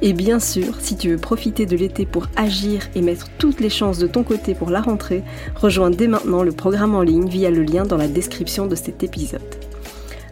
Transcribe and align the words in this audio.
Et 0.00 0.12
bien 0.12 0.38
sûr, 0.38 0.80
si 0.80 0.96
tu 0.96 1.10
veux 1.10 1.16
profiter 1.16 1.66
de 1.66 1.76
l'été 1.76 2.06
pour 2.06 2.28
agir 2.36 2.88
et 2.94 3.02
mettre 3.02 3.28
toutes 3.38 3.58
les 3.58 3.70
chances 3.70 3.98
de 3.98 4.06
ton 4.06 4.22
côté 4.22 4.54
pour 4.54 4.70
la 4.70 4.80
rentrée, 4.80 5.24
rejoins 5.56 5.90
dès 5.90 6.06
maintenant 6.06 6.44
le 6.44 6.52
programme 6.52 6.94
en 6.94 7.02
ligne 7.02 7.28
via 7.28 7.50
le 7.50 7.64
lien 7.64 7.84
dans 7.84 7.96
la 7.96 8.06
description 8.06 8.66
de 8.66 8.76
cet 8.76 9.02
épisode. 9.02 9.42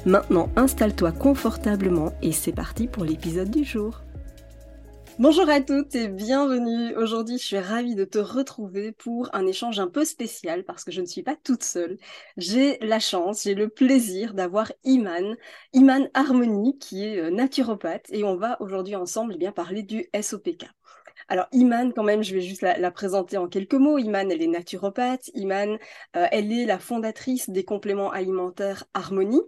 Maintenant, 0.05 0.51
installe-toi 0.55 1.11
confortablement 1.11 2.13
et 2.23 2.31
c'est 2.31 2.53
parti 2.53 2.87
pour 2.87 3.05
l'épisode 3.05 3.51
du 3.51 3.65
jour. 3.65 4.03
Bonjour 5.19 5.49
à 5.49 5.63
toutes 5.63 5.95
et 5.95 6.09
bienvenue. 6.09 6.95
Aujourd'hui, 6.95 7.39
je 7.39 7.45
suis 7.45 7.59
ravie 7.59 7.95
de 7.95 8.05
te 8.05 8.19
retrouver 8.19 8.93
pour 8.93 9.31
un 9.35 9.47
échange 9.47 9.81
un 9.81 9.89
peu 9.89 10.05
spécial 10.05 10.63
parce 10.63 10.85
que 10.85 10.93
je 10.93 11.01
ne 11.01 11.07
suis 11.07 11.23
pas 11.23 11.37
toute 11.43 11.63
seule. 11.63 11.97
J'ai 12.37 12.77
la 12.83 13.01
chance, 13.01 13.45
j'ai 13.45 13.55
le 13.55 13.71
plaisir 13.71 14.35
d'avoir 14.35 14.71
Iman, 14.85 15.35
Iman 15.73 16.11
Harmonie, 16.13 16.79
qui 16.79 17.03
est 17.07 17.19
euh, 17.19 17.31
naturopathe 17.31 18.05
et 18.11 18.25
on 18.25 18.37
va 18.37 18.61
aujourd'hui 18.61 18.95
ensemble 18.95 19.33
eh 19.37 19.39
bien, 19.39 19.53
parler 19.53 19.83
du 19.83 20.07
SOPK. 20.21 20.67
Alors 21.29 21.47
Iman, 21.53 21.95
quand 21.95 22.05
même, 22.05 22.23
je 22.23 22.35
vais 22.35 22.43
juste 22.43 22.61
la, 22.61 22.91
présenter 22.91 23.39
en 23.39 23.49
quelques 23.49 23.75
mots. 23.75 23.97
Iman, 23.97 24.31
elle 24.31 24.43
est 24.43 24.47
naturopathe. 24.47 25.31
Iman, 25.33 25.79
euh, 26.17 26.27
elle 26.31 26.53
est 26.53 26.67
la 26.67 26.79
fondatrice 26.79 27.49
des 27.49 27.65
compléments 27.65 28.11
alimentaires 28.11 28.85
Harmonie. 28.93 29.41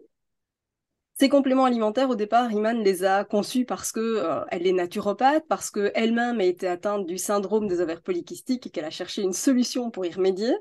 Ces 1.20 1.28
compléments 1.28 1.64
alimentaires, 1.64 2.10
au 2.10 2.14
départ, 2.14 2.52
Iman 2.52 2.80
les 2.82 3.04
a 3.04 3.24
conçus 3.24 3.64
parce 3.64 3.90
que 3.90 3.98
euh, 4.00 4.44
elle 4.50 4.66
est 4.68 4.72
naturopathe, 4.72 5.44
parce 5.48 5.68
qu'elle-même 5.70 6.38
a 6.38 6.44
été 6.44 6.68
atteinte 6.68 7.06
du 7.06 7.18
syndrome 7.18 7.66
des 7.66 7.80
ovaires 7.80 8.02
polykystiques 8.02 8.66
et 8.68 8.70
qu'elle 8.70 8.84
a 8.84 8.90
cherché 8.90 9.22
une 9.22 9.32
solution 9.32 9.90
pour 9.90 10.06
y 10.06 10.12
remédier. 10.12 10.54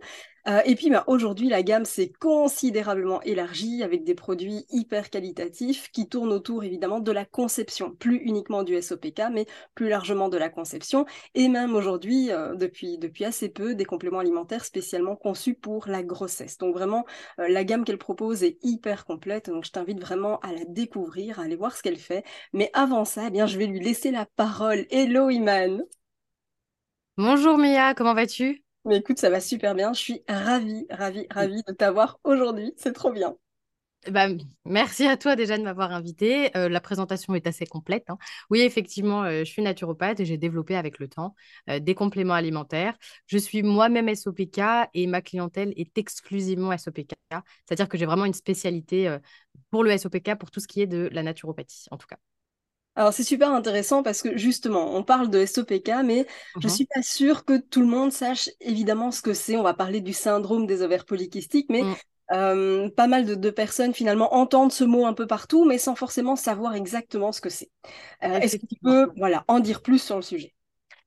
Euh, 0.48 0.62
et 0.66 0.76
puis 0.76 0.90
bah, 0.90 1.04
aujourd'hui, 1.08 1.50
la 1.50 1.62
gamme 1.62 1.84
s'est 1.84 2.12
considérablement 2.20 3.22
élargie 3.24 3.84
avec 3.84 4.04
des 4.06 4.16
produits 4.16 4.66
hyper 4.70 5.10
qualitatifs 5.10 5.92
qui 5.92 6.08
tournent 6.08 6.32
autour 6.32 6.64
évidemment 6.64 7.00
de 7.02 7.12
la 7.12 7.26
conception, 7.26 7.92
plus 7.92 8.18
uniquement 8.18 8.64
du 8.64 8.82
SOPK, 8.82 9.24
mais 9.32 9.46
plus 9.76 9.90
largement 9.90 10.30
de 10.30 10.38
la 10.38 10.50
conception. 10.50 11.06
Et 11.36 11.50
même 11.50 11.76
aujourd'hui, 11.76 12.32
euh, 12.32 12.56
depuis, 12.56 12.98
assez 13.26 13.50
peu, 13.50 13.76
des 13.76 13.84
compléments 13.86 14.20
alimentaires 14.20 14.64
spécialement 14.64 15.16
conçus 15.18 15.54
pour 15.54 15.88
la 15.88 16.02
grossesse. 16.02 16.58
Donc 16.58 16.74
vraiment, 16.74 17.06
euh, 17.40 17.50
la 17.50 17.64
gamme 17.66 17.84
qu'elle 17.84 17.98
propose 17.98 18.44
est 18.44 18.58
hyper 18.64 19.06
complète. 19.06 19.50
Donc 19.50 19.66
je 19.66 19.72
t'invite 19.72 20.00
vraiment 20.00 20.40
à 20.40 20.54
la 20.54 20.64
découvrir, 20.66 21.40
à 21.40 21.44
aller 21.44 21.58
voir 21.58 21.76
ce 21.76 21.84
qu'elle 21.84 21.98
fait. 21.98 22.24
Mais 22.54 22.70
avant 22.74 23.04
ça, 23.04 23.26
eh 23.28 23.32
bien, 23.32 23.48
je 23.48 23.58
vais 23.58 23.68
lui 23.68 23.80
laisser 23.82 24.12
la 24.12 24.26
parole. 24.38 24.86
Hello 24.92 25.30
Iman 25.30 25.84
Bonjour 27.18 27.58
Mia, 27.58 27.96
comment 27.96 28.14
vas-tu? 28.14 28.67
Mais 28.88 28.98
écoute, 28.98 29.20
ça 29.20 29.30
va 29.30 29.40
super 29.40 29.76
bien. 29.76 29.94
Je 29.94 30.00
suis 30.00 30.24
ravie, 30.28 30.88
ravie, 30.90 31.28
ravie 31.30 31.64
de 31.68 31.74
t'avoir 31.74 32.20
aujourd'hui. 32.24 32.74
C'est 32.78 32.94
trop 32.94 33.12
bien. 33.12 33.38
Bah, 34.10 34.28
merci 34.64 35.06
à 35.06 35.18
toi 35.18 35.36
déjà 35.36 35.58
de 35.58 35.64
m'avoir 35.64 35.92
invité. 35.92 36.56
Euh, 36.56 36.70
la 36.70 36.80
présentation 36.80 37.36
est 37.36 37.46
assez 37.46 37.66
complète. 37.66 38.10
Hein. 38.10 38.18
Oui, 38.50 38.62
effectivement, 38.62 39.24
euh, 39.24 39.40
je 39.40 39.52
suis 39.52 39.62
naturopathe 39.62 40.20
et 40.22 40.26
j'ai 40.26 40.38
développé 40.38 40.76
avec 40.78 41.00
le 41.00 41.10
temps 41.10 41.36
euh, 41.70 41.80
des 41.80 41.94
compléments 41.94 42.36
alimentaires. 42.36 42.98
Je 43.26 43.38
suis 43.38 43.64
moi-même 43.64 44.08
SOPK 44.16 44.62
et 44.94 45.08
ma 45.08 45.22
clientèle 45.22 45.74
est 45.76 45.98
exclusivement 45.98 46.72
SOPK. 46.78 47.16
C'est-à-dire 47.66 47.90
que 47.90 47.98
j'ai 47.98 48.06
vraiment 48.06 48.26
une 48.26 48.34
spécialité 48.34 49.18
pour 49.72 49.84
le 49.84 49.98
SOPK, 49.98 50.36
pour 50.36 50.52
tout 50.52 50.62
ce 50.62 50.68
qui 50.68 50.82
est 50.82 50.88
de 50.88 51.10
la 51.12 51.24
naturopathie, 51.24 51.88
en 51.92 51.98
tout 51.98 52.08
cas. 52.08 52.18
Alors 52.98 53.14
c'est 53.14 53.24
super 53.24 53.52
intéressant 53.52 54.02
parce 54.02 54.24
que 54.24 54.36
justement, 54.38 54.96
on 54.96 55.04
parle 55.04 55.30
de 55.30 55.46
SOPK, 55.46 56.04
mais 56.04 56.26
je 56.60 56.68
ne 56.68 56.72
mmh 56.72 56.76
suis 56.76 56.86
pas 56.86 57.02
sûre 57.04 57.46
que 57.46 57.58
tout 57.58 57.82
le 57.82 57.86
monde 57.86 58.12
sache 58.12 58.50
évidemment 58.60 59.12
ce 59.12 59.22
que 59.22 59.34
c'est. 59.34 59.56
On 59.56 59.62
va 59.62 59.76
parler 59.76 60.02
du 60.02 60.14
syndrome 60.14 60.66
des 60.66 60.82
ovaires 60.82 61.06
polykystiques, 61.06 61.68
mais 61.70 61.84
mmh. 61.84 62.90
pas 62.90 63.08
mal 63.08 63.40
de, 63.40 63.50
personnes 63.52 63.94
finalement 63.94 64.34
entendent 64.34 64.72
ce 64.72 64.84
mot 64.84 65.06
un 65.06 65.14
peu 65.14 65.28
partout, 65.28 65.64
mais 65.64 65.78
sans 65.78 65.94
forcément 65.94 66.36
savoir 66.36 66.74
exactement 66.74 67.32
ce 67.32 67.40
que 67.40 67.50
c'est. 67.50 67.70
Euh, 68.24 68.40
est-ce 68.40 68.58
que 68.58 68.66
tu 68.66 68.76
peux 68.82 69.12
voilà, 69.16 69.46
en 69.48 69.60
dire 69.60 69.84
plus 69.84 70.02
sur 70.02 70.16
le 70.16 70.24
sujet? 70.24 70.56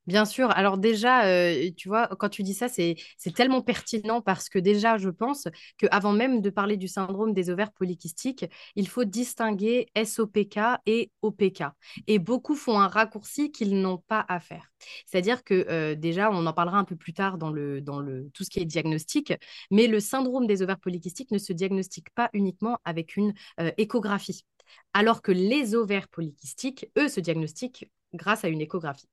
Bien 0.07 0.25
sûr. 0.25 0.51
Alors 0.51 0.79
déjà, 0.79 1.27
euh, 1.27 1.71
tu 1.77 1.89
vois, 1.89 2.09
quand 2.19 2.29
tu 2.31 2.43
dis 2.43 2.55
ça, 2.55 2.69
c'est 2.69 2.97
tellement 3.37 3.63
pertinent 3.63 4.21
parce 4.23 4.49
que 4.49 4.59
déjà, 4.59 4.97
je 4.99 5.09
pense 5.09 5.47
qu'avant 5.79 6.13
même 6.13 6.41
de 6.41 6.51
parler 6.51 6.77
du 6.77 6.89
syndrome 6.89 7.33
des 7.33 7.49
ovaires 7.51 7.71
polykystiques, 7.71 8.47
il 8.75 8.89
faut 8.89 9.05
distinguer 9.05 9.87
SOPK 9.95 10.59
et 10.87 11.11
OPK. 11.23 11.63
Et 12.09 12.19
beaucoup 12.19 12.57
font 12.57 12.81
un 12.81 12.89
raccourci 12.89 13.53
qu'ils 13.53 13.81
n'ont 13.81 13.99
pas 13.99 14.25
à 14.29 14.41
faire. 14.41 14.73
C'est-à-dire 15.07 15.45
que 15.45 15.67
euh, 15.69 15.95
déjà, 15.95 16.31
on 16.33 16.45
en 16.47 16.53
parlera 16.53 16.79
un 16.79 16.85
peu 16.85 16.97
plus 16.97 17.13
tard 17.13 17.39
dans, 17.39 17.51
le, 17.51 17.81
dans 17.81 18.01
le, 18.01 18.31
tout 18.35 18.43
ce 18.43 18.51
qui 18.51 18.59
est 18.61 18.65
diagnostic, 18.65 19.33
mais 19.71 19.87
le 19.87 20.01
syndrome 20.01 20.47
des 20.47 20.63
ovaires 20.63 20.81
polykystiques 20.81 21.31
ne 21.31 21.39
se 21.39 21.53
diagnostique 21.53 22.11
pas 22.15 22.31
uniquement 22.33 22.79
avec 22.85 23.17
une 23.17 23.33
euh, 23.61 23.71
échographie. 23.77 24.45
Alors 24.93 25.23
que 25.23 25.31
les 25.31 25.75
ovaires 25.77 26.09
polykystiques, 26.09 26.87
eux, 26.99 27.09
se 27.09 27.21
diagnostiquent 27.21 27.91
grâce 28.15 28.45
à 28.45 28.49
une 28.49 28.61
échographie. 28.61 29.09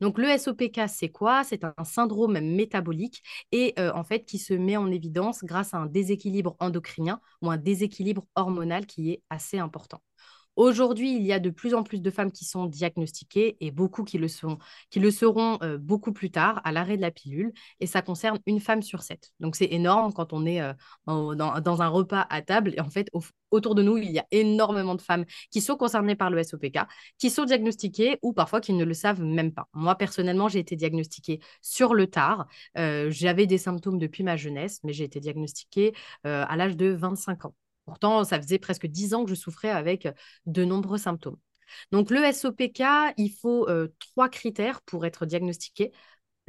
Donc 0.00 0.18
le 0.18 0.28
SOPK, 0.28 0.88
c'est 0.88 1.10
quoi? 1.10 1.44
C'est 1.44 1.64
un 1.64 1.84
syndrome 1.84 2.40
métabolique 2.40 3.22
et 3.52 3.74
euh, 3.78 3.92
en 3.94 4.04
fait 4.04 4.24
qui 4.24 4.38
se 4.38 4.54
met 4.54 4.76
en 4.76 4.90
évidence 4.90 5.44
grâce 5.44 5.74
à 5.74 5.78
un 5.78 5.86
déséquilibre 5.86 6.56
endocrinien 6.58 7.20
ou 7.42 7.50
un 7.50 7.56
déséquilibre 7.58 8.24
hormonal 8.34 8.86
qui 8.86 9.10
est 9.12 9.22
assez 9.30 9.58
important. 9.58 10.00
Aujourd'hui, 10.56 11.16
il 11.16 11.22
y 11.22 11.32
a 11.32 11.38
de 11.38 11.48
plus 11.50 11.74
en 11.74 11.82
plus 11.82 12.02
de 12.02 12.10
femmes 12.10 12.32
qui 12.32 12.44
sont 12.44 12.66
diagnostiquées 12.66 13.56
et 13.60 13.70
beaucoup 13.70 14.04
qui 14.04 14.18
le, 14.18 14.28
seront 14.28 15.58
euh, 15.62 15.78
beaucoup 15.78 16.12
plus 16.12 16.30
tard 16.30 16.60
à 16.64 16.72
l'arrêt 16.72 16.96
de 16.96 17.02
la 17.02 17.10
pilule. 17.10 17.52
Et 17.78 17.86
ça 17.86 18.02
concerne 18.02 18.38
une 18.46 18.60
femme 18.60 18.82
sur 18.82 19.02
sept. 19.02 19.30
Donc 19.40 19.56
c'est 19.56 19.72
énorme 19.72 20.12
quand 20.12 20.32
on 20.32 20.44
est 20.44 20.60
euh, 20.60 20.74
dans, 21.06 21.82
un 21.82 21.88
repas 21.88 22.26
à 22.28 22.42
table. 22.42 22.74
Et 22.76 22.80
en 22.80 22.90
fait, 22.90 23.08
autour 23.50 23.74
de 23.74 23.82
nous, 23.82 23.96
il 23.96 24.10
y 24.10 24.18
a 24.18 24.26
énormément 24.32 24.94
de 24.94 25.02
femmes 25.02 25.24
qui 25.50 25.60
sont 25.60 25.76
concernées 25.76 26.16
par 26.16 26.30
le 26.30 26.42
SOPK, 26.42 26.80
qui 27.18 27.30
sont 27.30 27.44
diagnostiquées 27.44 28.18
ou 28.22 28.32
parfois 28.32 28.60
qui 28.60 28.72
ne 28.72 28.84
le 28.84 28.94
savent 28.94 29.22
même 29.22 29.52
pas. 29.52 29.68
Moi, 29.72 29.94
personnellement, 29.94 30.48
j'ai 30.48 30.58
été 30.58 30.76
diagnostiquée 30.76 31.40
sur 31.62 31.94
le 31.94 32.06
tard. 32.06 32.46
Euh, 32.76 33.08
j'avais 33.10 33.46
des 33.46 33.58
symptômes 33.58 33.98
depuis 33.98 34.24
ma 34.24 34.36
jeunesse, 34.36 34.80
mais 34.84 34.92
j'ai 34.92 35.04
été 35.04 35.20
diagnostiquée 35.20 35.94
à 36.24 36.56
l'âge 36.56 36.76
de 36.76 36.88
25 36.88 37.46
ans. 37.46 37.54
Pourtant, 37.84 38.24
ça 38.24 38.40
faisait 38.40 38.58
presque 38.58 38.86
dix 38.86 39.14
ans 39.14 39.24
que 39.24 39.30
je 39.30 39.34
souffrais 39.34 39.70
avec 39.70 40.08
de 40.46 40.64
nombreux 40.64 40.98
symptômes. 40.98 41.38
Donc, 41.92 42.10
le 42.10 42.24
SOPK, 42.24 42.82
il 43.16 43.30
faut 43.30 43.68
trois 43.98 44.28
critères 44.28 44.80
pour 44.82 45.06
être 45.06 45.26
diagnostiqué. 45.26 45.92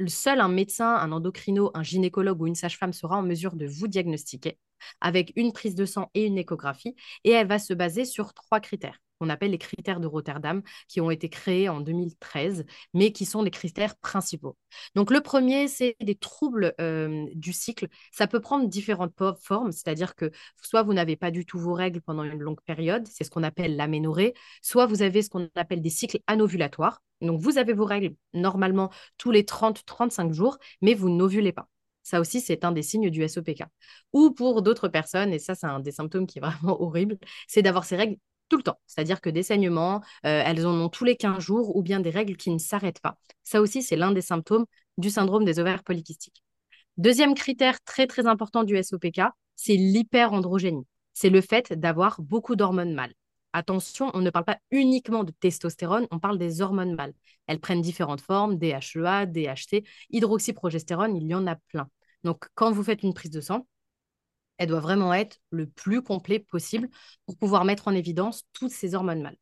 Seul 0.08 0.40
un 0.40 0.48
médecin, 0.48 0.94
un 0.96 1.12
endocrino, 1.12 1.70
un 1.74 1.82
gynécologue 1.82 2.40
ou 2.40 2.46
une 2.46 2.54
sage-femme 2.54 2.92
sera 2.92 3.16
en 3.18 3.22
mesure 3.22 3.54
de 3.54 3.66
vous 3.66 3.88
diagnostiquer 3.88 4.58
avec 5.00 5.32
une 5.36 5.52
prise 5.52 5.74
de 5.76 5.84
sang 5.84 6.10
et 6.14 6.24
une 6.26 6.38
échographie. 6.38 6.96
Et 7.24 7.30
elle 7.30 7.46
va 7.46 7.58
se 7.58 7.72
baser 7.72 8.04
sur 8.04 8.34
trois 8.34 8.60
critères 8.60 8.98
qu'on 9.22 9.28
appelle 9.28 9.52
les 9.52 9.58
critères 9.58 10.00
de 10.00 10.08
Rotterdam, 10.08 10.62
qui 10.88 11.00
ont 11.00 11.12
été 11.12 11.28
créés 11.28 11.68
en 11.68 11.80
2013, 11.80 12.64
mais 12.92 13.12
qui 13.12 13.24
sont 13.24 13.42
les 13.42 13.52
critères 13.52 13.94
principaux. 13.96 14.56
Donc 14.96 15.12
le 15.12 15.20
premier, 15.20 15.68
c'est 15.68 15.94
des 16.00 16.16
troubles 16.16 16.74
euh, 16.80 17.26
du 17.34 17.52
cycle. 17.52 17.86
Ça 18.10 18.26
peut 18.26 18.40
prendre 18.40 18.68
différentes 18.68 19.14
formes, 19.40 19.70
c'est-à-dire 19.70 20.16
que 20.16 20.32
soit 20.60 20.82
vous 20.82 20.92
n'avez 20.92 21.14
pas 21.14 21.30
du 21.30 21.46
tout 21.46 21.58
vos 21.60 21.72
règles 21.72 22.00
pendant 22.00 22.24
une 22.24 22.40
longue 22.40 22.60
période, 22.62 23.06
c'est 23.06 23.22
ce 23.22 23.30
qu'on 23.30 23.44
appelle 23.44 23.76
l'aménorrhée, 23.76 24.34
soit 24.60 24.86
vous 24.86 25.02
avez 25.02 25.22
ce 25.22 25.30
qu'on 25.30 25.48
appelle 25.54 25.82
des 25.82 25.90
cycles 25.90 26.18
anovulatoires. 26.26 27.00
Donc 27.20 27.40
vous 27.40 27.58
avez 27.58 27.74
vos 27.74 27.84
règles 27.84 28.16
normalement 28.34 28.90
tous 29.18 29.30
les 29.30 29.44
30-35 29.44 30.32
jours, 30.32 30.58
mais 30.80 30.94
vous 30.94 31.10
n'ovulez 31.10 31.52
pas. 31.52 31.68
Ça 32.02 32.20
aussi, 32.20 32.40
c'est 32.40 32.64
un 32.64 32.72
des 32.72 32.82
signes 32.82 33.10
du 33.10 33.26
SOPK. 33.28 33.62
Ou 34.12 34.32
pour 34.32 34.62
d'autres 34.62 34.88
personnes, 34.88 35.32
et 35.32 35.38
ça, 35.38 35.54
c'est 35.54 35.66
un 35.66 35.80
des 35.80 35.92
symptômes 35.92 36.26
qui 36.26 36.38
est 36.38 36.40
vraiment 36.42 36.80
horrible, 36.82 37.18
c'est 37.46 37.62
d'avoir 37.62 37.84
ces 37.84 37.96
règles 37.96 38.16
tout 38.52 38.58
le 38.58 38.62
temps. 38.62 38.78
C'est-à-dire 38.86 39.22
que 39.22 39.30
des 39.30 39.42
saignements, 39.42 40.02
euh, 40.26 40.42
elles 40.44 40.66
en 40.66 40.74
ont 40.74 40.90
tous 40.90 41.04
les 41.04 41.16
15 41.16 41.38
jours 41.38 41.74
ou 41.74 41.82
bien 41.82 42.00
des 42.00 42.10
règles 42.10 42.36
qui 42.36 42.50
ne 42.50 42.58
s'arrêtent 42.58 43.00
pas. 43.00 43.16
Ça 43.44 43.62
aussi, 43.62 43.82
c'est 43.82 43.96
l'un 43.96 44.12
des 44.12 44.20
symptômes 44.20 44.66
du 44.98 45.08
syndrome 45.08 45.46
des 45.46 45.58
ovaires 45.58 45.82
polykystiques. 45.82 46.44
Deuxième 46.98 47.34
critère 47.34 47.80
très 47.82 48.06
très 48.06 48.26
important 48.26 48.62
du 48.62 48.76
SOPK, 48.76 49.22
c'est 49.56 49.76
l'hyperandrogénie. 49.76 50.86
C'est 51.14 51.30
le 51.30 51.40
fait 51.40 51.72
d'avoir 51.72 52.20
beaucoup 52.20 52.54
d'hormones 52.54 52.92
mâles. 52.92 53.14
Attention, 53.54 54.10
on 54.12 54.20
ne 54.20 54.28
parle 54.28 54.44
pas 54.44 54.58
uniquement 54.70 55.24
de 55.24 55.32
testostérone, 55.32 56.06
on 56.10 56.18
parle 56.18 56.36
des 56.36 56.60
hormones 56.60 56.94
mâles. 56.94 57.14
Elles 57.46 57.58
prennent 57.58 57.80
différentes 57.80 58.20
formes, 58.20 58.58
DHEA, 58.58 59.24
DHT, 59.24 59.82
hydroxyprogestérone, 60.10 61.16
il 61.16 61.26
y 61.26 61.34
en 61.34 61.46
a 61.46 61.56
plein. 61.56 61.88
Donc, 62.22 62.44
quand 62.54 62.70
vous 62.70 62.82
faites 62.82 63.02
une 63.02 63.14
prise 63.14 63.30
de 63.30 63.40
sang, 63.40 63.66
elle 64.62 64.68
doit 64.68 64.80
vraiment 64.80 65.12
être 65.12 65.38
le 65.50 65.66
plus 65.66 66.02
complet 66.02 66.38
possible 66.38 66.88
pour 67.26 67.36
pouvoir 67.36 67.64
mettre 67.64 67.88
en 67.88 67.94
évidence 67.94 68.44
toutes 68.52 68.70
ces 68.70 68.94
hormones 68.94 69.20
mâles. 69.22 69.36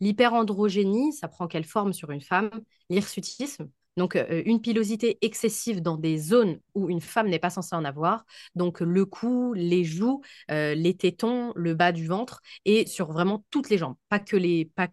L'hyperandrogénie, 0.00 1.14
ça 1.14 1.28
prend 1.28 1.46
quelle 1.46 1.64
forme 1.64 1.94
sur 1.94 2.10
une 2.10 2.20
femme? 2.20 2.50
L'hirsutisme, 2.90 3.70
donc, 3.96 4.14
euh, 4.16 4.42
une 4.44 4.60
pilosité 4.60 5.18
excessive 5.22 5.80
dans 5.80 5.96
des 5.96 6.18
zones 6.18 6.60
où 6.74 6.90
une 6.90 7.00
femme 7.00 7.28
n'est 7.28 7.38
pas 7.38 7.48
censée 7.48 7.74
en 7.74 7.84
avoir. 7.84 8.26
Donc, 8.54 8.80
le 8.80 9.06
cou, 9.06 9.54
les 9.54 9.84
joues, 9.84 10.20
euh, 10.50 10.74
les 10.74 10.94
tétons, 10.94 11.52
le 11.56 11.74
bas 11.74 11.92
du 11.92 12.06
ventre 12.06 12.42
et 12.66 12.86
sur 12.86 13.10
vraiment 13.10 13.44
toutes 13.50 13.70
les 13.70 13.78
jambes. 13.78 13.96
Pas 14.10 14.18
que, 14.18 14.36
les, 14.36 14.66
pas, 14.66 14.88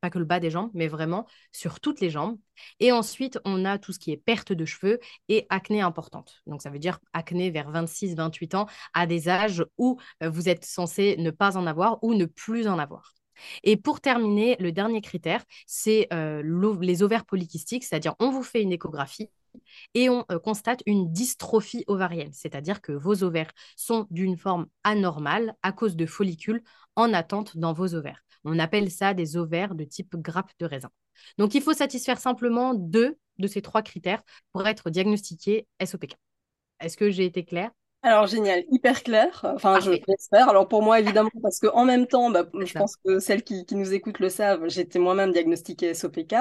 pas 0.00 0.10
que 0.10 0.18
le 0.18 0.24
bas 0.24 0.38
des 0.38 0.50
jambes, 0.50 0.70
mais 0.74 0.86
vraiment 0.86 1.26
sur 1.52 1.80
toutes 1.80 2.00
les 2.00 2.10
jambes. 2.10 2.38
Et 2.78 2.92
ensuite, 2.92 3.38
on 3.44 3.64
a 3.64 3.78
tout 3.78 3.92
ce 3.92 3.98
qui 3.98 4.12
est 4.12 4.16
perte 4.16 4.52
de 4.52 4.64
cheveux 4.64 5.00
et 5.28 5.46
acné 5.50 5.80
importante. 5.80 6.42
Donc, 6.46 6.62
ça 6.62 6.70
veut 6.70 6.78
dire 6.78 7.00
acné 7.12 7.50
vers 7.50 7.70
26-28 7.72 8.54
ans 8.54 8.66
à 8.94 9.06
des 9.06 9.28
âges 9.28 9.64
où 9.76 9.98
euh, 10.22 10.30
vous 10.30 10.48
êtes 10.48 10.64
censé 10.64 11.16
ne 11.18 11.32
pas 11.32 11.56
en 11.56 11.66
avoir 11.66 11.98
ou 12.04 12.14
ne 12.14 12.26
plus 12.26 12.68
en 12.68 12.78
avoir. 12.78 13.15
Et 13.62 13.76
pour 13.76 14.00
terminer, 14.00 14.56
le 14.60 14.72
dernier 14.72 15.00
critère, 15.00 15.44
c'est 15.66 16.08
euh, 16.12 16.42
les 16.80 17.02
ovaires 17.02 17.24
polykystiques, 17.24 17.84
c'est-à-dire 17.84 18.14
on 18.18 18.30
vous 18.30 18.42
fait 18.42 18.62
une 18.62 18.72
échographie 18.72 19.30
et 19.94 20.08
on 20.08 20.24
euh, 20.30 20.38
constate 20.38 20.82
une 20.86 21.12
dystrophie 21.12 21.84
ovarienne, 21.86 22.32
c'est-à-dire 22.32 22.80
que 22.80 22.92
vos 22.92 23.22
ovaires 23.22 23.50
sont 23.76 24.06
d'une 24.10 24.36
forme 24.36 24.66
anormale 24.84 25.54
à 25.62 25.72
cause 25.72 25.96
de 25.96 26.06
follicules 26.06 26.62
en 26.94 27.12
attente 27.12 27.56
dans 27.56 27.72
vos 27.72 27.94
ovaires. 27.94 28.22
On 28.44 28.58
appelle 28.58 28.90
ça 28.90 29.14
des 29.14 29.36
ovaires 29.36 29.74
de 29.74 29.84
type 29.84 30.16
grappe 30.16 30.52
de 30.58 30.66
raisin. 30.66 30.90
Donc 31.38 31.54
il 31.54 31.62
faut 31.62 31.72
satisfaire 31.72 32.18
simplement 32.18 32.74
deux 32.74 33.18
de 33.38 33.46
ces 33.46 33.62
trois 33.62 33.82
critères 33.82 34.22
pour 34.52 34.66
être 34.66 34.90
diagnostiqué 34.90 35.66
SOPK. 35.84 36.16
Est-ce 36.80 36.96
que 36.96 37.10
j'ai 37.10 37.24
été 37.24 37.44
claire? 37.44 37.70
Alors 38.02 38.28
génial, 38.28 38.62
hyper 38.70 39.02
clair. 39.02 39.40
Enfin, 39.42 39.80
je 39.80 39.90
l'espère. 39.90 40.48
Alors 40.48 40.68
pour 40.68 40.80
moi, 40.80 41.00
évidemment, 41.00 41.30
parce 41.42 41.58
que 41.58 41.66
en 41.66 41.84
même 41.84 42.06
temps, 42.06 42.30
bah, 42.30 42.46
je 42.54 42.72
pense 42.72 42.96
que 43.04 43.18
celles 43.18 43.42
qui, 43.42 43.66
nous 43.72 43.94
écoutent 43.94 44.20
le 44.20 44.28
savent, 44.28 44.68
j'étais 44.68 45.00
moi-même 45.00 45.32
diagnostiquée 45.32 45.92
SOPK. 45.92 46.36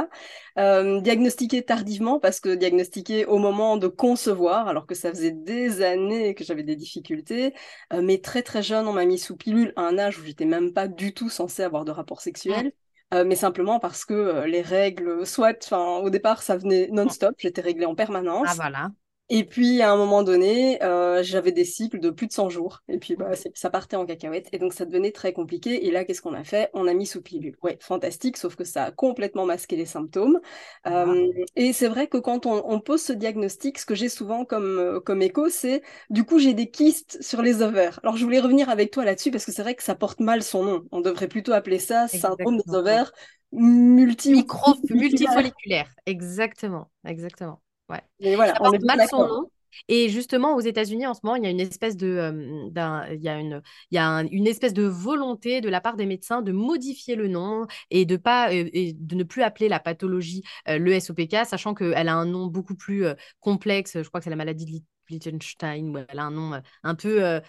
Euh, 0.60 1.02
diagnostiquée 1.02 1.64
tardivement, 1.64 2.20
parce 2.20 2.40
que 2.40 2.54
diagnostiquée 2.54 3.26
au 3.26 3.40
moment 3.40 3.78
de 3.78 3.88
concevoir, 3.88 4.68
alors 4.68 4.86
que 4.86 4.94
ça 4.94 5.10
faisait 5.10 5.32
des 5.32 5.82
années 5.82 6.36
que 6.36 6.44
j'avais 6.44 6.62
des 6.62 6.76
difficultés. 6.76 7.56
Euh, 7.94 8.02
mais 8.04 8.20
très 8.20 8.44
très 8.44 8.62
jeune, 8.62 8.88
on 8.88 8.94
m'a 8.94 9.06
mis 9.06 9.18
sous 9.18 9.36
pilule 9.36 9.74
à 9.76 9.82
un 9.82 9.98
âge 9.98 10.20
où 10.20 10.24
j'étais 10.24 10.46
même 10.46 10.72
pas 10.72 10.88
du 10.88 11.16
tout 11.16 11.30
censée 11.30 11.64
avoir 11.64 11.84
de 11.84 11.92
rapport 11.92 12.22
sexuel. 12.22 12.68
Mmh. 12.68 13.16
Euh, 13.16 13.24
mais 13.26 13.36
simplement 13.36 13.80
parce 13.80 14.06
que 14.06 14.46
les 14.46 14.62
règles, 14.62 15.26
soit, 15.26 15.58
enfin, 15.64 15.98
au 16.04 16.12
départ, 16.12 16.44
ça 16.44 16.58
venait 16.58 16.90
non-stop, 16.92 17.34
j'étais 17.40 17.62
réglée 17.62 17.86
en 17.86 17.96
permanence. 17.96 18.48
Ah 18.50 18.54
voilà. 18.56 18.90
Et 19.30 19.44
puis, 19.44 19.82
à 19.82 19.92
un 19.92 19.98
moment 19.98 20.22
donné, 20.22 20.82
euh, 20.84 21.24
j'avais 21.24 21.52
des 21.52 21.66
cycles 21.66 22.00
de 22.00 22.12
plus 22.12 22.28
de 22.28 22.32
100 22.32 22.50
jours. 22.50 22.84
Et 22.88 23.00
puis, 23.00 23.16
bah, 23.16 23.32
ça 23.56 23.70
partait 23.72 23.96
en 23.96 24.06
cacahuète. 24.06 24.50
Et 24.52 24.60
donc, 24.60 24.74
ça 24.74 24.86
devenait 24.86 25.12
très 25.12 25.34
compliqué. 25.34 25.88
Et 25.88 25.92
là, 25.92 26.06
qu'est-ce 26.06 26.22
qu'on 26.22 26.36
a 26.36 26.44
fait? 26.44 26.70
On 26.74 26.88
a 26.88 26.94
mis 26.94 27.08
sous 27.08 27.24
pilule. 27.24 27.56
Ouais, 27.64 27.78
fantastique, 27.82 28.38
sauf 28.38 28.56
que 28.56 28.64
ça 28.64 28.84
a 28.84 28.92
complètement 28.92 29.46
masqué 29.46 29.76
les 29.76 29.88
symptômes. 29.88 30.40
Euh, 30.86 31.32
et 31.56 31.74
c'est 31.74 31.88
vrai 31.88 32.06
que 32.06 32.18
quand 32.18 32.46
on, 32.46 32.80
pose 32.80 33.02
ce 33.02 33.14
diagnostic, 33.14 33.80
ce 33.80 33.86
que 33.88 33.96
j'ai 33.96 34.10
souvent 34.10 34.46
comme, 34.46 34.78
euh, 34.78 35.00
comme 35.00 35.24
écho, 35.24 35.50
c'est 35.50 35.82
du 36.12 36.24
coup, 36.24 36.38
j'ai 36.38 36.54
des 36.54 36.70
kystes 36.70 37.18
sur 37.22 37.42
les 37.42 37.64
ovaires. 37.64 38.00
Alors, 38.04 38.18
je 38.18 38.24
voulais 38.24 38.40
revenir 38.40 38.70
avec 38.70 38.92
toi 38.92 39.06
là-dessus 39.06 39.32
parce 39.32 39.46
que 39.46 39.52
c'est 39.52 39.64
vrai 39.64 39.74
que 39.74 39.84
ça 39.84 39.96
porte 39.96 40.20
mal 40.20 40.44
son 40.44 40.64
nom. 40.64 40.84
On 40.92 41.02
devrait 41.02 41.28
plutôt 41.28 41.54
appeler 41.54 41.80
ça 41.80 42.08
syndrome 42.08 42.58
des 42.58 42.76
ovaires 42.76 43.12
multi 43.52 44.34
Micro 44.34 44.76
multifolliculaire. 44.90 45.90
Exactement, 46.06 46.90
exactement. 47.06 47.62
Ouais. 47.90 48.02
Et 48.20 48.36
voilà, 48.36 48.54
ça 48.54 48.60
porte 48.60 48.82
mal 48.84 49.08
son 49.08 49.28
nom. 49.28 49.50
Et 49.88 50.10
justement, 50.10 50.56
aux 50.56 50.62
États-Unis, 50.62 51.06
en 51.06 51.14
ce 51.14 51.20
moment, 51.24 51.36
il 51.36 51.44
y 51.44 51.48
a 51.48 51.50
une 51.50 51.60
espèce 51.60 51.98
de, 51.98 52.08
euh, 52.08 53.10
il 53.14 53.22
y 53.22 53.28
a 53.30 53.38
une, 53.38 53.62
il 53.92 53.96
y 53.96 53.98
a 53.98 54.24
une 54.32 54.48
espèce 54.48 54.74
de 54.74 54.84
volonté 54.84 55.62
de 55.62 55.70
la 55.70 55.82
part 55.82 55.96
des 55.98 56.06
médecins 56.06 56.42
de 56.42 56.52
modifier 56.52 57.16
le 57.16 57.28
nom 57.28 57.68
et 57.92 58.06
de 58.06 58.16
pas, 58.16 58.52
euh, 58.52 58.70
et 58.74 58.94
de 58.94 59.16
ne 59.16 59.24
plus 59.24 59.44
appeler 59.44 59.68
la 59.70 59.80
pathologie 59.80 60.44
euh, 60.70 60.78
le 60.78 60.98
SOPK, 61.00 61.46
sachant 61.46 61.74
qu'elle 61.74 62.08
a 62.08 62.16
un 62.16 62.26
nom 62.26 62.48
beaucoup 62.48 62.76
plus 62.76 63.06
complexe. 63.40 64.02
Je 64.02 64.08
crois 64.08 64.20
que 64.20 64.24
c'est 64.24 64.30
la 64.30 64.36
maladie 64.36 64.66
de 64.66 64.86
Liechtenstein, 65.10 66.06
elle 66.10 66.20
a 66.20 66.24
un 66.24 66.32
nom 66.32 66.62
un 66.84 66.96
peu 66.96 67.42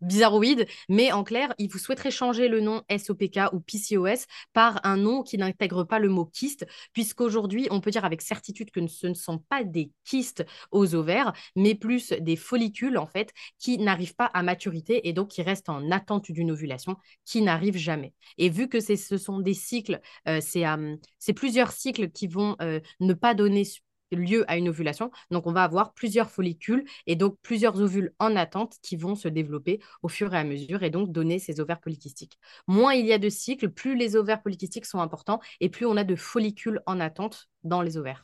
bizarroïde, 0.00 0.66
mais 0.88 1.12
en 1.12 1.24
clair, 1.24 1.54
il 1.58 1.70
vous 1.70 1.78
souhaiterait 1.78 2.10
changer 2.10 2.48
le 2.48 2.60
nom 2.60 2.82
SOPK 2.90 3.52
ou 3.52 3.60
PCOS 3.60 4.26
par 4.52 4.80
un 4.84 4.96
nom 4.96 5.22
qui 5.22 5.38
n'intègre 5.38 5.84
pas 5.84 5.98
le 5.98 6.08
mot 6.08 6.26
kyste, 6.26 6.66
puisqu'aujourd'hui, 6.92 7.68
on 7.70 7.80
peut 7.80 7.90
dire 7.90 8.04
avec 8.04 8.22
certitude 8.22 8.70
que 8.70 8.86
ce 8.86 9.06
ne 9.06 9.14
sont 9.14 9.38
pas 9.38 9.64
des 9.64 9.90
kystes 10.04 10.44
aux 10.70 10.94
ovaires, 10.94 11.32
mais 11.56 11.74
plus 11.74 12.12
des 12.12 12.36
follicules, 12.36 12.98
en 12.98 13.06
fait, 13.06 13.32
qui 13.58 13.78
n'arrivent 13.78 14.14
pas 14.14 14.26
à 14.26 14.42
maturité 14.42 15.08
et 15.08 15.12
donc 15.12 15.28
qui 15.28 15.42
restent 15.42 15.68
en 15.68 15.90
attente 15.90 16.30
d'une 16.30 16.50
ovulation 16.50 16.96
qui 17.24 17.42
n'arrive 17.42 17.76
jamais. 17.76 18.12
Et 18.38 18.48
vu 18.48 18.68
que 18.68 18.80
ce 18.80 19.18
sont 19.18 19.40
des 19.40 19.54
cycles, 19.54 20.00
euh, 20.28 20.40
c'est 20.40 21.32
plusieurs 21.32 21.72
cycles 21.72 22.10
qui 22.10 22.26
vont 22.26 22.56
euh, 22.60 22.80
ne 23.00 23.14
pas 23.14 23.34
donner 23.34 23.64
lieu 24.12 24.44
à 24.50 24.56
une 24.56 24.68
ovulation. 24.68 25.10
Donc, 25.30 25.46
on 25.46 25.52
va 25.52 25.64
avoir 25.64 25.92
plusieurs 25.92 26.30
follicules 26.30 26.84
et 27.06 27.16
donc 27.16 27.36
plusieurs 27.42 27.80
ovules 27.80 28.12
en 28.18 28.36
attente 28.36 28.76
qui 28.82 28.96
vont 28.96 29.14
se 29.14 29.28
développer 29.28 29.80
au 30.02 30.08
fur 30.08 30.32
et 30.34 30.38
à 30.38 30.44
mesure 30.44 30.82
et 30.82 30.90
donc 30.90 31.10
donner 31.10 31.38
ces 31.38 31.60
ovaires 31.60 31.80
polykystiques. 31.80 32.38
Moins 32.66 32.94
il 32.94 33.06
y 33.06 33.12
a 33.12 33.18
de 33.18 33.28
cycles, 33.28 33.70
plus 33.70 33.96
les 33.96 34.16
ovaires 34.16 34.42
polykystiques 34.42 34.86
sont 34.86 35.00
importants 35.00 35.40
et 35.60 35.68
plus 35.68 35.86
on 35.86 35.96
a 35.96 36.04
de 36.04 36.16
follicules 36.16 36.80
en 36.86 37.00
attente 37.00 37.48
dans 37.62 37.82
les 37.82 37.96
ovaires. 37.96 38.22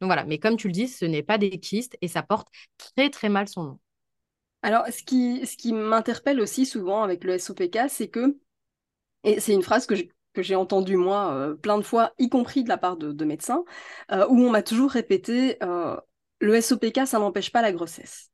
Donc 0.00 0.08
voilà, 0.08 0.24
mais 0.24 0.38
comme 0.38 0.56
tu 0.56 0.68
le 0.68 0.72
dis, 0.72 0.88
ce 0.88 1.04
n'est 1.04 1.22
pas 1.22 1.38
des 1.38 1.50
kystes 1.58 1.96
et 2.00 2.08
ça 2.08 2.22
porte 2.22 2.48
très 2.76 3.10
très 3.10 3.28
mal 3.28 3.48
son 3.48 3.64
nom. 3.64 3.80
Alors, 4.62 4.86
ce 4.88 5.02
qui, 5.02 5.46
ce 5.46 5.56
qui 5.56 5.72
m'interpelle 5.72 6.40
aussi 6.40 6.66
souvent 6.66 7.02
avec 7.02 7.24
le 7.24 7.38
SOPK, 7.38 7.88
c'est 7.88 8.08
que, 8.08 8.36
et 9.24 9.40
c'est 9.40 9.52
une 9.54 9.62
phrase 9.62 9.86
que 9.86 9.94
que 10.38 10.42
j'ai 10.44 10.54
entendu 10.54 10.96
moi 10.96 11.32
euh, 11.32 11.54
plein 11.56 11.78
de 11.78 11.82
fois, 11.82 12.12
y 12.20 12.28
compris 12.28 12.62
de 12.62 12.68
la 12.68 12.78
part 12.78 12.96
de, 12.96 13.24
médecins, 13.24 13.64
euh, 14.12 14.24
où 14.28 14.40
on 14.40 14.50
m'a 14.50 14.62
toujours 14.62 14.92
répété 14.92 15.56
euh, 15.64 15.96
le 16.38 16.60
SOPK, 16.60 17.06
ça 17.06 17.18
n'empêche 17.18 17.50
pas 17.50 17.60
la 17.60 17.72
grossesse. 17.72 18.30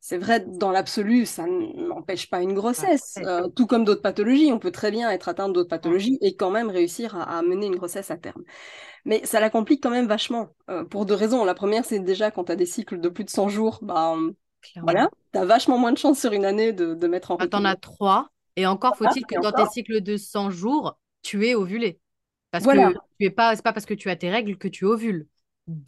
C'est 0.00 0.16
vrai, 0.16 0.42
dans 0.46 0.70
l'absolu, 0.70 1.26
ça 1.26 1.44
n'empêche 1.46 2.30
pas 2.30 2.40
une 2.40 2.54
grossesse, 2.54 3.18
tout 3.56 3.66
comme 3.66 3.84
d'autres 3.84 4.00
pathologies. 4.00 4.50
On 4.52 4.58
peut 4.58 4.70
très 4.70 4.90
bien 4.90 5.10
être 5.10 5.28
atteint 5.28 5.50
d'autres 5.50 5.68
pathologies 5.68 6.16
et 6.22 6.34
quand 6.34 6.50
même 6.50 6.70
réussir 6.70 7.14
à, 7.14 7.42
mener 7.42 7.66
une 7.66 7.76
grossesse 7.76 8.10
à 8.10 8.16
terme. 8.16 8.42
Mais 9.04 9.20
ça 9.26 9.40
la 9.40 9.50
complique 9.50 9.82
quand 9.82 9.90
même 9.90 10.06
vachement, 10.06 10.50
pour 10.88 11.04
deux 11.04 11.14
raisons. 11.14 11.44
La 11.44 11.54
première, 11.54 11.84
c'est 11.84 11.98
déjà 11.98 12.30
quand 12.30 12.44
tu 12.44 12.52
as 12.52 12.56
des 12.56 12.64
cycles 12.64 13.00
de 13.00 13.08
plus 13.08 13.24
de 13.24 13.30
100 13.30 13.48
jours, 13.48 13.80
bah, 13.82 14.14
voilà, 14.76 15.10
tu 15.32 15.40
as 15.40 15.44
vachement 15.44 15.78
moins 15.78 15.92
de 15.92 15.98
chances 15.98 16.20
sur 16.20 16.32
une 16.32 16.44
année 16.44 16.72
de, 16.72 17.06
mettre 17.08 17.32
en 17.32 17.36
route. 17.36 17.50
Tu 17.50 17.56
en 17.56 17.64
as 17.64 17.76
trois, 17.76 18.30
et 18.58 18.66
encore 18.66 18.96
faut-il 18.96 19.24
que 19.24 19.40
dans 19.40 19.52
tes 19.52 19.66
cycles 19.66 20.00
de 20.00 20.16
100 20.16 20.50
jours, 20.50 20.98
tu 21.28 21.46
es 21.46 21.54
ovulé. 21.54 22.00
Parce 22.50 22.64
que 22.64 22.92
tu 23.18 23.26
es 23.26 23.30
pas, 23.30 23.54
c'est 23.54 23.62
pas 23.62 23.74
parce 23.74 23.84
que 23.84 23.92
tu 23.92 24.08
as 24.08 24.16
tes 24.16 24.30
règles 24.30 24.56
que 24.56 24.68
tu 24.68 24.86
ovules. 24.86 25.26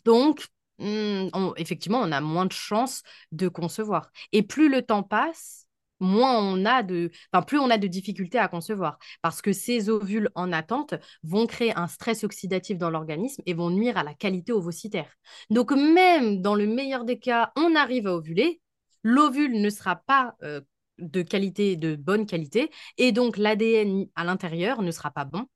Donc, 0.05 0.47
hmm, 0.79 1.29
effectivement, 1.57 2.01
on 2.01 2.13
a 2.13 2.21
moins 2.21 2.45
de 2.45 2.53
chances 2.53 3.03
de 3.33 3.49
concevoir. 3.49 4.11
Et 4.33 4.43
plus 4.43 4.69
le 4.69 4.83
temps 4.83 5.03
passe, 5.03 5.67
moins 5.99 6.39
on 6.39 6.67
a 6.67 6.83
de, 6.83 7.11
enfin, 7.33 7.43
plus 7.43 7.59
on 7.59 7.71
a 7.71 7.79
de 7.79 7.87
difficultés 7.87 8.39
à 8.39 8.49
concevoir. 8.49 8.99
Parce 9.23 9.41
que 9.41 9.55
ces 9.55 9.89
ovules 9.89 10.29
en 10.35 10.53
attente 10.53 10.95
vont 11.23 11.47
créer 11.47 11.75
un 11.75 11.87
stress 11.87 12.23
oxydatif 12.23 12.77
dans 12.77 12.91
l'organisme 12.91 13.43
et 13.47 13.55
vont 13.55 13.71
nuire 13.71 13.97
à 13.97 14.05
la 14.05 14.13
qualité 14.13 14.53
ovocitaire. 14.53 15.11
Donc, 15.49 15.73
même 15.73 16.43
dans 16.43 16.55
le 16.55 16.67
meilleur 16.67 17.07
des 17.07 17.19
cas, 17.19 17.51
on 17.57 17.75
arrive 17.75 18.07
à 18.07 18.15
ovuler, 18.15 18.61
l'ovule 19.03 19.59
ne 19.59 19.71
sera 19.71 19.97
pas 19.97 20.35
euh, 20.43 20.61
de 21.01 21.23
qualité, 21.23 21.77
de 21.77 21.97
bonne 21.97 22.27
qualité, 22.27 22.71
et 22.99 23.13
donc 23.13 23.37
l'ADN 23.37 24.07
à 24.15 24.25
l'intérieur 24.25 24.83
ne 24.83 24.91
sera 24.91 25.11
pas 25.11 25.25
bon. 25.25 25.47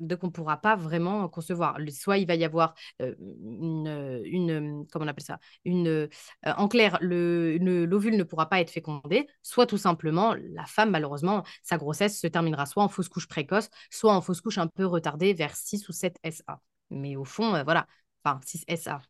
Donc, 0.00 0.24
on 0.24 0.26
ne 0.26 0.32
pourra 0.32 0.56
pas 0.56 0.74
vraiment 0.76 1.28
concevoir. 1.28 1.78
Soit 1.92 2.18
il 2.18 2.26
va 2.26 2.34
y 2.34 2.44
avoir 2.44 2.74
euh, 3.00 3.14
une, 3.20 4.22
une, 4.24 4.86
comment 4.90 5.04
on 5.04 5.08
appelle 5.08 5.24
ça? 5.24 5.38
Une, 5.64 5.86
euh, 5.86 6.08
En 6.56 6.66
clair, 6.68 6.98
l'ovule 7.00 8.16
ne 8.16 8.24
pourra 8.24 8.48
pas 8.48 8.60
être 8.60 8.70
fécondé, 8.70 9.26
soit 9.42 9.66
tout 9.66 9.78
simplement, 9.78 10.34
la 10.52 10.66
femme, 10.66 10.90
malheureusement, 10.90 11.44
sa 11.62 11.78
grossesse 11.78 12.18
se 12.20 12.26
terminera 12.26 12.66
soit 12.66 12.82
en 12.82 12.88
fausse 12.88 13.08
couche 13.08 13.28
précoce, 13.28 13.70
soit 13.90 14.12
en 14.14 14.20
fausse 14.20 14.40
couche 14.40 14.58
un 14.58 14.66
peu 14.66 14.84
retardée 14.84 15.32
vers 15.32 15.54
6 15.54 15.88
ou 15.88 15.92
7 15.92 16.18
SA. 16.24 16.60
Mais 16.90 17.16
au 17.16 17.24
fond, 17.24 17.54
euh, 17.54 17.62
voilà, 17.64 17.86
enfin 18.24 18.40
6 18.44 18.64
SA. 18.68 19.00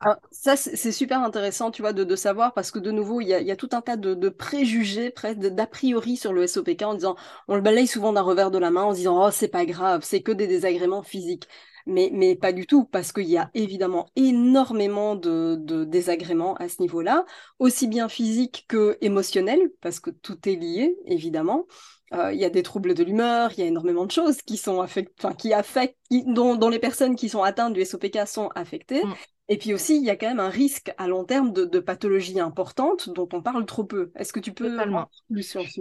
Ah, 0.00 0.20
ça, 0.30 0.56
c'est 0.56 0.92
super 0.92 1.20
intéressant, 1.20 1.72
tu 1.72 1.82
vois, 1.82 1.92
de, 1.92 2.16
savoir, 2.16 2.54
parce 2.54 2.70
que 2.70 2.78
de 2.78 2.92
nouveau, 2.92 3.20
il 3.20 3.28
y 3.28 3.50
a, 3.50 3.56
tout 3.56 3.70
un 3.72 3.80
tas 3.80 3.96
de, 3.96 4.28
préjugés, 4.28 5.10
presque 5.10 5.38
d'a 5.38 5.66
priori 5.66 6.16
sur 6.16 6.32
le 6.32 6.46
SOPK, 6.46 6.82
en 6.82 6.94
disant, 6.94 7.16
on 7.48 7.56
le 7.56 7.60
balaye 7.60 7.88
souvent 7.88 8.12
d'un 8.12 8.22
revers 8.22 8.52
de 8.52 8.58
la 8.58 8.70
main, 8.70 8.84
en 8.84 8.92
disant, 8.92 9.26
oh, 9.26 9.30
c'est 9.32 9.48
pas 9.48 9.64
grave, 9.66 10.02
c'est 10.04 10.22
que 10.22 10.30
des 10.30 10.46
désagréments 10.46 11.02
physiques. 11.02 11.48
Mais, 11.86 12.10
mais 12.12 12.34
pas 12.36 12.52
du 12.52 12.66
tout, 12.66 12.84
parce 12.84 13.12
qu'il 13.12 13.28
y 13.28 13.36
a 13.36 13.50
évidemment 13.52 14.06
énormément 14.16 15.16
de, 15.16 15.56
de 15.58 15.84
désagréments 15.84 16.54
à 16.54 16.68
ce 16.68 16.80
niveau-là, 16.80 17.26
aussi 17.58 17.88
bien 17.88 18.08
physique 18.08 18.64
que 18.68 18.96
émotionnel, 19.00 19.70
parce 19.80 20.00
que 20.00 20.10
tout 20.10 20.48
est 20.48 20.56
lié, 20.56 20.96
évidemment. 21.04 21.66
Euh, 22.12 22.32
il 22.32 22.38
y 22.38 22.44
a 22.44 22.50
des 22.50 22.62
troubles 22.62 22.94
de 22.94 23.02
l'humeur, 23.02 23.50
il 23.52 23.60
y 23.60 23.62
a 23.64 23.66
énormément 23.66 24.06
de 24.06 24.12
choses 24.12 24.40
qui 24.42 24.56
sont 24.56 24.80
affectent, 24.80 25.26
qui 25.36 25.52
affectent, 25.52 25.98
dont, 26.10 26.68
les 26.68 26.78
personnes 26.78 27.16
qui 27.16 27.28
sont 27.28 27.42
atteintes 27.42 27.72
du 27.72 27.84
SOPK 27.84 28.26
sont 28.26 28.50
affectées. 28.54 29.04
Mm. 29.04 29.14
Et 29.48 29.58
puis 29.58 29.74
aussi, 29.74 29.96
il 29.96 30.02
y 30.02 30.10
a 30.10 30.16
quand 30.16 30.28
même 30.28 30.40
un 30.40 30.48
risque 30.48 30.92
à 30.96 31.06
long 31.06 31.24
terme 31.24 31.52
de, 31.52 31.64
de 31.66 31.78
pathologies 31.78 32.40
importantes 32.40 33.10
dont 33.10 33.28
on 33.32 33.42
parle 33.42 33.66
trop 33.66 33.84
peu. 33.84 34.10
Est-ce 34.16 34.32
que 34.32 34.40
tu 34.40 34.54
peux 34.54 34.70
Totalement. 34.70 35.10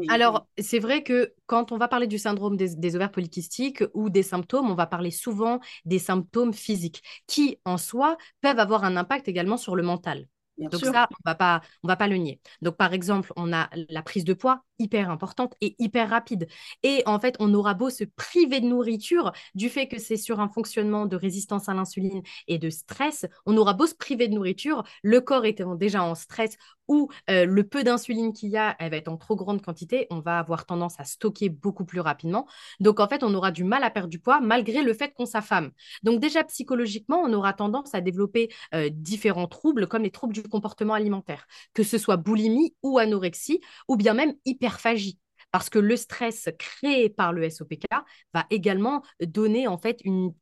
Alors, 0.10 0.48
c'est 0.58 0.80
vrai 0.80 1.04
que 1.04 1.34
quand 1.46 1.72
on 1.72 1.78
va 1.78 1.88
parler 1.88 2.08
du 2.08 2.18
syndrome 2.18 2.58
des, 2.58 2.76
des, 2.76 2.96
ovaires 2.96 3.12
polykystiques 3.12 3.84
ou 3.94 4.10
des 4.10 4.24
symptômes, 4.24 4.70
on 4.70 4.76
va 4.76 4.86
parler 4.86 5.12
souvent 5.12 5.62
des 5.86 6.00
symptômes 6.00 6.54
physiques 6.54 7.04
qui, 7.26 7.58
en 7.64 7.78
soi, 7.78 8.18
peuvent 8.42 8.60
avoir 8.60 8.84
un 8.84 8.98
impact 8.98 9.30
également 9.30 9.58
sur 9.58 9.78
le 9.78 9.84
mental. 9.84 10.28
Donc 10.58 10.86
ça, 10.86 11.08
on 11.12 11.30
va 11.30 11.36
pas, 11.36 11.62
on 11.84 11.88
va 11.88 11.96
pas 11.96 12.08
le 12.08 12.18
nier. 12.18 12.40
Donc 12.62 12.78
par 12.78 12.94
exemple, 12.94 13.34
on 13.36 13.52
a 13.54 13.70
la 13.90 14.04
prise 14.04 14.24
de 14.24 14.34
poids 14.34 14.64
hyper 14.80 15.10
importante 15.10 15.56
et 15.62 15.76
hyper 15.80 16.10
rapide. 16.10 16.48
Et 16.84 17.04
en 17.06 17.20
fait, 17.20 17.36
on 17.40 17.54
aura 17.54 17.74
beau 17.74 17.90
se 17.90 18.04
priver 18.04 18.60
de 18.60 18.66
nourriture 18.68 19.32
du 19.56 19.70
fait 19.70 19.88
que 19.88 20.00
c'est 20.00 20.18
sur 20.18 20.40
un 20.40 20.50
fonctionnement 20.50 21.06
de 21.06 21.16
résistance 21.16 21.70
à 21.70 21.74
l'insuline 21.74 22.22
et 22.48 22.58
de 22.60 22.70
stress, 22.70 23.26
on 23.46 23.58
aura 23.58 23.74
beau 23.74 23.88
se 23.88 23.96
priver 23.96 24.28
de 24.28 24.34
nourriture, 24.34 24.84
le 25.02 25.22
corps 25.22 25.46
étant 25.46 25.76
déjà 25.76 26.04
en 26.04 26.16
stress 26.16 26.58
ou 26.88 27.10
euh, 27.30 27.46
le 27.46 27.64
peu 27.64 27.84
d'insuline 27.84 28.34
qu'il 28.34 28.50
y 28.50 28.58
a, 28.58 28.76
elle 28.80 28.92
va 28.92 28.98
être 28.98 29.08
en 29.08 29.18
trop 29.18 29.36
grande 29.36 29.62
quantité, 29.62 30.08
on 30.10 30.20
va 30.20 30.40
avoir 30.40 30.66
tendance 30.66 31.00
à 31.00 31.06
stocker 31.06 31.50
beaucoup 31.50 31.86
plus 31.86 32.02
rapidement. 32.02 32.46
Donc 32.80 33.00
en 33.00 33.08
fait, 33.08 33.24
on 33.24 33.34
aura 33.34 33.52
du 33.52 33.64
mal 33.64 33.84
à 33.84 33.90
perdre 33.90 34.10
du 34.10 34.20
poids 34.20 34.42
malgré 34.42 34.84
le 34.84 34.94
fait 34.94 35.14
qu'on 35.14 35.26
s'affame. 35.26 35.72
Donc 36.04 36.20
déjà 36.20 36.44
psychologiquement, 36.44 37.22
on 37.22 37.34
aura 37.34 37.54
tendance 37.54 37.96
à 37.96 38.02
développer 38.02 38.50
euh, 38.74 38.90
différents 38.92 39.48
troubles 39.48 39.88
comme 39.88 40.04
les 40.04 40.12
troubles 40.12 40.34
du 40.34 40.43
comportement 40.50 40.94
alimentaire, 40.94 41.46
que 41.74 41.84
ce 41.84 41.98
soit 41.98 42.18
boulimie 42.18 42.76
ou 42.84 42.98
anorexie 42.98 43.62
ou 43.88 43.96
bien 43.96 44.14
même 44.14 44.34
hyperphagie 44.46 45.20
parce 45.52 45.70
que 45.70 45.78
le 45.80 45.96
stress 45.96 46.50
créé 46.58 47.10
par 47.10 47.32
le 47.32 47.44
SOPK 47.44 47.86
va 48.34 48.46
également 48.50 49.04
donner 49.22 49.68
en 49.68 49.78
fait 49.78 50.02
une 50.04 50.34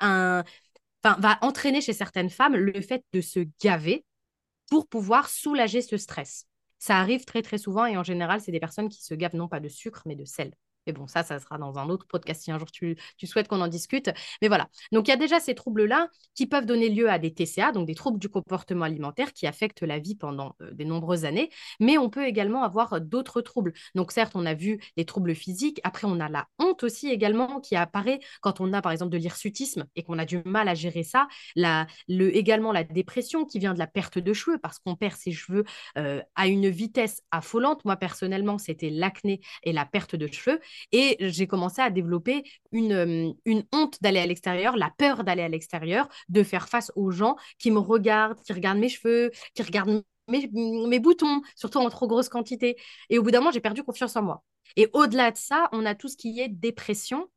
un 0.00 0.42
va 1.04 1.38
entraîner 1.42 1.82
chez 1.82 1.92
certaines 1.92 2.30
femmes 2.30 2.56
le 2.56 2.80
fait 2.80 3.04
de 3.12 3.20
se 3.20 3.40
gaver 3.60 4.06
pour 4.70 4.88
pouvoir 4.88 5.28
soulager 5.28 5.82
ce 5.82 5.96
stress. 5.98 6.46
Ça 6.78 6.98
arrive 6.98 7.24
très 7.24 7.42
très 7.42 7.58
souvent 7.58 7.86
et 7.86 7.96
en 7.96 8.02
général, 8.02 8.40
c'est 8.40 8.52
des 8.52 8.60
personnes 8.60 8.88
qui 8.88 9.02
se 9.02 9.14
gavent 9.14 9.36
non 9.36 9.48
pas 9.48 9.60
de 9.60 9.68
sucre 9.68 10.02
mais 10.06 10.16
de 10.16 10.24
sel. 10.24 10.52
Mais 10.86 10.92
bon, 10.92 11.06
ça, 11.06 11.22
ça 11.22 11.38
sera 11.38 11.58
dans 11.58 11.78
un 11.78 11.88
autre 11.88 12.06
podcast 12.06 12.42
si 12.42 12.50
un 12.50 12.58
jour 12.58 12.70
tu, 12.70 12.96
souhaites 13.24 13.48
qu'on 13.48 13.60
en 13.60 13.68
discute. 13.68 14.10
Mais 14.42 14.48
voilà. 14.48 14.68
Donc, 14.92 15.08
il 15.08 15.10
y 15.10 15.14
a 15.14 15.16
déjà 15.16 15.40
ces 15.40 15.54
troubles-là 15.54 16.08
qui 16.34 16.46
peuvent 16.46 16.66
donner 16.66 16.88
lieu 16.88 17.10
à 17.10 17.18
des 17.18 17.32
TCA, 17.32 17.72
donc 17.72 17.86
des 17.86 17.94
troubles 17.94 18.18
du 18.18 18.28
comportement 18.28 18.84
alimentaire 18.84 19.32
qui 19.32 19.46
affectent 19.46 19.82
la 19.82 19.98
vie 19.98 20.14
pendant 20.14 20.54
euh, 20.60 20.72
de 20.72 20.84
nombreuses 20.84 21.24
années. 21.24 21.50
Mais 21.80 21.98
on 21.98 22.10
peut 22.10 22.26
également 22.26 22.62
avoir 22.62 23.00
d'autres 23.00 23.40
troubles. 23.40 23.72
Donc, 23.94 24.12
certes, 24.12 24.32
on 24.34 24.46
a 24.46 24.54
vu 24.54 24.80
les 24.96 25.04
troubles 25.04 25.34
physiques. 25.34 25.80
Après, 25.84 26.06
on 26.06 26.20
a 26.20 26.28
la 26.28 26.48
honte 26.58 26.82
aussi 26.84 27.08
également 27.08 27.60
qui 27.60 27.76
apparaît 27.76 28.20
quand 28.40 28.60
on 28.60 28.72
a, 28.72 28.82
par 28.82 28.92
exemple, 28.92 29.12
de 29.12 29.18
l'hirsutisme 29.18 29.86
et 29.96 30.02
qu'on 30.02 30.18
a 30.18 30.24
du 30.24 30.42
mal 30.44 30.68
à 30.68 30.74
gérer 30.74 31.02
ça. 31.02 31.28
La, 31.56 31.86
le, 32.08 32.34
également 32.36 32.72
la 32.72 32.84
dépression 32.84 33.44
qui 33.44 33.58
vient 33.58 33.74
de 33.74 33.78
la 33.78 33.86
perte 33.86 34.18
de 34.18 34.32
cheveux 34.32 34.58
parce 34.58 34.78
qu'on 34.78 34.96
perd 34.96 35.16
ses 35.16 35.32
cheveux 35.32 35.64
euh, 35.98 36.22
à 36.34 36.46
une 36.46 36.68
vitesse 36.68 37.22
affolante. 37.30 37.84
Moi, 37.84 37.96
personnellement, 37.96 38.58
c'était 38.58 38.90
l'acné 38.90 39.40
et 39.62 39.72
la 39.72 39.86
perte 39.86 40.16
de 40.16 40.26
cheveux. 40.26 40.60
Et 40.92 41.16
j'ai 41.20 41.46
commencé 41.46 41.80
à 41.82 41.90
développer 41.90 42.44
une, 42.72 42.92
euh, 42.92 43.32
une 43.44 43.64
honte 43.72 43.98
d'aller 44.02 44.20
à 44.20 44.26
l'extérieur, 44.26 44.76
la 44.76 44.90
peur 44.96 45.24
d'aller 45.24 45.42
à 45.42 45.48
l'extérieur, 45.48 46.08
de 46.28 46.42
faire 46.42 46.68
face 46.68 46.92
aux 46.96 47.10
gens 47.10 47.36
qui 47.58 47.70
me 47.70 47.78
regardent, 47.78 48.40
qui 48.42 48.52
regardent 48.52 48.78
mes 48.78 48.88
cheveux, 48.88 49.30
qui 49.54 49.62
regardent 49.62 50.02
mes, 50.28 50.48
mes 50.52 50.98
boutons, 51.00 51.42
surtout 51.56 51.78
en 51.78 51.88
trop 51.90 52.06
grosse 52.06 52.28
quantité. 52.28 52.76
Et 53.10 53.18
au 53.18 53.22
bout 53.22 53.30
d'un 53.30 53.40
moment, 53.40 53.52
j'ai 53.52 53.60
perdu 53.60 53.82
confiance 53.82 54.16
en 54.16 54.22
moi. 54.22 54.44
Et 54.76 54.88
au-delà 54.92 55.30
de 55.30 55.36
ça, 55.36 55.68
on 55.72 55.84
a 55.86 55.94
tout 55.94 56.08
ce 56.08 56.16
qui 56.16 56.40
est 56.40 56.48
dépression, 56.48 57.28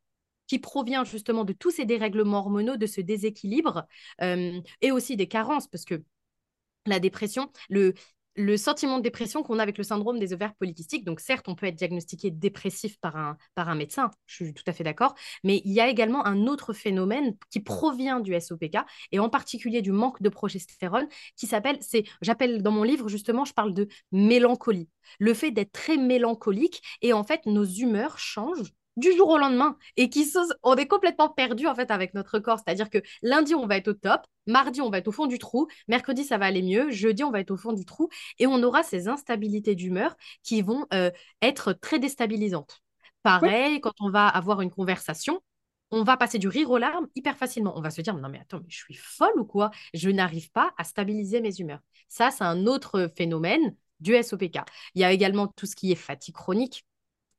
qui 0.48 0.60
provient 0.60 1.04
justement 1.04 1.44
de 1.44 1.54
tous 1.54 1.72
ces 1.72 1.86
dérèglements 1.86 2.40
hormonaux, 2.40 2.78
de 2.78 2.86
ce 2.86 3.02
déséquilibre, 3.02 3.86
euh, 4.22 4.62
et 4.82 4.92
aussi 4.92 5.18
des 5.18 5.28
carences, 5.28 5.68
parce 5.68 5.86
que 5.86 6.02
la 6.86 7.00
dépression, 7.00 7.52
le, 7.70 7.94
le 8.38 8.56
sentiment 8.56 8.98
de 9.00 9.04
dépression 9.04 9.44
qu'on 9.44 9.60
a 9.60 9.64
avec 9.64 9.78
le 9.78 9.84
syndrome 9.84 10.20
des 10.20 10.32
ovaires 10.34 10.54
polykystiques. 10.56 11.04
Donc 11.04 11.20
certes, 11.20 11.48
on 11.48 11.56
peut 11.56 11.66
être 11.66 11.76
diagnostiqué 11.76 12.32
dépressif 12.32 13.00
par 13.00 13.18
un, 13.18 13.38
par 13.56 13.68
un 13.68 13.76
médecin, 13.76 14.12
je 14.28 14.36
suis 14.36 14.54
tout 14.54 14.64
à 14.68 14.74
fait 14.74 14.84
d'accord, 14.84 15.16
mais 15.44 15.62
il 15.66 15.74
y 15.74 15.82
a 15.82 15.88
également 15.90 16.26
un 16.26 16.46
autre 16.48 16.72
phénomène 16.74 17.36
qui 17.50 17.60
provient 17.60 18.20
du 18.20 18.40
SOPK 18.40 18.78
et 19.12 19.20
en 19.20 19.30
particulier 19.30 19.82
du 19.82 19.92
manque 19.92 20.22
de 20.22 20.30
progestérone 20.30 21.08
qui 21.36 21.48
s'appelle, 21.48 21.78
c'est, 21.82 22.04
j'appelle 22.22 22.62
dans 22.62 22.72
mon 22.72 22.84
livre 22.84 23.10
justement, 23.10 23.44
je 23.44 23.54
parle 23.54 23.74
de 23.74 23.88
mélancolie. 24.12 24.90
Le 25.20 25.34
fait 25.34 25.52
d'être 25.52 25.72
très 25.72 25.98
mélancolique 25.98 26.82
et 27.02 27.14
en 27.14 27.24
fait 27.24 27.46
nos 27.46 27.66
humeurs 27.66 28.20
changent 28.20 28.74
du 28.98 29.16
jour 29.16 29.30
au 29.30 29.38
lendemain 29.38 29.78
et 29.96 30.10
qui 30.10 30.30
on 30.64 30.76
est 30.76 30.88
complètement 30.88 31.30
perdu 31.30 31.68
en 31.68 31.76
fait 31.76 31.90
avec 31.92 32.14
notre 32.14 32.40
corps. 32.40 32.60
C'est-à-dire 32.60 32.90
que 32.90 32.98
lundi, 33.22 33.56
on 33.56 33.68
va 33.68 33.78
être 33.78 33.90
au 33.90 33.94
top, 33.94 34.22
mardi, 34.46 34.82
on 34.82 34.90
va 34.90 34.98
être 34.98 35.08
au 35.08 35.12
fond 35.12 35.28
du 35.28 35.40
trou, 35.40 35.68
mercredi, 35.88 36.24
ça 36.24 36.38
va 36.38 36.46
aller 36.46 36.64
mieux, 36.64 36.90
jeudi, 36.92 37.24
on 37.24 37.32
va 37.32 37.40
être 37.40 37.52
au 37.52 37.58
fond 37.58 37.74
du 37.74 37.86
trou 37.86 38.10
et 38.40 38.48
on 38.48 38.62
aura 38.64 38.84
ces 38.84 39.08
instabilités 39.08 39.76
d'humeur 39.76 40.16
qui 40.44 40.62
vont 40.62 40.86
euh, 40.94 41.12
être 41.42 41.74
très 41.74 42.00
déstabilisantes. 42.00 42.82
Pareil, 43.24 43.80
quand 43.82 43.94
on 44.02 44.10
va 44.10 44.28
avoir 44.28 44.62
une 44.62 44.72
conversation, 44.72 45.42
on 45.92 46.04
va 46.04 46.18
passer 46.18 46.38
du 46.38 46.48
rire 46.48 46.70
aux 46.70 46.78
larmes 46.78 47.08
hyper 47.16 47.38
facilement. 47.38 47.78
On 47.78 47.82
va 47.82 47.92
se 47.92 48.02
dire, 48.02 48.16
non 48.16 48.30
mais 48.30 48.40
attends, 48.40 48.60
mais 48.60 48.70
je 48.70 48.78
suis 48.78 48.96
folle 48.96 49.40
ou 49.40 49.46
quoi? 49.46 49.72
Je 49.94 50.10
n'arrive 50.10 50.52
pas 50.52 50.72
à 50.78 50.84
stabiliser 50.84 51.42
mes 51.42 51.56
humeurs. 51.60 51.80
Ça, 52.10 52.32
c'est 52.32 52.44
un 52.44 52.66
autre 52.66 53.10
phénomène 53.16 53.76
du 54.00 54.16
SOPK. 54.22 54.60
Il 54.96 55.02
y 55.02 55.04
a 55.04 55.12
également 55.12 55.48
tout 55.48 55.66
ce 55.66 55.76
qui 55.76 55.92
est 55.92 55.96
fatigue 55.96 56.36
chronique 56.36 56.86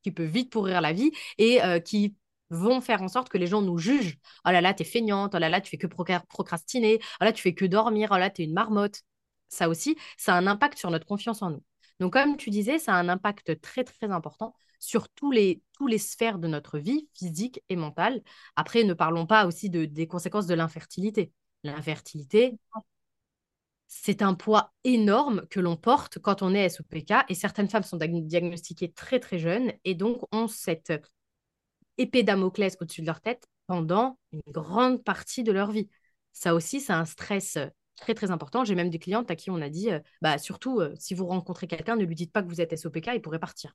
qui 0.03 0.13
peut 0.13 0.25
vite 0.25 0.51
pourrir 0.51 0.81
la 0.81 0.93
vie 0.93 1.13
et 1.39 1.63
euh, 1.63 1.81
qui 1.81 2.17
vont 2.51 2.81
faire 2.81 3.03
en 3.03 3.09
sorte 3.09 3.29
que 3.29 3.39
les 3.39 3.47
gens 3.47 3.63
nous 3.63 3.79
jugent. 3.79 4.19
Oh 4.47 4.51
là 4.51 4.61
là, 4.61 4.75
t'es 4.75 4.85
feignante, 4.85 5.35
oh 5.35 5.39
là 5.39 5.49
là, 5.49 5.61
tu 5.61 5.71
fais 5.71 5.77
que 5.77 5.87
procrastiner, 5.87 6.99
oh 7.21 7.25
là, 7.25 7.33
tu 7.33 7.43
fais 7.43 7.55
que 7.55 7.65
dormir, 7.65 8.09
oh 8.13 8.17
là, 8.17 8.31
t'es 8.31 8.45
une 8.45 8.55
marmotte. 8.55 9.03
Ça 9.49 9.69
aussi, 9.69 9.97
ça 10.17 10.35
a 10.35 10.39
un 10.39 10.47
impact 10.47 10.79
sur 10.79 10.91
notre 10.91 11.07
confiance 11.07 11.43
en 11.43 11.51
nous. 11.51 11.63
Donc, 12.01 12.13
comme 12.13 12.37
tu 12.37 12.51
disais, 12.51 12.79
ça 12.79 12.95
a 12.95 12.97
un 12.97 13.09
impact 13.09 13.61
très, 13.61 13.85
très 13.85 14.11
important 14.11 14.55
sur 14.79 15.09
tous 15.09 15.31
les, 15.33 15.63
tous 15.73 15.87
les 15.87 15.99
sphères 15.99 16.39
de 16.39 16.47
notre 16.49 16.79
vie, 16.79 17.09
physique 17.15 17.63
et 17.69 17.77
mentale. 17.77 18.23
Après, 18.57 18.85
ne 18.85 18.95
parlons 18.95 19.27
pas 19.27 19.47
aussi 19.47 19.71
de, 19.71 19.85
des 19.85 20.07
conséquences 20.07 20.47
de 20.47 20.55
l'infertilité. 20.55 21.33
L'infertilité, 21.65 22.57
c'est 23.89 24.21
un 24.21 24.35
poids 24.35 24.73
énorme 24.85 25.47
que 25.49 25.61
l'on 25.61 25.77
porte 25.77 26.19
quand 26.19 26.43
on 26.43 26.55
est 26.55 26.69
SOPK 26.69 27.25
et 27.29 27.35
certaines 27.35 27.71
femmes 27.71 27.83
sont 27.83 27.97
diagnostiquées 27.97 28.93
très 28.93 29.19
très 29.19 29.39
jeunes 29.39 29.73
et 29.85 29.95
donc 29.95 30.23
ont 30.31 30.47
cette 30.47 30.93
épée 31.97 32.23
Damoclès 32.23 32.77
au-dessus 32.81 33.01
de 33.01 33.07
leur 33.07 33.21
tête 33.21 33.49
pendant 33.67 34.19
une 34.33 34.43
grande 34.49 35.03
partie 35.03 35.43
de 35.43 35.53
leur 35.53 35.71
vie. 35.71 35.89
Ça 36.33 36.55
aussi, 36.55 36.81
c'est 36.81 36.93
un 36.93 37.07
stress 37.07 37.59
très 37.97 38.15
très 38.15 38.31
important. 38.31 38.63
J'ai 38.63 38.75
même 38.75 38.91
des 38.91 38.99
clientes 38.99 39.31
à 39.31 39.37
qui 39.37 39.51
on 39.51 39.61
a 39.61 39.71
dit, 39.71 39.91
euh, 39.91 40.01
bah 40.21 40.39
surtout 40.39 40.81
euh, 40.81 40.95
si 40.99 41.15
vous 41.15 41.27
rencontrez 41.27 41.67
quelqu'un, 41.67 41.97
ne 41.97 42.05
lui 42.05 42.15
dites 42.15 42.33
pas 42.33 42.43
que 42.43 42.49
vous 42.49 42.61
êtes 42.61 42.77
SOPK, 42.77 43.11
il 43.15 43.23
pourrait 43.23 43.41
partir. 43.41 43.75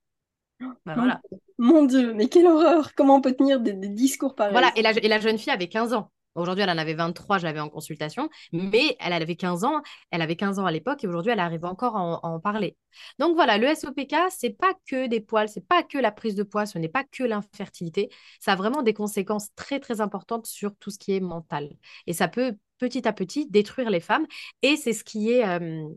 Bah, 0.85 0.93
voilà. 0.95 1.21
Mon 1.57 1.85
Dieu, 1.85 2.13
mais 2.13 2.29
quelle 2.29 2.45
horreur 2.45 2.93
Comment 2.95 3.15
on 3.15 3.21
peut 3.21 3.33
tenir 3.33 3.59
des, 3.59 3.73
discours 3.73 4.35
pareils? 4.35 4.53
Voilà, 4.53 4.71
et 4.75 4.81
la, 4.81 4.91
et 4.91 5.07
la 5.07 5.19
jeune 5.19 5.37
fille 5.37 5.51
avait 5.51 5.67
15 5.67 5.93
ans. 5.93 6.11
Aujourd'hui, 6.35 6.63
elle 6.63 6.69
en 6.69 6.77
avait 6.77 6.93
23, 6.93 7.37
je 7.37 7.43
l'avais 7.43 7.59
en 7.59 7.69
consultation, 7.69 8.29
mais 8.51 8.95
elle 8.99 9.13
avait 9.13 9.35
15 9.35 9.63
ans, 9.63 9.81
elle 10.11 10.21
avait 10.21 10.35
15 10.35 10.59
ans 10.59 10.65
à 10.65 10.71
l'époque 10.71 11.03
et 11.03 11.07
aujourd'hui, 11.07 11.31
elle 11.31 11.39
arrive 11.39 11.65
encore 11.65 11.95
à 11.95 12.01
en, 12.01 12.39
parler. 12.39 12.75
Donc 13.19 13.35
voilà, 13.35 13.57
le 13.57 13.73
SOPK, 13.73 14.15
c'est 14.29 14.57
pas 14.57 14.73
que 14.87 15.07
des 15.07 15.19
poils, 15.21 15.47
c'est 15.47 15.65
pas 15.67 15.83
que 15.83 15.97
la 15.97 16.11
prise 16.11 16.35
de 16.35 16.43
poids, 16.43 16.65
ce 16.65 16.77
n'est 16.77 16.89
pas 16.89 17.03
que 17.03 17.23
l'infertilité, 17.23 18.09
ça 18.39 18.53
a 18.53 18.55
vraiment 18.55 18.81
des 18.81 18.93
conséquences 18.93 19.49
très 19.55 19.79
très 19.79 20.01
importantes 20.01 20.47
sur 20.47 20.75
tout 20.75 20.89
ce 20.89 20.97
qui 20.97 21.13
est 21.13 21.19
mental. 21.19 21.69
Et 22.07 22.13
ça 22.13 22.27
peut 22.27 22.55
petit 22.79 23.07
à 23.07 23.13
petit 23.13 23.45
détruire 23.49 23.89
les 23.89 23.99
femmes 23.99 24.25
et 24.61 24.75
c'est 24.75 24.93
ce 24.93 25.03
qui 25.03 25.31
est 25.31 25.47
euh, 25.47 25.87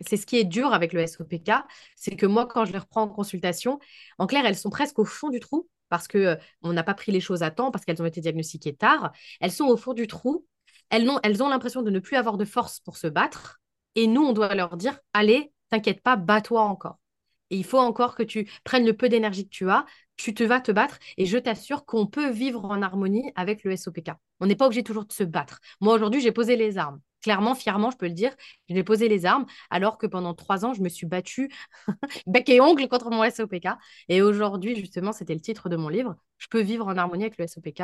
c'est 0.00 0.16
ce 0.16 0.26
qui 0.26 0.36
est 0.36 0.44
dur 0.44 0.72
avec 0.72 0.92
le 0.92 1.06
SOPK, 1.06 1.50
c'est 1.96 2.16
que 2.16 2.26
moi, 2.26 2.46
quand 2.46 2.64
je 2.64 2.72
les 2.72 2.78
reprends 2.78 3.02
en 3.02 3.08
consultation, 3.08 3.78
en 4.18 4.26
clair, 4.26 4.44
elles 4.44 4.56
sont 4.56 4.70
presque 4.70 4.98
au 4.98 5.04
fond 5.04 5.30
du 5.30 5.40
trou 5.40 5.68
parce 5.88 6.08
qu'on 6.08 6.18
euh, 6.18 6.36
n'a 6.62 6.82
pas 6.82 6.94
pris 6.94 7.12
les 7.12 7.20
choses 7.20 7.42
à 7.42 7.50
temps, 7.50 7.70
parce 7.70 7.84
qu'elles 7.84 8.02
ont 8.02 8.06
été 8.06 8.20
diagnostiquées 8.20 8.74
tard. 8.74 9.12
Elles 9.40 9.52
sont 9.52 9.66
au 9.66 9.76
fond 9.76 9.94
du 9.94 10.06
trou. 10.06 10.46
Elles 10.90 11.08
ont, 11.08 11.18
elles 11.22 11.42
ont 11.42 11.48
l'impression 11.48 11.82
de 11.82 11.90
ne 11.90 11.98
plus 11.98 12.16
avoir 12.16 12.36
de 12.36 12.44
force 12.44 12.80
pour 12.80 12.96
se 12.96 13.06
battre. 13.06 13.60
Et 13.94 14.06
nous, 14.06 14.22
on 14.22 14.32
doit 14.32 14.54
leur 14.54 14.76
dire, 14.76 14.98
allez, 15.12 15.52
t'inquiète 15.70 16.02
pas, 16.02 16.16
bats-toi 16.16 16.62
encore. 16.62 16.98
Et 17.50 17.56
il 17.56 17.64
faut 17.64 17.78
encore 17.78 18.14
que 18.14 18.22
tu 18.22 18.50
prennes 18.64 18.86
le 18.86 18.96
peu 18.96 19.08
d'énergie 19.08 19.44
que 19.44 19.54
tu 19.54 19.70
as, 19.70 19.84
tu 20.16 20.34
te 20.34 20.42
vas 20.42 20.60
te 20.60 20.72
battre 20.72 20.98
et 21.16 21.26
je 21.26 21.38
t'assure 21.38 21.84
qu'on 21.84 22.06
peut 22.06 22.30
vivre 22.30 22.64
en 22.64 22.82
harmonie 22.82 23.32
avec 23.36 23.64
le 23.64 23.76
SOPK. 23.76 24.12
On 24.40 24.46
n'est 24.46 24.56
pas 24.56 24.66
obligé 24.66 24.82
toujours 24.82 25.04
de 25.04 25.12
se 25.12 25.24
battre. 25.24 25.60
Moi, 25.80 25.94
aujourd'hui, 25.94 26.20
j'ai 26.20 26.32
posé 26.32 26.56
les 26.56 26.78
armes 26.78 27.00
clairement, 27.24 27.54
fièrement, 27.54 27.90
je 27.90 27.96
peux 27.96 28.06
le 28.06 28.12
dire, 28.12 28.34
je 28.68 28.74
vais 28.74 28.84
poser 28.84 29.08
les 29.08 29.24
armes, 29.26 29.46
alors 29.70 29.98
que 29.98 30.06
pendant 30.06 30.34
trois 30.34 30.64
ans, 30.66 30.74
je 30.74 30.82
me 30.82 30.88
suis 30.90 31.06
battue 31.06 31.50
bec 32.26 32.48
et 32.50 32.60
ongle 32.60 32.86
contre 32.88 33.10
mon 33.10 33.28
SOPK. 33.28 33.68
Et 34.08 34.22
aujourd'hui, 34.22 34.76
justement, 34.76 35.12
c'était 35.12 35.34
le 35.34 35.40
titre 35.40 35.68
de 35.70 35.76
mon 35.76 35.88
livre, 35.88 36.16
Je 36.38 36.46
peux 36.48 36.60
vivre 36.60 36.86
en 36.86 36.96
harmonie 36.96 37.24
avec 37.24 37.38
le 37.38 37.46
SOPK. 37.46 37.82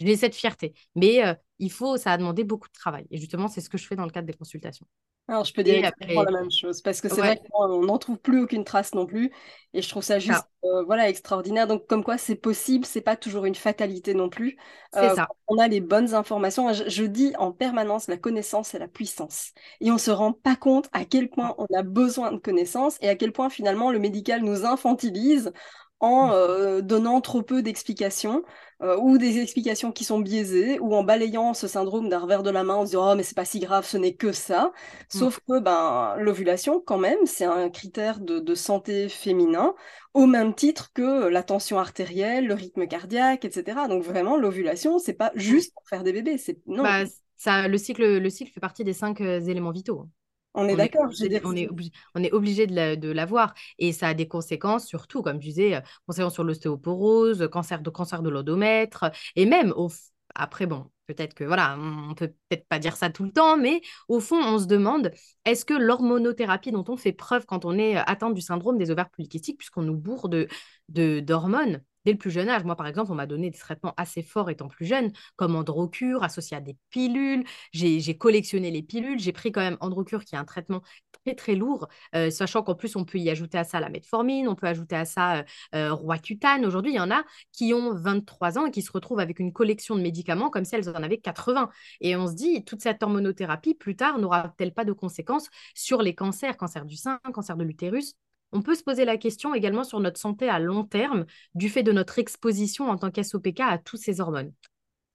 J'ai 0.00 0.16
cette 0.16 0.34
fierté. 0.34 0.72
Mais 0.96 1.24
euh, 1.26 1.34
il 1.58 1.70
faut, 1.70 1.98
ça 1.98 2.12
a 2.12 2.16
demandé 2.18 2.42
beaucoup 2.42 2.68
de 2.68 2.72
travail. 2.72 3.06
Et 3.10 3.18
justement, 3.18 3.48
c'est 3.48 3.60
ce 3.60 3.68
que 3.68 3.76
je 3.78 3.86
fais 3.86 3.96
dans 3.96 4.06
le 4.06 4.10
cadre 4.10 4.26
des 4.26 4.32
consultations. 4.32 4.86
Alors, 5.30 5.44
je 5.44 5.52
peux 5.52 5.62
dire 5.62 5.76
exactement 5.76 6.24
la 6.24 6.32
même 6.32 6.50
chose 6.50 6.82
parce 6.82 7.00
que 7.00 7.08
c'est 7.08 7.20
vrai 7.20 7.40
qu'on 7.52 7.84
n'en 7.84 7.98
trouve 7.98 8.18
plus 8.18 8.42
aucune 8.42 8.64
trace 8.64 8.96
non 8.96 9.06
plus 9.06 9.30
et 9.72 9.80
je 9.80 9.88
trouve 9.88 10.02
ça 10.02 10.18
juste 10.18 10.42
euh, 10.64 10.82
voilà, 10.82 11.08
extraordinaire. 11.08 11.68
Donc, 11.68 11.86
comme 11.86 12.02
quoi 12.02 12.18
c'est 12.18 12.34
possible, 12.34 12.84
c'est 12.84 13.00
pas 13.00 13.14
toujours 13.14 13.44
une 13.44 13.54
fatalité 13.54 14.12
non 14.12 14.28
plus. 14.28 14.56
C'est 14.92 15.10
euh, 15.10 15.14
ça. 15.14 15.28
On 15.46 15.58
a 15.58 15.68
les 15.68 15.80
bonnes 15.80 16.14
informations. 16.14 16.72
Je, 16.72 17.04
dis 17.04 17.32
en 17.38 17.52
permanence 17.52 18.08
la 18.08 18.16
connaissance 18.16 18.74
et 18.74 18.80
la 18.80 18.88
puissance. 18.88 19.52
Et 19.80 19.92
on 19.92 19.98
se 19.98 20.10
rend 20.10 20.32
pas 20.32 20.56
compte 20.56 20.88
à 20.92 21.04
quel 21.04 21.30
point 21.30 21.54
on 21.58 21.66
a 21.76 21.84
besoin 21.84 22.32
de 22.32 22.38
connaissances 22.38 22.98
et 23.00 23.08
à 23.08 23.14
quel 23.14 23.30
point 23.30 23.50
finalement 23.50 23.92
le 23.92 24.00
médical 24.00 24.42
nous 24.42 24.66
infantilise 24.66 25.52
en 26.00 26.28
mmh. 26.28 26.32
euh, 26.32 26.80
donnant 26.80 27.20
trop 27.20 27.42
peu 27.42 27.62
d'explications 27.62 28.42
euh, 28.82 28.96
ou 28.96 29.18
des 29.18 29.38
explications 29.38 29.92
qui 29.92 30.04
sont 30.04 30.18
biaisées 30.18 30.78
ou 30.80 30.94
en 30.94 31.04
balayant 31.04 31.52
ce 31.52 31.68
syndrome 31.68 32.08
d'un 32.08 32.18
revers 32.18 32.42
de 32.42 32.50
la 32.50 32.64
main 32.64 32.74
en 32.74 32.84
disant 32.84 33.12
oh 33.12 33.14
mais 33.14 33.22
c'est 33.22 33.36
pas 33.36 33.44
si 33.44 33.60
grave 33.60 33.86
ce 33.86 33.98
n'est 33.98 34.14
que 34.14 34.32
ça 34.32 34.72
mmh. 34.72 35.18
sauf 35.18 35.40
que 35.46 35.60
ben 35.60 36.16
l'ovulation 36.18 36.80
quand 36.80 36.98
même 36.98 37.26
c'est 37.26 37.44
un 37.44 37.68
critère 37.68 38.20
de, 38.20 38.54
santé 38.54 39.08
féminin 39.08 39.74
au 40.14 40.26
même 40.26 40.54
titre 40.54 40.90
que 40.94 41.28
la 41.28 41.42
tension 41.42 41.78
artérielle 41.78 42.46
le 42.46 42.54
rythme 42.54 42.86
cardiaque 42.86 43.44
etc 43.44 43.82
donc 43.88 44.02
vraiment 44.02 44.36
l'ovulation 44.36 44.98
c'est 44.98 45.12
pas 45.12 45.30
mmh. 45.34 45.38
juste 45.38 45.74
pour 45.74 45.86
faire 45.88 46.02
des 46.02 46.12
bébés 46.12 46.38
c'est 46.38 46.58
non 46.66 46.82
bah, 46.82 47.04
ça 47.36 47.68
le 47.68 47.78
cycle 47.78 48.18
le 48.18 48.30
cycle 48.30 48.52
fait 48.52 48.60
partie 48.60 48.84
des 48.84 48.94
cinq 48.94 49.20
euh, 49.20 49.40
éléments 49.40 49.72
vitaux 49.72 50.06
on 50.54 50.68
est 50.68 50.76
d'accord. 50.76 51.06
On, 51.44 51.54
est 51.54 51.68
obligé, 51.68 51.92
on 52.14 52.22
est 52.22 52.32
obligé 52.32 52.66
de 52.66 53.10
l'avoir. 53.10 53.54
et 53.78 53.92
ça 53.92 54.08
a 54.08 54.14
des 54.14 54.28
conséquences, 54.28 54.86
surtout, 54.86 55.22
comme 55.22 55.40
je 55.40 55.46
disais, 55.46 55.82
conséquences 56.06 56.34
sur 56.34 56.44
l'ostéoporose, 56.44 57.48
cancer 57.50 57.80
de, 57.80 57.90
cancer 57.90 58.22
de 58.22 58.30
l'odomètre. 58.30 59.10
Et 59.36 59.46
même, 59.46 59.72
au, 59.76 59.90
après, 60.34 60.66
bon, 60.66 60.90
peut-être 61.06 61.34
que, 61.34 61.44
voilà, 61.44 61.76
on 61.78 62.14
peut 62.14 62.28
peut-être 62.48 62.66
pas 62.68 62.78
dire 62.78 62.96
ça 62.96 63.10
tout 63.10 63.24
le 63.24 63.32
temps, 63.32 63.56
mais 63.56 63.80
au 64.08 64.20
fond, 64.20 64.36
on 64.36 64.58
se 64.58 64.66
demande, 64.66 65.12
est-ce 65.44 65.64
que 65.64 65.74
l'hormonothérapie 65.74 66.72
dont 66.72 66.84
on 66.88 66.96
fait 66.96 67.12
preuve 67.12 67.46
quand 67.46 67.64
on 67.64 67.78
est 67.78 67.96
atteint 67.96 68.30
du 68.30 68.40
syndrome 68.40 68.78
des 68.78 68.90
ovaires 68.90 69.10
polykystiques, 69.10 69.58
puisqu'on 69.58 69.82
nous 69.82 69.96
bourre 69.96 70.28
de, 70.28 70.48
d'hormones, 70.88 71.82
dès 72.04 72.12
le 72.12 72.18
plus 72.18 72.30
jeune 72.30 72.48
âge. 72.48 72.64
Moi, 72.64 72.76
par 72.76 72.86
exemple, 72.86 73.12
on 73.12 73.14
m'a 73.14 73.26
donné 73.26 73.50
des 73.50 73.58
traitements 73.58 73.94
assez 73.96 74.22
forts 74.22 74.50
étant 74.50 74.68
plus 74.68 74.86
jeune, 74.86 75.12
comme 75.36 75.56
Androcure, 75.56 76.22
associé 76.22 76.56
à 76.56 76.60
des 76.60 76.76
pilules. 76.90 77.44
J'ai 77.72 78.16
collectionné 78.16 78.70
les 78.70 78.82
pilules. 78.82 79.18
J'ai 79.18 79.32
pris 79.32 79.52
quand 79.52 79.60
même 79.60 79.76
Androcure, 79.80 80.24
qui 80.24 80.34
est 80.34 80.38
un 80.38 80.44
traitement 80.44 80.82
très, 81.24 81.34
très 81.34 81.54
lourd, 81.54 81.88
euh, 82.14 82.30
sachant 82.30 82.62
qu'en 82.62 82.74
plus, 82.74 82.96
on 82.96 83.04
peut 83.04 83.18
y 83.18 83.30
ajouter 83.30 83.58
à 83.58 83.64
ça 83.64 83.80
la 83.80 83.88
metformine, 83.88 84.48
on 84.48 84.54
peut 84.54 84.66
ajouter 84.66 84.96
à 84.96 85.04
ça 85.04 85.38
euh, 85.38 85.42
euh 85.74 85.94
Roaccutane. 85.94 86.64
Aujourd'hui, 86.64 86.92
il 86.92 86.96
y 86.96 87.00
en 87.00 87.10
a 87.10 87.24
qui 87.52 87.74
ont 87.74 87.94
23 87.94 88.58
ans 88.58 88.66
et 88.66 88.70
qui 88.70 88.82
se 88.82 88.92
retrouvent 88.92 89.20
avec 89.20 89.38
une 89.38 89.52
collection 89.52 89.96
de 89.96 90.02
médicaments 90.02 90.50
comme 90.50 90.64
si 90.64 90.74
elles 90.74 90.88
en 90.88 90.94
avaient 90.94 91.18
80. 91.18 91.70
Et 92.00 92.16
on 92.16 92.26
se 92.26 92.34
dit, 92.34 92.64
toute 92.64 92.82
cette 92.82 93.02
hormonothérapie, 93.02 93.74
plus 93.74 93.96
tard, 93.96 94.18
n'aura-t-elle 94.18 94.72
pas 94.72 94.84
de 94.84 94.92
conséquences 94.92 95.48
sur 95.74 96.02
les 96.02 96.14
cancers, 96.14 96.56
cancer 96.56 96.84
du 96.84 96.96
sein, 96.96 97.20
cancer 97.32 97.56
de 97.56 97.64
l'utérus 97.64 98.14
on 98.52 98.62
peut 98.62 98.74
se 98.74 98.82
poser 98.82 99.04
la 99.04 99.16
question 99.16 99.54
également 99.54 99.84
sur 99.84 100.00
notre 100.00 100.18
santé 100.18 100.48
à 100.48 100.58
long 100.58 100.84
terme 100.84 101.26
du 101.54 101.68
fait 101.68 101.82
de 101.82 101.92
notre 101.92 102.18
exposition 102.18 102.88
en 102.88 102.96
tant 102.96 103.10
qu'SOPK 103.10 103.60
à 103.60 103.78
toutes 103.78 104.00
ces 104.00 104.20
hormones. 104.20 104.52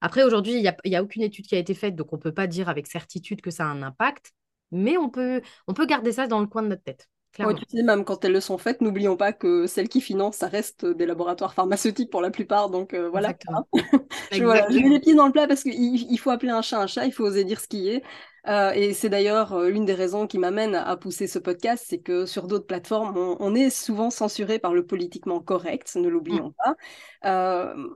Après, 0.00 0.22
aujourd'hui, 0.22 0.54
il 0.54 0.72
n'y 0.84 0.96
a, 0.96 1.02
aucune 1.02 1.22
étude 1.22 1.46
qui 1.46 1.54
a 1.54 1.58
été 1.58 1.74
faite, 1.74 1.96
donc 1.96 2.12
on 2.12 2.16
ne 2.16 2.22
peut 2.22 2.34
pas 2.34 2.46
dire 2.46 2.68
avec 2.68 2.86
certitude 2.86 3.40
que 3.40 3.50
ça 3.50 3.64
a 3.64 3.68
un 3.68 3.82
impact, 3.82 4.32
mais 4.70 4.96
on 4.98 5.08
peut, 5.08 5.40
on 5.66 5.74
peut 5.74 5.86
garder 5.86 6.12
ça 6.12 6.26
dans 6.26 6.40
le 6.40 6.46
coin 6.46 6.62
de 6.62 6.68
notre 6.68 6.82
tête. 6.82 7.08
Oui, 7.38 7.54
tu 7.54 7.64
sais, 7.68 7.82
même 7.82 8.04
quand 8.04 8.24
elles 8.24 8.32
le 8.32 8.40
sont 8.40 8.56
faites, 8.56 8.80
n'oublions 8.80 9.16
pas 9.16 9.32
que 9.32 9.66
celles 9.66 9.88
qui 9.88 10.00
financent, 10.00 10.36
ça 10.36 10.48
reste 10.48 10.86
des 10.86 11.04
laboratoires 11.06 11.52
pharmaceutiques 11.52 12.10
pour 12.10 12.22
la 12.22 12.30
plupart. 12.30 12.70
Donc 12.70 12.94
euh, 12.94 13.10
voilà. 13.10 13.34
je, 14.32 14.42
voilà. 14.42 14.68
mets 14.70 14.88
les 14.88 15.00
pieds 15.00 15.14
dans 15.14 15.26
le 15.26 15.32
plat 15.32 15.46
parce 15.46 15.62
qu'il 15.62 15.74
il 15.74 16.16
faut 16.18 16.30
appeler 16.30 16.52
un 16.52 16.62
chat 16.62 16.80
un 16.80 16.86
chat, 16.86 17.04
il 17.04 17.12
faut 17.12 17.24
oser 17.24 17.44
dire 17.44 17.60
ce 17.60 17.68
qui 17.68 17.90
est. 17.90 18.02
Euh, 18.48 18.72
et 18.72 18.94
c'est 18.94 19.08
d'ailleurs 19.08 19.52
euh, 19.52 19.68
l'une 19.68 19.84
des 19.84 19.94
raisons 19.94 20.26
qui 20.26 20.38
m'amène 20.38 20.74
à 20.74 20.96
pousser 20.96 21.26
ce 21.26 21.38
podcast, 21.38 21.84
c'est 21.88 21.98
que 21.98 22.26
sur 22.26 22.46
d'autres 22.46 22.66
plateformes, 22.66 23.16
on, 23.16 23.54
est 23.54 23.70
souvent 23.70 24.10
censuré 24.10 24.58
par 24.58 24.72
le 24.72 24.86
politiquement 24.86 25.40
correct, 25.40 25.96
ne 25.96 26.08
l'oublions 26.08 26.48
mm. 26.48 26.54
pas. 26.64 26.76
Euh, 27.24 27.88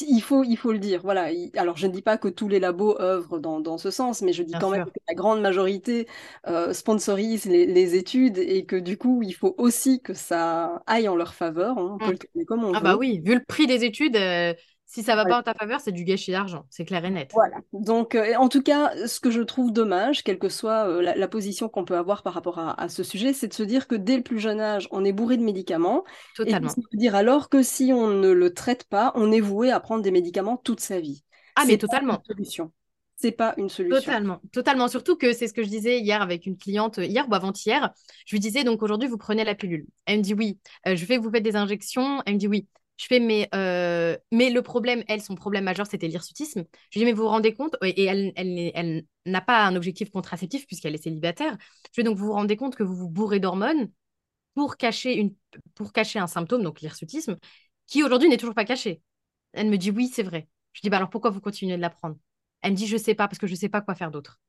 il 0.00 0.20
faut, 0.20 0.44
il 0.44 0.56
faut 0.56 0.72
le 0.72 0.78
dire. 0.78 1.02
Voilà. 1.02 1.28
Alors, 1.56 1.76
je 1.76 1.86
ne 1.86 1.92
dis 1.92 2.00
pas 2.00 2.16
que 2.16 2.28
tous 2.28 2.48
les 2.48 2.58
labos 2.58 2.98
œuvrent 3.02 3.38
dans, 3.38 3.60
dans 3.60 3.76
ce 3.76 3.90
sens, 3.90 4.22
mais 4.22 4.32
je 4.32 4.42
dis 4.42 4.54
quand 4.58 4.70
même 4.70 4.86
que 4.86 4.98
la 5.06 5.14
grande 5.14 5.42
majorité 5.42 6.08
sponsorise 6.72 7.44
les, 7.44 7.94
études 7.94 8.38
et 8.38 8.64
que 8.64 8.76
du 8.76 8.96
coup, 8.96 9.22
il 9.22 9.34
faut 9.34 9.54
aussi 9.58 10.00
que 10.00 10.14
ça 10.14 10.82
aille 10.86 11.06
en 11.06 11.16
leur 11.16 11.34
faveur. 11.34 11.76
Hein, 11.76 11.96
on 11.96 11.98
peut 11.98 12.14
mm. 12.14 12.18
le 12.34 12.44
comme 12.46 12.64
on 12.64 12.72
ah 12.72 12.80
bah 12.80 12.96
oui, 12.96 13.20
vu 13.22 13.34
le 13.34 13.44
prix 13.44 13.66
des 13.66 13.84
études, 13.84 14.16
si 14.86 15.02
ça 15.02 15.16
va 15.16 15.24
pas 15.24 15.38
en 15.38 15.42
ta 15.42 15.54
faveur, 15.54 15.80
c'est 15.80 15.92
du 15.92 16.04
gâchis 16.04 16.30
d'argent, 16.30 16.66
c'est 16.70 16.84
clair 16.84 17.04
et 17.04 17.10
net. 17.10 17.30
Voilà. 17.32 17.56
Donc, 17.72 18.14
euh, 18.14 18.34
en 18.36 18.48
tout 18.48 18.62
cas, 18.62 18.92
ce 19.06 19.18
que 19.18 19.30
je 19.30 19.40
trouve 19.40 19.72
dommage, 19.72 20.22
quelle 20.22 20.38
que 20.38 20.48
soit 20.48 20.86
euh, 20.86 21.00
la, 21.00 21.28
position 21.28 21.68
qu'on 21.68 21.84
peut 21.84 21.96
avoir 21.96 22.22
par 22.22 22.34
rapport 22.34 22.58
à, 22.58 22.88
ce 22.88 23.02
sujet, 23.02 23.32
c'est 23.32 23.48
de 23.48 23.54
se 23.54 23.62
dire 23.62 23.88
que 23.88 23.94
dès 23.94 24.16
le 24.16 24.22
plus 24.22 24.38
jeune 24.38 24.60
âge, 24.60 24.86
on 24.90 25.04
est 25.04 25.12
bourré 25.12 25.36
de 25.36 25.42
médicaments. 25.42 26.04
Totalement. 26.36 26.70
Et 26.92 26.96
dire 26.96 27.14
alors 27.14 27.48
que 27.48 27.62
si 27.62 27.92
on 27.92 28.08
ne 28.08 28.30
le 28.30 28.52
traite 28.52 28.84
pas, 28.84 29.12
on 29.14 29.32
est 29.32 29.40
voué 29.40 29.70
à 29.70 29.80
prendre 29.80 30.02
des 30.02 30.10
médicaments 30.10 30.56
toute 30.56 30.80
sa 30.80 31.00
vie. 31.00 31.24
Ah, 31.56 31.64
mais 31.66 31.78
totalement. 31.78 32.18
Une 32.28 32.34
solution. 32.36 32.72
C'est 33.16 33.32
pas 33.32 33.54
une 33.56 33.68
solution. 33.68 34.00
Totalement, 34.00 34.40
totalement. 34.52 34.88
Surtout 34.88 35.16
que 35.16 35.32
c'est 35.32 35.48
ce 35.48 35.54
que 35.54 35.62
je 35.62 35.68
disais 35.68 36.00
hier 36.00 36.20
avec 36.20 36.46
une 36.46 36.56
cliente, 36.56 36.98
hier 36.98 37.26
ou 37.28 37.34
avant-hier. 37.34 37.90
Je 38.26 38.34
lui 38.34 38.40
disais 38.40 38.64
donc 38.64 38.82
aujourd'hui 38.82 39.08
vous 39.08 39.18
prenez 39.18 39.44
la 39.44 39.54
pilule. 39.54 39.86
Elle 40.04 40.18
me 40.18 40.22
dit 40.22 40.34
oui. 40.34 40.58
Euh, 40.86 40.96
je 40.96 41.04
fais 41.06 41.16
vous 41.16 41.30
faites 41.30 41.42
des 41.42 41.56
injections. 41.56 42.22
Elle 42.26 42.34
me 42.34 42.38
dit 42.38 42.48
oui. 42.48 42.66
Je 42.96 43.06
fais, 43.06 43.18
mais, 43.18 43.48
euh, 43.54 44.16
mais 44.30 44.50
le 44.50 44.62
problème, 44.62 45.02
elle, 45.08 45.20
son 45.20 45.34
problème 45.34 45.64
majeur, 45.64 45.86
c'était 45.86 46.06
l'hirsutisme. 46.06 46.64
Je 46.90 46.98
lui 46.98 47.00
dis, 47.00 47.04
mais 47.06 47.12
vous 47.12 47.24
vous 47.24 47.28
rendez 47.28 47.52
compte? 47.52 47.76
Et 47.82 48.04
elle, 48.04 48.32
elle, 48.36 48.70
elle 48.74 49.04
n'a 49.26 49.40
pas 49.40 49.64
un 49.66 49.74
objectif 49.74 50.10
contraceptif 50.10 50.66
puisqu'elle 50.66 50.94
est 50.94 51.02
célibataire. 51.02 51.56
Je 51.92 52.00
lui 52.00 52.04
dis, 52.04 52.10
donc 52.10 52.16
vous 52.16 52.26
vous 52.26 52.32
rendez 52.32 52.56
compte 52.56 52.76
que 52.76 52.84
vous 52.84 52.94
vous 52.94 53.08
bourrez 53.08 53.40
d'hormones 53.40 53.90
pour 54.54 54.76
cacher, 54.76 55.14
une, 55.16 55.34
pour 55.74 55.92
cacher 55.92 56.20
un 56.20 56.28
symptôme, 56.28 56.62
donc 56.62 56.80
l'hirsutisme, 56.80 57.36
qui 57.86 58.04
aujourd'hui 58.04 58.28
n'est 58.28 58.36
toujours 58.36 58.54
pas 58.54 58.64
caché. 58.64 59.02
Elle 59.52 59.68
me 59.68 59.78
dit, 59.78 59.90
oui, 59.90 60.08
c'est 60.08 60.22
vrai. 60.22 60.48
Je 60.72 60.78
lui 60.80 60.82
dis, 60.84 60.90
bah 60.90 60.98
alors 60.98 61.10
pourquoi 61.10 61.30
vous 61.30 61.40
continuez 61.40 61.76
de 61.76 61.82
la 61.82 61.90
prendre? 61.90 62.16
Elle 62.62 62.72
me 62.72 62.76
dit, 62.76 62.86
je 62.86 62.96
sais 62.96 63.14
pas, 63.14 63.28
parce 63.28 63.38
que 63.38 63.46
je 63.46 63.52
ne 63.52 63.58
sais 63.58 63.68
pas 63.68 63.80
quoi 63.80 63.94
faire 63.94 64.10
d'autre. 64.12 64.40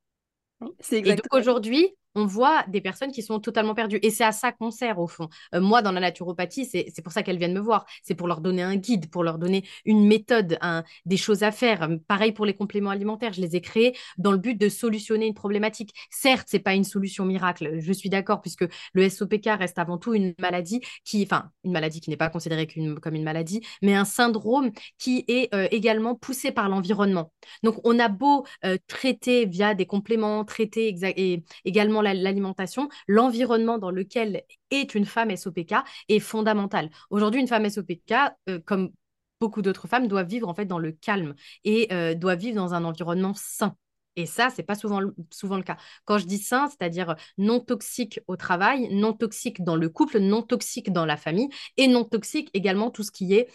Et 0.92 1.16
donc 1.16 1.26
aujourd'hui, 1.32 1.96
on 2.16 2.26
voit 2.26 2.64
des 2.68 2.82
personnes 2.82 3.12
qui 3.12 3.22
sont 3.22 3.40
totalement 3.40 3.76
perdues. 3.76 4.00
Et 4.02 4.10
c'est 4.10 4.24
à 4.24 4.32
ça 4.32 4.52
qu'on 4.52 4.72
sert, 4.72 5.00
au 5.00 5.08
fond. 5.08 5.30
Euh, 5.54 5.62
moi, 5.62 5.82
dans 5.82 5.92
la 5.92 6.00
naturopathie, 6.00 6.66
c'est 6.66 7.02
pour 7.04 7.14
ça 7.14 7.24
qu'elles 7.24 7.38
viennent 7.38 7.54
me 7.54 7.60
voir. 7.60 7.86
C'est 8.04 8.16
pour 8.16 8.28
leur 8.28 8.42
donner 8.42 8.64
un 8.64 8.76
guide, 8.76 9.10
pour 9.10 9.24
leur 9.24 9.38
donner 9.38 9.66
une 9.86 10.08
méthode, 10.08 10.58
des 11.06 11.18
choses 11.18 11.44
à 11.44 11.52
faire. 11.52 11.90
Pareil 12.08 12.32
pour 12.32 12.46
les 12.46 12.54
compléments 12.54 12.90
alimentaires. 12.90 13.34
Je 13.34 13.42
les 13.42 13.56
ai 13.56 13.62
créés 13.62 13.96
dans 14.18 14.32
le 14.32 14.38
but 14.38 14.56
de 14.56 14.70
solutionner 14.70 15.28
une 15.28 15.34
problématique. 15.34 15.94
Certes, 16.10 16.48
c'est 16.50 16.60
pas 16.60 16.74
une 16.74 16.84
solution 16.84 17.26
miracle. 17.26 17.80
Je 17.80 17.94
suis 17.94 18.10
d'accord, 18.10 18.42
puisque 18.42 18.66
le 18.94 19.10
SOPK 19.10 19.50
reste 19.60 19.80
avant 19.80 19.98
tout 19.98 20.14
une 20.14 20.34
maladie 20.40 20.82
qui, 21.04 21.24
enfin, 21.24 21.50
une 21.64 21.72
maladie 21.72 22.02
qui 22.02 22.10
n'est 22.10 22.18
pas 22.18 22.30
considérée 22.30 22.68
comme 23.02 23.16
une 23.16 23.24
maladie, 23.24 23.62
mais 23.82 23.94
un 23.94 24.06
syndrome 24.06 24.72
qui 24.98 25.26
est 25.28 25.54
euh, 25.54 25.68
également 25.72 26.16
poussé 26.16 26.52
par 26.52 26.70
l'environnement. 26.70 27.32
Donc, 27.64 27.76
on 27.84 28.00
a 28.00 28.08
beau 28.08 28.46
euh, 28.64 28.78
traiter 28.88 29.46
via 29.46 29.74
des 29.74 29.86
compléments, 29.86 30.44
traiter 30.46 30.96
et 31.18 31.44
également 31.66 32.02
l'alimentation, 32.14 32.90
l'environnement 33.08 33.78
dans 33.78 33.92
lequel 33.92 34.44
est 34.72 34.96
une 34.96 35.06
femme 35.06 35.36
SOPK 35.36 35.76
est 36.10 36.20
fondamental. 36.20 36.90
Aujourd'hui, 37.10 37.42
une 37.42 37.48
femme 37.48 37.70
SOPK, 37.70 38.14
euh, 38.50 38.60
comme 38.66 38.92
beaucoup 39.40 39.62
d'autres 39.62 39.88
femmes, 39.88 40.08
doit 40.08 40.24
vivre 40.24 40.48
en 40.48 40.54
fait 40.54 40.66
dans 40.66 40.80
le 40.80 40.92
calme 40.92 41.36
et 41.64 41.92
euh, 41.94 42.16
doit 42.16 42.36
vivre 42.36 42.56
dans 42.56 42.74
un 42.74 42.84
environnement 42.84 43.34
sain. 43.36 43.76
Et 44.16 44.26
ça, 44.26 44.50
c'est 44.50 44.64
pas 44.64 44.76
souvent, 44.76 45.02
souvent 45.30 45.58
le 45.58 45.64
cas. 45.64 45.78
Quand 46.06 46.18
je 46.18 46.26
dis 46.26 46.38
sain, 46.38 46.68
c'est-à-dire 46.68 47.16
non 47.38 47.60
toxique 47.60 48.22
au 48.28 48.38
travail, 48.38 48.88
non 48.94 49.14
toxique 49.14 49.64
dans 49.64 49.76
le 49.76 49.90
couple, 49.90 50.20
non 50.20 50.42
toxique 50.42 50.92
dans 50.94 51.06
la 51.06 51.18
famille 51.18 51.50
et 51.78 51.88
non 51.88 52.06
toxique 52.06 52.50
également 52.54 52.92
tout 52.92 53.04
ce 53.04 53.12
qui 53.12 53.34
est 53.34 53.50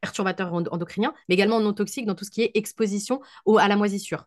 perturbateur 0.00 0.52
endocrinien, 0.52 1.14
mais 1.28 1.34
également 1.34 1.60
non 1.60 1.72
toxique 1.72 2.06
dans 2.06 2.14
tout 2.14 2.24
ce 2.24 2.30
qui 2.30 2.42
est 2.42 2.52
exposition 2.54 3.20
au, 3.46 3.58
à 3.58 3.68
la 3.68 3.76
moisissure. 3.76 4.26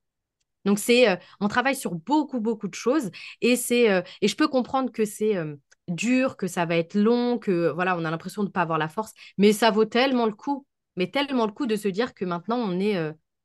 Donc, 0.68 0.80
c'est, 0.80 1.10
euh, 1.10 1.16
on 1.40 1.48
travaille 1.48 1.76
sur 1.76 1.96
beaucoup, 1.96 2.40
beaucoup 2.42 2.68
de 2.68 2.76
choses 2.76 3.12
et, 3.42 3.56
c'est, 3.56 3.92
euh, 3.92 4.02
et 4.22 4.28
je 4.28 4.36
peux 4.36 4.48
comprendre 4.48 4.92
que 4.92 5.06
c'est 5.06 5.36
euh, 5.38 5.56
dur, 5.88 6.38
que 6.38 6.48
ça 6.48 6.66
va 6.66 6.78
être 6.78 6.96
long, 6.96 7.40
que 7.40 7.70
voilà, 7.72 7.98
on 7.98 8.06
a 8.06 8.12
l'impression 8.12 8.44
de 8.44 8.50
ne 8.50 8.52
pas 8.54 8.62
avoir 8.62 8.78
la 8.78 8.90
force, 8.90 9.14
mais 9.40 9.54
ça 9.54 9.72
vaut 9.72 9.86
tellement 9.86 10.26
le 10.28 10.34
coup, 10.34 10.68
mais 10.98 11.10
tellement 11.10 11.46
le 11.48 11.54
coup 11.54 11.66
de 11.68 11.76
se 11.76 11.88
dire 11.88 12.14
que 12.14 12.26
maintenant, 12.26 12.58
on 12.58 12.80
est, 12.80 12.98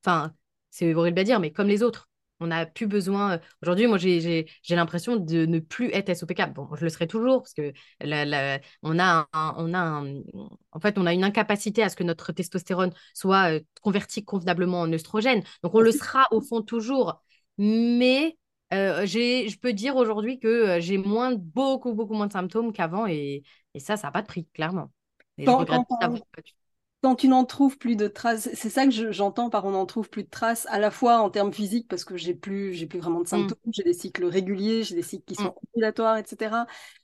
enfin, 0.04 0.34
c'est 0.70 0.94
horrible 0.94 1.20
à 1.20 1.24
dire, 1.24 1.40
mais 1.40 1.52
comme 1.52 1.68
les 1.68 1.82
autres. 1.82 2.10
On 2.42 2.48
n'a 2.48 2.66
plus 2.66 2.88
besoin. 2.88 3.38
Aujourd'hui, 3.62 3.86
moi, 3.86 3.98
j'ai 3.98 4.46
l'impression 4.70 5.14
de 5.14 5.46
ne 5.46 5.60
plus 5.60 5.90
être 5.92 6.14
SOPK. 6.14 6.52
Bon, 6.52 6.68
je 6.74 6.82
le 6.82 6.90
serai 6.90 7.06
toujours 7.06 7.42
parce 7.42 7.54
que 7.54 7.72
on 8.82 8.98
a, 8.98 9.28
on 9.32 9.74
a 9.74 10.04
en 10.72 10.80
fait, 10.80 10.98
on 10.98 11.06
a 11.06 11.12
une 11.12 11.22
incapacité 11.22 11.84
à 11.84 11.88
ce 11.88 11.94
que 11.94 12.02
notre 12.02 12.32
testostérone 12.32 12.92
soit 13.14 13.60
converti 13.80 14.24
convenablement 14.24 14.80
en 14.80 14.92
œstrogène. 14.92 15.44
Donc, 15.62 15.74
on 15.74 15.80
le 15.80 15.92
sera 15.92 16.24
au 16.32 16.40
fond 16.40 16.62
toujours. 16.62 17.22
Mais 17.58 18.36
je 18.72 19.58
peux 19.58 19.72
dire 19.72 19.94
aujourd'hui 19.94 20.40
que 20.40 20.80
j'ai 20.80 20.98
moins, 20.98 21.34
beaucoup, 21.34 21.94
beaucoup 21.94 22.14
moins 22.14 22.26
de 22.26 22.32
symptômes 22.32 22.72
qu'avant 22.72 23.06
et, 23.06 23.44
ça, 23.78 23.96
ça 23.96 24.08
n'a 24.08 24.12
pas 24.12 24.22
de 24.22 24.26
prix, 24.26 24.46
clairement. 24.52 24.90
Quand 27.02 27.16
tu 27.16 27.26
n'en 27.26 27.44
trouves 27.44 27.78
plus 27.78 27.96
de 27.96 28.06
traces, 28.06 28.48
c'est 28.54 28.70
ça 28.70 28.86
que 28.86 29.10
j'entends 29.10 29.50
par 29.50 29.64
on 29.64 29.72
n'en 29.72 29.86
trouve 29.86 30.08
plus 30.08 30.22
de 30.22 30.30
traces, 30.30 30.66
à 30.70 30.78
la 30.78 30.92
fois 30.92 31.18
en 31.18 31.30
termes 31.30 31.52
physiques, 31.52 31.88
parce 31.88 32.04
que 32.04 32.16
j'ai 32.16 32.32
plus, 32.32 32.74
j'ai 32.74 32.86
plus 32.86 33.00
vraiment 33.00 33.18
de 33.18 33.24
mmh. 33.24 33.26
symptômes, 33.26 33.72
j'ai 33.72 33.82
des 33.82 33.92
cycles 33.92 34.24
réguliers, 34.24 34.84
j'ai 34.84 34.94
des 34.94 35.02
cycles 35.02 35.24
qui 35.24 35.34
sont 35.34 35.54
mmh. 35.76 36.18
etc. 36.18 36.54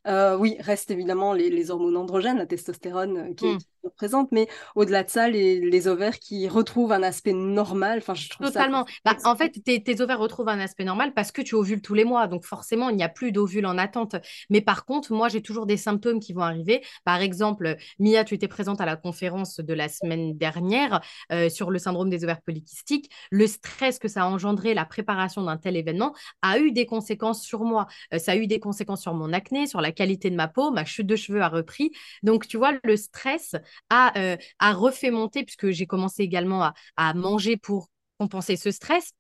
Euh, 0.09 0.37
oui, 0.37 0.57
reste 0.61 0.91
évidemment 0.91 1.33
les, 1.33 1.71
hormones 1.71 1.97
androgènes, 1.97 2.39
la 2.39 2.47
testostérone 2.47 3.17
euh, 3.19 3.35
qui, 3.35 3.47
mmh. 3.47 3.59
est 3.85 3.91
présente, 3.97 4.31
mais 4.33 4.49
au-delà 4.75 5.05
de 5.05 5.11
ça, 5.11 5.29
les, 5.29 5.89
ovaires 5.89 6.19
qui 6.19 6.49
retrouvent 6.49 6.93
un 6.93 7.03
aspect 7.03 7.33
normal. 7.33 7.99
Enfin, 7.99 8.15
je 8.15 8.29
trouve 8.29 8.47
Totalement. 8.47 8.85
Bah, 9.05 9.17
en 9.25 9.37
fait, 9.37 9.53
tes, 9.65 10.01
ovaires 10.01 10.19
retrouvent 10.19 10.49
un 10.49 10.59
aspect 10.59 10.85
normal 10.85 11.13
parce 11.15 11.31
que 11.31 11.43
tu 11.43 11.55
ovules 11.55 11.81
tous 11.81 11.95
les 11.95 12.05
mois, 12.05 12.27
donc 12.27 12.45
forcément, 12.45 12.89
il 12.91 12.97
n'y 12.97 13.03
a 13.03 13.09
plus 13.09 13.33
d'ovules 13.33 13.67
en 13.67 13.79
attente. 13.79 14.17
Mais 14.51 14.61
par 14.61 14.85
contre, 14.85 15.13
moi, 15.13 15.29
j'ai 15.29 15.43
toujours 15.43 15.67
des 15.67 15.77
symptômes 15.77 16.21
qui 16.21 16.33
vont 16.33 16.43
arriver. 16.43 16.83
Par 17.05 17.21
exemple, 17.21 17.77
Mia, 17.99 18.25
tu 18.25 18.35
étais 18.35 18.49
présente 18.49 18.81
à 18.81 18.87
la 18.87 18.97
conférence 18.97 19.61
de 19.61 19.75
la 19.75 19.89
semaine 19.89 20.37
dernière 20.37 21.01
euh, 21.33 21.49
sur 21.49 21.71
le 21.71 21.79
syndrome 21.79 22.11
des 22.11 22.25
ovaires 22.25 22.43
polykystiques, 22.43 23.11
le 23.31 23.47
stress 23.47 23.99
que 23.99 24.09
ça 24.09 24.23
a 24.23 24.27
engendré, 24.27 24.75
la 24.75 24.85
préparation 24.85 25.43
d'un 25.43 25.57
tel 25.57 25.77
événement, 25.77 26.15
a 26.43 26.59
eu 26.59 26.73
des 26.73 26.87
conséquences 26.87 27.43
sur 27.43 27.65
moi. 27.65 27.87
Euh, 28.13 28.19
ça 28.19 28.33
a 28.33 28.37
eu 28.37 28.47
des 28.47 28.61
conséquences 28.61 29.03
sur 29.03 29.15
mon 29.15 29.33
acné, 29.33 29.67
sur 29.67 29.81
la 29.81 29.93
qualité 29.99 30.31
de 30.31 30.37
ma 30.37 30.49
peau, 30.49 30.71
ma 30.71 30.85
chute 30.85 31.07
de 31.07 31.17
cheveux 31.17 31.43
a 31.43 31.49
repris. 31.49 31.91
Donc, 32.23 32.47
tu 32.49 32.57
vois, 32.57 32.73
le 32.85 32.97
stress 32.97 33.57
a, 33.91 34.19
euh, 34.19 34.37
a 34.61 34.73
refait 34.73 35.11
monter, 35.11 35.45
puisque 35.45 35.71
j'ai 35.71 35.87
commencé 35.87 36.23
également 36.23 36.63
à, 36.65 36.75
à 36.97 37.15
manger 37.15 37.57
pour 37.57 37.91
compenser 38.19 38.57
ce 38.57 38.71
stress. 38.71 39.13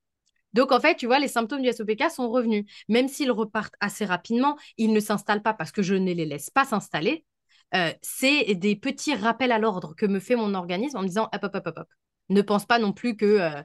Donc, 0.54 0.72
en 0.72 0.80
fait, 0.80 0.96
tu 0.96 1.06
vois, 1.06 1.18
les 1.18 1.28
symptômes 1.28 1.62
du 1.62 1.68
SOPK 1.68 2.10
sont 2.10 2.30
revenus. 2.30 2.64
Même 2.88 3.08
s'ils 3.08 3.30
repartent 3.30 3.74
assez 3.80 4.04
rapidement, 4.04 4.56
ils 4.78 4.92
ne 4.92 5.00
s'installent 5.00 5.42
pas 5.42 5.54
parce 5.54 5.72
que 5.72 5.82
je 5.82 5.94
ne 5.94 6.12
les 6.12 6.24
laisse 6.26 6.50
pas 6.50 6.64
s'installer. 6.64 7.24
Euh, 7.74 7.92
c'est 8.02 8.54
des 8.54 8.76
petits 8.76 9.14
rappels 9.14 9.52
à 9.52 9.58
l'ordre 9.58 9.94
que 9.94 10.06
me 10.06 10.20
fait 10.20 10.36
mon 10.36 10.54
organisme 10.54 10.96
en 10.98 11.02
disant 11.02 11.28
hop, 11.34 11.44
hop, 11.44 11.54
hop, 11.54 11.66
hop, 11.76 11.88
Ne 12.30 12.40
pense 12.42 12.64
pas 12.66 12.78
non 12.78 12.92
plus 12.92 13.16
que 13.16 13.26
euh, 13.26 13.62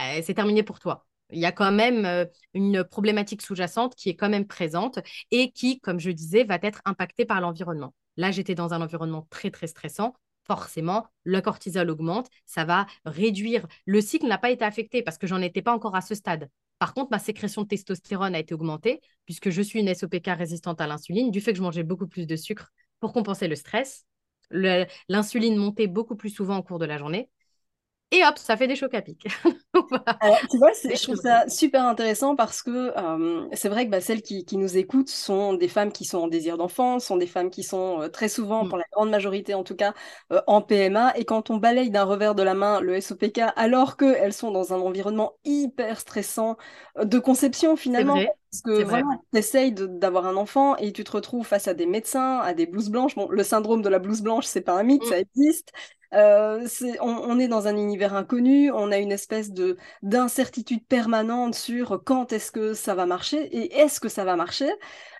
euh, 0.00 0.22
c'est 0.22 0.34
terminé 0.34 0.62
pour 0.62 0.78
toi. 0.78 1.06
Il 1.30 1.38
y 1.40 1.44
a 1.44 1.52
quand 1.52 1.72
même 1.72 2.26
une 2.54 2.84
problématique 2.84 3.42
sous-jacente 3.42 3.94
qui 3.96 4.08
est 4.08 4.14
quand 4.16 4.28
même 4.28 4.46
présente 4.46 5.00
et 5.30 5.50
qui, 5.50 5.80
comme 5.80 5.98
je 5.98 6.10
disais, 6.10 6.44
va 6.44 6.58
être 6.62 6.82
impactée 6.84 7.24
par 7.24 7.40
l'environnement. 7.40 7.94
Là, 8.16 8.30
j'étais 8.30 8.54
dans 8.54 8.72
un 8.72 8.80
environnement 8.80 9.26
très, 9.30 9.50
très 9.50 9.66
stressant. 9.66 10.14
Forcément, 10.44 11.08
le 11.24 11.40
cortisol 11.40 11.90
augmente, 11.90 12.28
ça 12.44 12.64
va 12.64 12.86
réduire. 13.04 13.66
Le 13.84 14.00
cycle 14.00 14.26
n'a 14.28 14.38
pas 14.38 14.50
été 14.50 14.64
affecté 14.64 15.02
parce 15.02 15.18
que 15.18 15.26
j'en 15.26 15.42
étais 15.42 15.62
pas 15.62 15.74
encore 15.74 15.96
à 15.96 16.00
ce 16.00 16.14
stade. 16.14 16.48
Par 16.78 16.94
contre, 16.94 17.10
ma 17.10 17.18
sécrétion 17.18 17.62
de 17.62 17.68
testostérone 17.68 18.34
a 18.34 18.38
été 18.38 18.54
augmentée 18.54 19.00
puisque 19.24 19.50
je 19.50 19.62
suis 19.62 19.80
une 19.80 19.92
SOPK 19.92 20.28
résistante 20.28 20.80
à 20.80 20.86
l'insuline 20.86 21.30
du 21.30 21.40
fait 21.40 21.52
que 21.52 21.58
je 21.58 21.62
mangeais 21.62 21.82
beaucoup 21.82 22.06
plus 22.06 22.26
de 22.26 22.36
sucre 22.36 22.70
pour 23.00 23.12
compenser 23.12 23.48
le 23.48 23.56
stress. 23.56 24.04
L'insuline 24.50 25.56
montait 25.56 25.88
beaucoup 25.88 26.14
plus 26.14 26.30
souvent 26.30 26.58
au 26.58 26.62
cours 26.62 26.78
de 26.78 26.84
la 26.86 26.98
journée. 26.98 27.28
Et 28.12 28.22
hop, 28.24 28.38
ça 28.38 28.56
fait 28.56 28.68
des 28.68 28.76
chocs 28.76 28.94
à 28.94 29.02
pic. 29.02 29.26
tu 29.44 30.58
vois, 30.58 30.70
je 30.84 31.02
trouve 31.02 31.16
ça 31.16 31.48
super 31.48 31.84
intéressant 31.84 32.36
parce 32.36 32.62
que 32.62 32.92
euh, 32.96 33.48
c'est 33.52 33.68
vrai 33.68 33.86
que 33.86 33.90
bah, 33.90 34.00
celles 34.00 34.22
qui, 34.22 34.44
nous 34.52 34.76
écoutent 34.76 35.08
sont 35.08 35.54
des 35.54 35.66
femmes 35.66 35.90
qui 35.90 36.04
sont 36.04 36.18
en 36.18 36.28
désir 36.28 36.56
d'enfant, 36.56 37.00
sont 37.00 37.16
des 37.16 37.26
femmes 37.26 37.50
qui 37.50 37.64
sont 37.64 38.02
euh, 38.02 38.08
très 38.08 38.28
souvent, 38.28 38.64
mm. 38.64 38.68
pour 38.68 38.78
la 38.78 38.84
grande 38.92 39.10
majorité 39.10 39.54
en 39.54 39.64
tout 39.64 39.74
cas, 39.74 39.92
euh, 40.32 40.40
en 40.46 40.62
PMA. 40.62 41.18
Et 41.18 41.24
quand 41.24 41.50
on 41.50 41.56
balaye 41.56 41.90
d'un 41.90 42.04
revers 42.04 42.36
de 42.36 42.44
la 42.44 42.54
main 42.54 42.80
le 42.80 43.00
SOPK, 43.00 43.40
alors 43.56 43.96
qu'elles 43.96 44.32
sont 44.32 44.52
dans 44.52 44.72
un 44.72 44.78
environnement 44.78 45.32
hyper 45.44 45.98
stressant 45.98 46.56
de 47.02 47.18
conception 47.18 47.74
finalement, 47.74 48.14
parce 48.50 48.62
que 48.62 48.84
vraiment, 48.84 49.22
tu 49.32 49.38
essayes 49.38 49.72
d'avoir 49.72 50.26
un 50.26 50.36
enfant 50.36 50.76
et 50.76 50.92
tu 50.92 51.02
te 51.02 51.10
retrouves 51.10 51.44
face 51.44 51.66
à 51.66 51.74
des 51.74 51.86
médecins, 51.86 52.38
à 52.38 52.54
des 52.54 52.66
blouses 52.66 52.88
blanches. 52.88 53.16
Bon, 53.16 53.28
le 53.28 53.42
syndrome 53.42 53.82
de 53.82 53.88
la 53.88 53.98
blouse 53.98 54.22
blanche, 54.22 54.46
c'est 54.46 54.60
pas 54.60 54.74
un 54.74 54.84
mythe, 54.84 55.02
mm. 55.04 55.08
ça 55.08 55.18
existe. 55.18 55.72
Euh, 56.12 56.66
on, 57.00 57.38
est 57.38 57.48
dans 57.48 57.66
un 57.68 57.76
univers 57.76 58.14
inconnu, 58.14 58.70
on 58.72 58.92
a 58.92 58.98
une 58.98 59.12
espèce 59.12 59.52
de 59.52 59.76
d'incertitude 60.02 60.86
permanente 60.86 61.54
sur 61.54 62.02
quand 62.04 62.32
est-ce 62.32 62.52
que 62.52 62.74
ça 62.74 62.94
va 62.94 63.06
marcher 63.06 63.42
et 63.56 63.76
est-ce 63.78 64.00
que 64.00 64.08
ça 64.08 64.24
va 64.24 64.36
marcher. 64.36 64.70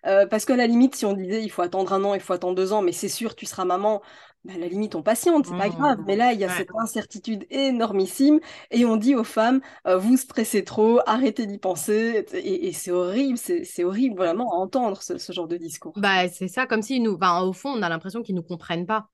Euh, 0.06 0.26
parce 0.26 0.44
que 0.44 0.52
la 0.52 0.66
limite, 0.66 0.94
si 0.94 1.04
on 1.04 1.12
disait 1.12 1.42
il 1.42 1.50
faut 1.50 1.62
attendre 1.62 1.92
un 1.92 2.04
an, 2.04 2.14
il 2.14 2.20
faut 2.20 2.32
attendre 2.32 2.54
deux 2.54 2.72
ans, 2.72 2.82
mais 2.82 2.92
c'est 2.92 3.08
sûr, 3.08 3.34
tu 3.34 3.46
seras 3.46 3.64
maman, 3.64 4.00
bah, 4.46 4.52
la 4.58 4.68
limite, 4.68 4.94
on 4.94 5.02
patiente, 5.02 5.46
c'est 5.46 5.58
pas 5.58 5.68
grave. 5.68 5.98
Mais 6.06 6.14
là, 6.14 6.32
il 6.32 6.38
y 6.38 6.44
a 6.44 6.48
cette 6.48 6.70
incertitude 6.78 7.46
énormissime 7.50 8.38
et 8.70 8.84
on 8.84 8.96
dit 8.96 9.16
aux 9.16 9.24
femmes, 9.24 9.60
euh, 9.88 9.96
vous 9.96 10.16
stressez 10.16 10.62
trop, 10.62 11.00
arrêtez 11.06 11.46
d'y 11.46 11.58
penser. 11.58 12.24
Et, 12.32 12.72
c'est 12.72 12.92
horrible, 12.92 13.38
c'est 13.38 13.84
horrible 13.84 14.16
vraiment 14.16 14.52
à 14.52 14.56
entendre 14.56 15.02
ce, 15.02 15.32
genre 15.32 15.48
de 15.48 15.56
discours. 15.56 15.94
Bah, 15.96 16.28
c'est 16.28 16.48
ça, 16.48 16.66
comme 16.66 16.82
si 16.82 17.00
nous, 17.00 17.18
au 17.20 17.52
fond, 17.52 17.70
on 17.70 17.82
a 17.82 17.88
l'impression 17.88 18.22
qu'ils 18.22 18.36
nous 18.36 18.42
comprennent 18.42 18.86
pas 18.86 19.08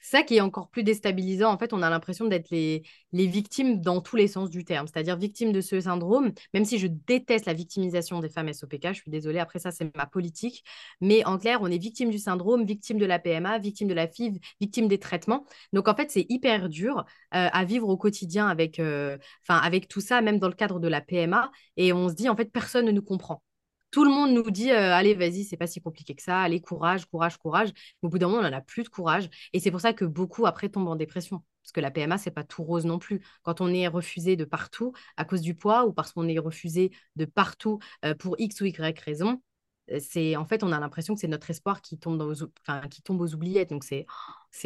ça 0.00 0.22
qui 0.22 0.36
est 0.36 0.40
encore 0.40 0.68
plus 0.70 0.82
déstabilisant. 0.82 1.50
En 1.50 1.58
fait, 1.58 1.72
on 1.72 1.82
a 1.82 1.90
l'impression 1.90 2.26
d'être 2.26 2.50
les, 2.50 2.82
les 3.12 3.26
victimes 3.26 3.80
dans 3.80 4.00
tous 4.00 4.16
les 4.16 4.28
sens 4.28 4.50
du 4.50 4.64
terme, 4.64 4.86
c'est-à-dire 4.86 5.16
victimes 5.16 5.52
de 5.52 5.60
ce 5.60 5.80
syndrome, 5.80 6.32
même 6.54 6.64
si 6.64 6.78
je 6.78 6.86
déteste 6.86 7.46
la 7.46 7.54
victimisation 7.54 8.20
des 8.20 8.28
femmes 8.28 8.52
SOPK, 8.52 8.88
je 8.88 9.00
suis 9.02 9.10
désolée, 9.10 9.38
après 9.38 9.58
ça, 9.58 9.70
c'est 9.70 9.94
ma 9.96 10.06
politique. 10.06 10.64
Mais 11.00 11.24
en 11.24 11.38
clair, 11.38 11.58
on 11.62 11.66
est 11.66 11.78
victime 11.78 12.10
du 12.10 12.18
syndrome, 12.18 12.64
victime 12.64 12.98
de 12.98 13.06
la 13.06 13.18
PMA, 13.18 13.58
victime 13.58 13.88
de 13.88 13.94
la 13.94 14.06
FIV, 14.06 14.38
victime 14.60 14.88
des 14.88 14.98
traitements. 14.98 15.44
Donc, 15.72 15.88
en 15.88 15.94
fait, 15.94 16.10
c'est 16.10 16.26
hyper 16.28 16.68
dur 16.68 17.04
euh, 17.34 17.48
à 17.52 17.64
vivre 17.64 17.88
au 17.88 17.96
quotidien 17.96 18.48
avec, 18.48 18.78
euh, 18.78 19.18
avec 19.48 19.88
tout 19.88 20.00
ça, 20.00 20.20
même 20.20 20.38
dans 20.38 20.48
le 20.48 20.54
cadre 20.54 20.80
de 20.80 20.88
la 20.88 21.00
PMA. 21.00 21.50
Et 21.76 21.92
on 21.92 22.08
se 22.08 22.14
dit, 22.14 22.28
en 22.28 22.36
fait, 22.36 22.50
personne 22.52 22.86
ne 22.86 22.92
nous 22.92 23.02
comprend 23.02 23.42
tout 23.90 24.04
le 24.04 24.10
monde 24.10 24.32
nous 24.32 24.50
dit 24.50 24.70
euh, 24.70 24.92
allez, 24.92 25.14
vas-y, 25.14 25.44
c'est 25.44 25.56
pas 25.56 25.66
si 25.66 25.80
compliqué 25.80 26.14
que 26.14 26.22
ça, 26.22 26.40
allez, 26.40 26.60
courage, 26.60 27.06
courage, 27.06 27.38
courage. 27.38 27.70
au 28.02 28.08
bout 28.08 28.18
d'un 28.18 28.28
moment, 28.28 28.40
on 28.40 28.50
n'en 28.50 28.56
a 28.56 28.60
plus 28.60 28.82
de 28.82 28.88
courage. 28.88 29.28
Et 29.52 29.60
c'est 29.60 29.70
pour 29.70 29.80
ça 29.80 29.92
que 29.92 30.04
beaucoup 30.04 30.46
après 30.46 30.68
tombent 30.68 30.88
en 30.88 30.96
dépression. 30.96 31.42
Parce 31.62 31.72
que 31.72 31.80
la 31.80 31.90
PMA, 31.90 32.18
c'est 32.18 32.30
pas 32.30 32.44
tout 32.44 32.62
rose 32.62 32.84
non 32.84 32.98
plus. 32.98 33.22
Quand 33.42 33.60
on 33.60 33.72
est 33.72 33.88
refusé 33.88 34.36
de 34.36 34.44
partout 34.44 34.92
à 35.16 35.24
cause 35.24 35.40
du 35.40 35.54
poids 35.54 35.86
ou 35.86 35.92
parce 35.92 36.12
qu'on 36.12 36.28
est 36.28 36.38
refusé 36.38 36.92
de 37.16 37.24
partout 37.24 37.78
euh, 38.04 38.14
pour 38.14 38.36
X 38.38 38.60
ou 38.60 38.66
Y 38.66 39.00
raison, 39.00 39.42
euh, 39.90 39.98
c'est 40.00 40.36
en 40.36 40.44
fait, 40.44 40.62
on 40.62 40.72
a 40.72 40.80
l'impression 40.80 41.14
que 41.14 41.20
c'est 41.20 41.28
notre 41.28 41.50
espoir 41.50 41.80
qui 41.80 41.98
tombe, 41.98 42.18
dans 42.18 42.32
aux, 42.32 43.34
oubliettes. 43.34 43.70
Donc 43.70 43.84
c'est 43.84 44.06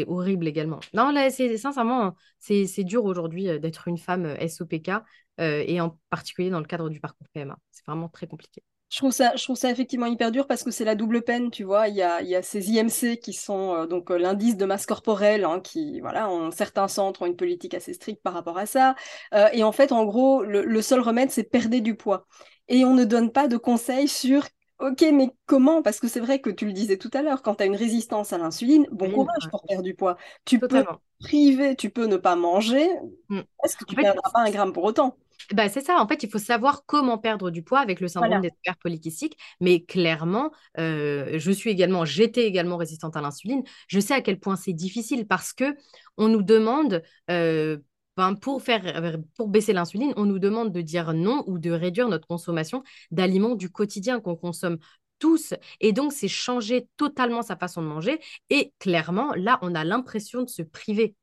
horrible 0.08 0.48
également. 0.48 0.80
Non, 0.94 1.10
là, 1.10 1.30
c'est 1.30 1.56
sincèrement, 1.56 2.16
c'est 2.38 2.84
dur 2.84 3.04
aujourd'hui 3.04 3.44
d'être 3.60 3.88
une 3.88 3.98
femme 3.98 4.36
SOPK 4.48 4.90
et 5.38 5.80
en 5.80 5.98
particulier 6.10 6.50
dans 6.50 6.60
le 6.60 6.66
cadre 6.66 6.90
du 6.90 7.00
parcours 7.00 7.28
PMA. 7.32 7.58
C'est 7.70 7.86
vraiment 7.86 8.08
très 8.08 8.26
compliqué. 8.26 8.62
Je 8.90 8.96
trouve, 8.96 9.12
ça, 9.12 9.36
je 9.36 9.44
trouve 9.44 9.56
ça 9.56 9.70
effectivement 9.70 10.06
hyper 10.06 10.32
dur 10.32 10.48
parce 10.48 10.64
que 10.64 10.72
c'est 10.72 10.84
la 10.84 10.96
double 10.96 11.22
peine, 11.22 11.52
tu 11.52 11.62
vois. 11.62 11.86
Il 11.86 11.94
y 11.94 12.02
a, 12.02 12.22
il 12.22 12.28
y 12.28 12.34
a 12.34 12.42
ces 12.42 12.72
IMC 12.72 13.20
qui 13.20 13.32
sont 13.32 13.72
euh, 13.72 13.86
donc 13.86 14.10
euh, 14.10 14.18
l'indice 14.18 14.56
de 14.56 14.64
masse 14.64 14.84
corporelle, 14.84 15.44
hein, 15.44 15.60
qui, 15.60 16.00
voilà, 16.00 16.28
en 16.28 16.50
certains 16.50 16.88
centres 16.88 17.22
ont 17.22 17.26
une 17.26 17.36
politique 17.36 17.74
assez 17.74 17.94
stricte 17.94 18.20
par 18.20 18.34
rapport 18.34 18.58
à 18.58 18.66
ça. 18.66 18.96
Euh, 19.32 19.48
et 19.52 19.62
en 19.62 19.70
fait, 19.70 19.92
en 19.92 20.04
gros, 20.04 20.42
le, 20.42 20.82
seul 20.82 21.00
remède, 21.00 21.30
c'est 21.30 21.44
perdre 21.44 21.78
du 21.78 21.94
poids. 21.94 22.26
Et 22.66 22.84
on 22.84 22.94
ne 22.94 23.04
donne 23.04 23.30
pas 23.30 23.46
de 23.46 23.56
conseils 23.56 24.08
sur 24.08 24.44
Ok, 24.80 25.04
mais 25.12 25.28
comment? 25.44 25.82
Parce 25.82 26.00
que 26.00 26.08
c'est 26.08 26.20
vrai 26.20 26.40
que 26.40 26.48
tu 26.48 26.64
le 26.64 26.72
disais 26.72 26.96
tout 26.96 27.10
à 27.12 27.20
l'heure, 27.20 27.42
quand 27.42 27.56
tu 27.56 27.62
as 27.62 27.66
une 27.66 27.76
résistance 27.76 28.32
à 28.32 28.38
l'insuline, 28.38 28.86
bon 28.90 29.10
courage 29.10 29.48
pour 29.50 29.62
perdre 29.62 29.82
du 29.82 29.94
poids. 29.94 30.16
Tu 30.46 30.58
peux 30.58 30.84
priver, 31.20 31.76
tu 31.76 31.90
peux 31.90 32.06
ne 32.06 32.16
pas 32.16 32.34
manger. 32.34 32.88
Mm. 33.28 33.40
Est-ce 33.62 33.76
que 33.76 33.84
tu 33.84 33.94
ne 33.94 34.00
perdras 34.00 34.30
pas 34.30 34.40
un 34.40 34.50
gramme 34.50 34.72
pour 34.72 34.84
autant? 34.84 35.16
Bah, 35.52 35.68
c'est 35.68 35.80
ça, 35.80 36.00
en 36.00 36.06
fait, 36.06 36.22
il 36.22 36.30
faut 36.30 36.38
savoir 36.38 36.84
comment 36.86 37.18
perdre 37.18 37.50
du 37.50 37.62
poids 37.62 37.80
avec 37.80 38.00
le 38.00 38.08
syndrome 38.08 38.40
des 38.40 38.50
ovaires 38.64 38.76
polykystiques. 38.82 39.36
Mais 39.60 39.82
clairement, 39.84 40.50
euh, 40.78 41.38
je 41.38 41.50
suis 41.50 41.70
également, 41.70 42.04
j'étais 42.04 42.46
également 42.46 42.76
résistante 42.76 43.16
à 43.16 43.20
l'insuline. 43.20 43.62
Je 43.88 44.00
sais 44.00 44.14
à 44.14 44.20
quel 44.20 44.38
point 44.38 44.56
c'est 44.56 44.72
difficile 44.72 45.26
parce 45.26 45.52
que 45.52 45.76
on 46.16 46.28
nous 46.28 46.42
demande, 46.42 47.02
euh, 47.30 47.78
ben, 48.16 48.34
pour, 48.34 48.62
faire, 48.62 49.20
pour 49.36 49.48
baisser 49.48 49.72
l'insuline, 49.72 50.12
on 50.16 50.24
nous 50.26 50.38
demande 50.38 50.72
de 50.72 50.80
dire 50.80 51.14
non 51.14 51.44
ou 51.46 51.58
de 51.58 51.70
réduire 51.70 52.08
notre 52.08 52.26
consommation 52.26 52.82
d'aliments 53.10 53.54
du 53.54 53.70
quotidien 53.70 54.20
qu'on 54.20 54.36
consomme 54.36 54.78
tous. 55.18 55.54
Et 55.80 55.92
donc, 55.92 56.12
c'est 56.12 56.28
changer 56.28 56.88
totalement 56.96 57.42
sa 57.42 57.56
façon 57.56 57.82
de 57.82 57.86
manger. 57.86 58.20
Et 58.48 58.72
clairement, 58.80 59.32
là, 59.34 59.58
on 59.62 59.74
a 59.76 59.84
l'impression 59.84 60.42
de 60.42 60.48
se 60.48 60.62
priver. 60.62 61.14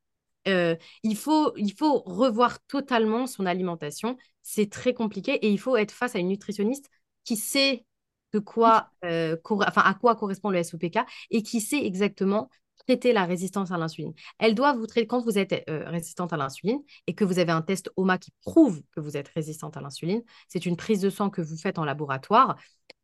Euh, 0.48 0.76
il, 1.04 1.18
faut, 1.18 1.54
il 1.58 1.74
faut 1.74 2.00
revoir 2.00 2.60
totalement 2.68 3.28
son 3.28 3.46
alimentation. 3.46 4.18
C'est 4.42 4.70
très 4.70 4.94
compliqué 4.94 5.34
et 5.34 5.50
il 5.50 5.60
faut 5.60 5.76
être 5.76 5.92
face 5.92 6.16
à 6.16 6.20
une 6.20 6.30
nutritionniste 6.30 6.90
qui 7.24 7.36
sait 7.36 7.86
de 8.34 8.40
quoi, 8.40 8.90
euh, 9.06 9.38
à 9.76 9.94
quoi 9.94 10.16
correspond 10.16 10.50
le 10.50 10.64
SOPK 10.64 11.00
et 11.32 11.44
qui 11.44 11.62
sait 11.62 11.86
exactement 11.86 12.50
traiter 12.86 13.12
la 13.14 13.26
résistance 13.26 13.72
à 13.72 13.78
l'insuline. 13.78 14.14
Elle 14.40 14.56
doit 14.56 14.74
vous 14.74 14.88
traiter 14.88 15.08
quand 15.08 15.22
vous 15.22 15.38
êtes 15.38 15.64
euh, 15.70 15.90
résistante 15.90 16.32
à 16.34 16.38
l'insuline 16.38 16.82
et 17.08 17.16
que 17.16 17.26
vous 17.26 17.40
avez 17.40 17.52
un 17.52 17.62
test 17.62 17.90
OMA 17.98 18.18
qui 18.18 18.32
prouve 18.42 18.82
que 18.92 19.00
vous 19.00 19.18
êtes 19.18 19.28
résistante 19.30 19.78
à 19.78 19.82
l'insuline. 19.82 20.22
C'est 20.48 20.66
une 20.66 20.78
prise 20.78 21.02
de 21.02 21.10
sang 21.10 21.30
que 21.30 21.42
vous 21.42 21.58
faites 21.58 21.80
en 21.80 21.86
laboratoire. 21.86 22.58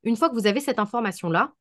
Une 0.03 0.15
fois 0.15 0.29
que 0.29 0.35
vous 0.35 0.47
avez 0.47 0.59
cette 0.59 0.79
information-là, 0.79 1.53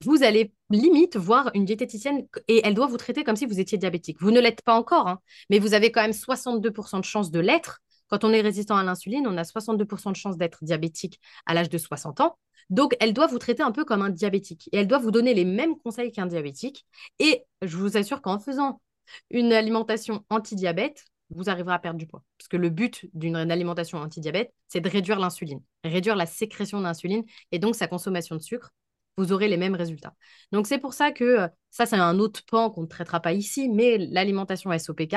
vous 0.00 0.22
allez 0.22 0.52
limite 0.70 1.16
voir 1.16 1.50
une 1.54 1.64
diététicienne 1.64 2.26
et 2.48 2.60
elle 2.64 2.74
doit 2.74 2.86
vous 2.86 2.96
traiter 2.96 3.24
comme 3.24 3.36
si 3.36 3.46
vous 3.46 3.60
étiez 3.60 3.78
diabétique. 3.78 4.18
Vous 4.20 4.30
ne 4.30 4.40
l'êtes 4.40 4.62
pas 4.62 4.74
encore, 4.74 5.08
hein, 5.08 5.20
mais 5.50 5.58
vous 5.58 5.74
avez 5.74 5.90
quand 5.90 6.02
même 6.02 6.12
62% 6.12 7.00
de 7.00 7.04
chances 7.04 7.30
de 7.30 7.40
l'être. 7.40 7.80
Quand 8.08 8.24
on 8.24 8.32
est 8.32 8.42
résistant 8.42 8.76
à 8.76 8.84
l'insuline, 8.84 9.26
on 9.26 9.36
a 9.36 9.44
62% 9.44 10.10
de 10.10 10.16
chances 10.16 10.36
d'être 10.36 10.64
diabétique 10.64 11.20
à 11.46 11.54
l'âge 11.54 11.70
de 11.70 11.78
60 11.78 12.20
ans. 12.20 12.38
Donc, 12.70 12.94
elle 13.00 13.12
doit 13.12 13.26
vous 13.26 13.38
traiter 13.38 13.62
un 13.62 13.72
peu 13.72 13.84
comme 13.84 14.02
un 14.02 14.10
diabétique 14.10 14.68
et 14.72 14.78
elle 14.78 14.86
doit 14.86 14.98
vous 14.98 15.10
donner 15.10 15.34
les 15.34 15.44
mêmes 15.44 15.76
conseils 15.78 16.12
qu'un 16.12 16.26
diabétique. 16.26 16.86
Et 17.18 17.44
je 17.62 17.76
vous 17.76 17.96
assure 17.96 18.22
qu'en 18.22 18.38
faisant 18.38 18.80
une 19.30 19.52
alimentation 19.52 20.24
anti-diabète, 20.30 21.04
vous 21.30 21.48
arriverez 21.48 21.74
à 21.74 21.78
perdre 21.78 21.98
du 21.98 22.06
poids. 22.06 22.22
Parce 22.38 22.48
que 22.48 22.56
le 22.56 22.70
but 22.70 23.06
d'une 23.14 23.36
alimentation 23.36 23.98
anti-diabète, 23.98 24.52
c'est 24.68 24.80
de 24.80 24.88
réduire 24.88 25.18
l'insuline, 25.18 25.62
réduire 25.82 26.16
la 26.16 26.26
sécrétion 26.26 26.80
d'insuline 26.80 27.24
et 27.50 27.58
donc 27.58 27.74
sa 27.74 27.88
consommation 27.88 28.36
de 28.36 28.42
sucre. 28.42 28.72
Vous 29.18 29.32
aurez 29.32 29.48
les 29.48 29.58
mêmes 29.58 29.74
résultats. 29.74 30.14
Donc 30.52 30.66
c'est 30.66 30.78
pour 30.78 30.94
ça 30.94 31.12
que 31.12 31.24
euh, 31.24 31.48
ça, 31.70 31.84
c'est 31.86 31.96
un 31.96 32.18
autre 32.18 32.42
pan 32.46 32.70
qu'on 32.70 32.82
ne 32.82 32.86
traitera 32.86 33.20
pas 33.20 33.32
ici, 33.32 33.68
mais 33.68 33.98
l'alimentation 33.98 34.72
SOPK, 34.72 35.16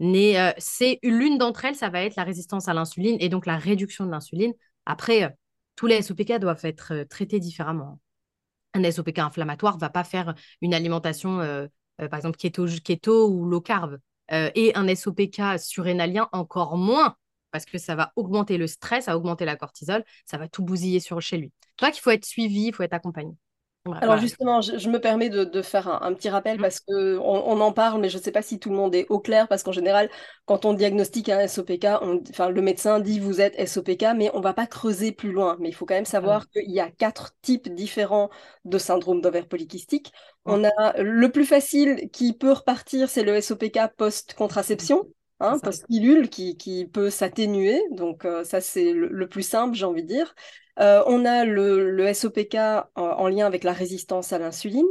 euh, 0.00 0.52
c'est 0.58 0.98
l'une 1.02 1.36
d'entre 1.36 1.64
elles, 1.64 1.74
ça 1.74 1.88
va 1.90 2.02
être 2.02 2.16
la 2.16 2.24
résistance 2.24 2.68
à 2.68 2.74
l'insuline 2.74 3.16
et 3.20 3.28
donc 3.28 3.46
la 3.46 3.56
réduction 3.56 4.06
de 4.06 4.10
l'insuline. 4.10 4.52
Après, 4.86 5.24
euh, 5.24 5.28
tous 5.74 5.86
les 5.86 6.02
SOPK 6.02 6.38
doivent 6.38 6.64
être 6.64 7.04
traités 7.08 7.40
différemment. 7.40 8.00
Un 8.74 8.84
SOPK 8.84 9.18
inflammatoire 9.18 9.74
ne 9.74 9.80
va 9.80 9.90
pas 9.90 10.04
faire 10.04 10.34
une 10.60 10.74
alimentation, 10.74 11.38
par 11.98 12.14
exemple, 12.14 12.36
keto, 12.36 12.66
keto 12.84 13.28
ou 13.28 13.46
low 13.46 13.60
carb. 13.60 13.98
Et 14.30 14.72
un 14.76 14.86
SOPK 14.94 15.58
surrénalien 15.58 16.28
encore 16.32 16.76
moins, 16.76 17.16
parce 17.50 17.64
que 17.64 17.78
ça 17.78 17.94
va 17.94 18.12
augmenter 18.16 18.58
le 18.58 18.66
stress, 18.66 19.04
ça 19.04 19.12
va 19.12 19.18
augmenter 19.18 19.44
la 19.44 19.56
cortisol, 19.56 20.04
ça 20.24 20.38
va 20.38 20.48
tout 20.48 20.62
bousiller 20.62 21.00
sur, 21.00 21.20
chez 21.20 21.36
lui. 21.36 21.52
C'est 21.78 21.86
vrai 21.86 21.92
qu'il 21.92 22.02
faut 22.02 22.10
être 22.10 22.24
suivi, 22.24 22.66
il 22.66 22.74
faut 22.74 22.82
être 22.82 22.94
accompagné. 22.94 23.34
Alors 24.02 24.18
justement, 24.18 24.60
je, 24.60 24.90
me 24.90 25.00
permets 25.00 25.30
de, 25.30 25.62
faire 25.62 26.02
un, 26.02 26.12
petit 26.12 26.28
rappel 26.28 26.58
mmh. 26.58 26.60
parce 26.60 26.80
qu'on 26.80 26.94
on 26.94 27.60
en 27.60 27.72
parle, 27.72 28.00
mais 28.00 28.10
je 28.10 28.18
ne 28.18 28.22
sais 28.22 28.30
pas 28.30 28.42
si 28.42 28.58
tout 28.58 28.68
le 28.68 28.76
monde 28.76 28.94
est 28.94 29.06
au 29.08 29.20
clair 29.20 29.48
parce 29.48 29.62
qu'en 29.62 29.72
général, 29.72 30.10
quand 30.44 30.66
on 30.66 30.74
diagnostique 30.74 31.30
un 31.30 31.48
SOPK, 31.48 31.86
enfin, 32.30 32.50
le 32.50 32.60
médecin 32.60 33.00
dit 33.00 33.18
vous 33.18 33.40
êtes 33.40 33.58
SOPK, 33.66 34.04
mais 34.16 34.30
on 34.34 34.38
ne 34.38 34.42
va 34.42 34.52
pas 34.52 34.66
creuser 34.66 35.12
plus 35.12 35.32
loin. 35.32 35.56
Mais 35.60 35.70
il 35.70 35.72
faut 35.72 35.86
quand 35.86 35.94
même 35.94 36.04
savoir 36.04 36.42
mmh. 36.42 36.46
qu'il 36.52 36.70
y 36.70 36.80
a 36.80 36.90
quatre 36.90 37.32
types 37.40 37.74
différents 37.74 38.28
de 38.66 38.76
syndrome 38.76 39.22
d'ovaire 39.22 39.48
polykystique. 39.48 40.12
Mmh. 40.44 40.50
On 40.50 40.64
a 40.64 41.02
le 41.02 41.32
plus 41.32 41.46
facile 41.46 42.10
qui 42.12 42.34
peut 42.34 42.52
repartir, 42.52 43.08
c'est 43.08 43.22
le 43.22 43.40
SOPK 43.40 43.78
post-contraception. 43.96 45.06
Hein, 45.40 45.58
post-pilule 45.58 46.28
qui, 46.28 46.58
qui, 46.58 46.84
peut 46.84 47.08
s'atténuer, 47.08 47.80
donc 47.92 48.26
euh, 48.26 48.44
ça 48.44 48.60
c'est 48.60 48.92
le, 48.92 49.26
plus 49.26 49.42
simple, 49.42 49.74
j'ai 49.74 49.86
envie 49.86 50.02
de 50.02 50.08
dire. 50.08 50.34
Euh, 50.78 51.02
on 51.06 51.24
a 51.24 51.46
le, 51.46 52.12
SOPK 52.12 52.56
en, 52.94 53.28
lien 53.28 53.46
avec 53.46 53.64
la 53.64 53.72
résistance 53.72 54.34
à 54.34 54.38
l'insuline. 54.38 54.86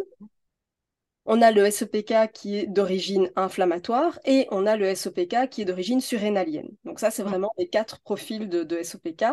On 1.32 1.44
a 1.44 1.52
le 1.52 1.70
SOPK 1.70 2.32
qui 2.34 2.58
est 2.58 2.66
d'origine 2.66 3.30
inflammatoire 3.36 4.18
et 4.26 4.48
on 4.50 4.66
a 4.66 4.76
le 4.76 4.96
SOPK 4.96 5.48
qui 5.52 5.62
est 5.62 5.66
d'origine 5.66 6.02
surrénalienne. 6.02 6.70
Donc 6.86 7.00
ça, 7.00 7.12
c'est 7.12 7.22
mm. 7.22 7.28
vraiment 7.28 7.52
les 7.60 7.68
quatre 7.68 8.00
profils 8.02 8.50
de, 8.50 8.82
SOPK. 8.82 9.26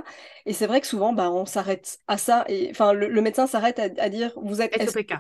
Et 0.44 0.52
c'est 0.52 0.66
vrai 0.66 0.82
que 0.82 0.87
souvent, 0.87 1.14
bah, 1.14 1.30
on 1.30 1.46
s'arrête 1.46 2.00
à 2.06 2.18
ça. 2.18 2.44
Et, 2.48 2.68
enfin, 2.70 2.92
le, 2.92 3.22
médecin 3.22 3.46
s'arrête 3.46 3.78
à, 3.78 4.09
dire, 4.11 4.35
vous 4.37 4.61
êtes 4.61 4.78
SOPK. 4.78 5.14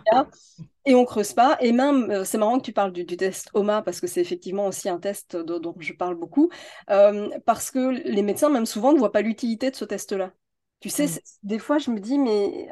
et 0.84 0.94
on 0.94 1.06
creuse 1.06 1.32
pas. 1.32 1.56
Et 1.62 1.72
même, 1.72 2.10
euh, 2.10 2.24
c'est 2.24 2.36
marrant 2.36 2.58
que 2.58 2.66
tu 2.66 2.74
parles 2.74 2.92
du, 2.92 3.06
test 3.06 3.48
OMA 3.54 3.80
parce 3.80 3.98
que 3.98 4.06
c'est 4.06 4.20
effectivement 4.20 4.66
aussi 4.66 4.90
un 4.90 4.98
test 4.98 5.34
dont, 5.34 5.74
je 5.78 5.94
parle 5.94 6.16
beaucoup. 6.16 6.50
Euh, 6.90 7.30
parce 7.46 7.70
que 7.70 7.88
les 8.06 8.22
médecins, 8.22 8.50
même 8.50 8.66
souvent, 8.66 8.92
ne 8.92 8.98
voient 8.98 9.12
pas 9.12 9.22
l'utilité 9.22 9.70
de 9.70 9.76
ce 9.76 9.86
test-là. 9.86 10.30
Tu 10.80 10.90
sais, 10.90 11.06
mmh. 11.06 11.18
des 11.42 11.58
fois, 11.58 11.78
je 11.78 11.90
me 11.90 11.98
dis, 11.98 12.18
mais, 12.18 12.68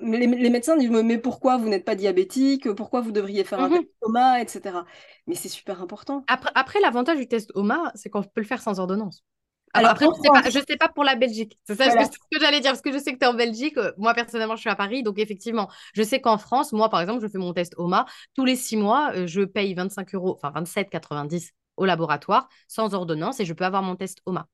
les, 0.00 0.50
médecins 0.50 0.76
disent, 0.76 0.90
mais 0.90 1.18
pourquoi 1.18 1.56
vous 1.56 1.68
n'êtes 1.68 1.84
pas 1.84 1.94
diabétique? 1.94 2.72
Pourquoi 2.74 3.00
vous 3.00 3.12
devriez 3.12 3.44
faire 3.44 3.60
un 3.60 3.68
mmh 3.68 3.78
test 3.78 3.88
OMA, 4.00 4.40
etc. 4.40 4.78
Mais 5.26 5.36
c'est 5.36 5.48
super 5.48 5.80
important. 5.80 6.24
Après, 6.26 6.50
après 6.54 6.80
l'avantage 6.80 7.18
du 7.18 7.28
test 7.28 7.52
OMA, 7.54 7.92
c'est 7.94 8.10
qu'on 8.10 8.22
peut 8.22 8.40
le 8.40 8.46
faire 8.46 8.60
sans 8.60 8.80
ordonnance. 8.80 9.24
Alors, 9.72 9.90
après, 9.90 10.06
je 10.06 10.58
ne 10.58 10.64
sais, 10.64 10.76
pas 10.76 10.88
pour 10.88 11.02
la 11.02 11.16
Belgique. 11.16 11.58
C'est 11.64 11.74
ça 11.74 11.90
ce 11.90 12.08
que, 12.08 12.40
j'allais 12.40 12.60
dire, 12.60 12.70
parce 12.70 12.80
que 12.80 12.92
je 12.92 12.98
sais 12.98 13.12
que 13.12 13.18
tu 13.18 13.24
es 13.24 13.28
en 13.28 13.34
Belgique. 13.34 13.76
Euh, 13.76 13.92
moi, 13.98 14.14
personnellement, 14.14 14.54
je 14.54 14.60
suis 14.60 14.70
à 14.70 14.76
Paris. 14.76 15.02
Donc, 15.02 15.18
effectivement, 15.18 15.68
je 15.94 16.02
sais 16.04 16.20
qu'en 16.20 16.38
France, 16.38 16.72
moi, 16.72 16.88
par 16.88 17.00
exemple, 17.00 17.20
je 17.20 17.28
fais 17.28 17.38
mon 17.38 17.52
test 17.52 17.74
OMA. 17.76 18.06
Tous 18.34 18.44
les 18.44 18.54
six 18.54 18.76
mois, 18.76 19.12
euh, 19.14 19.26
je 19.26 19.42
paye 19.42 19.74
25 19.74 20.14
euros, 20.14 20.38
enfin 20.40 20.52
27,90 20.60 21.50
au 21.76 21.86
laboratoire, 21.86 22.48
sans 22.68 22.94
ordonnance, 22.94 23.40
et 23.40 23.44
je 23.44 23.52
peux 23.52 23.64
avoir 23.64 23.82
mon 23.82 23.96
test 23.96 24.18
OMA. 24.26 24.46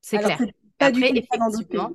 C'est 0.00 0.18
clair. 0.18 0.38
Après, 0.78 1.10
effectivement, 1.10 1.90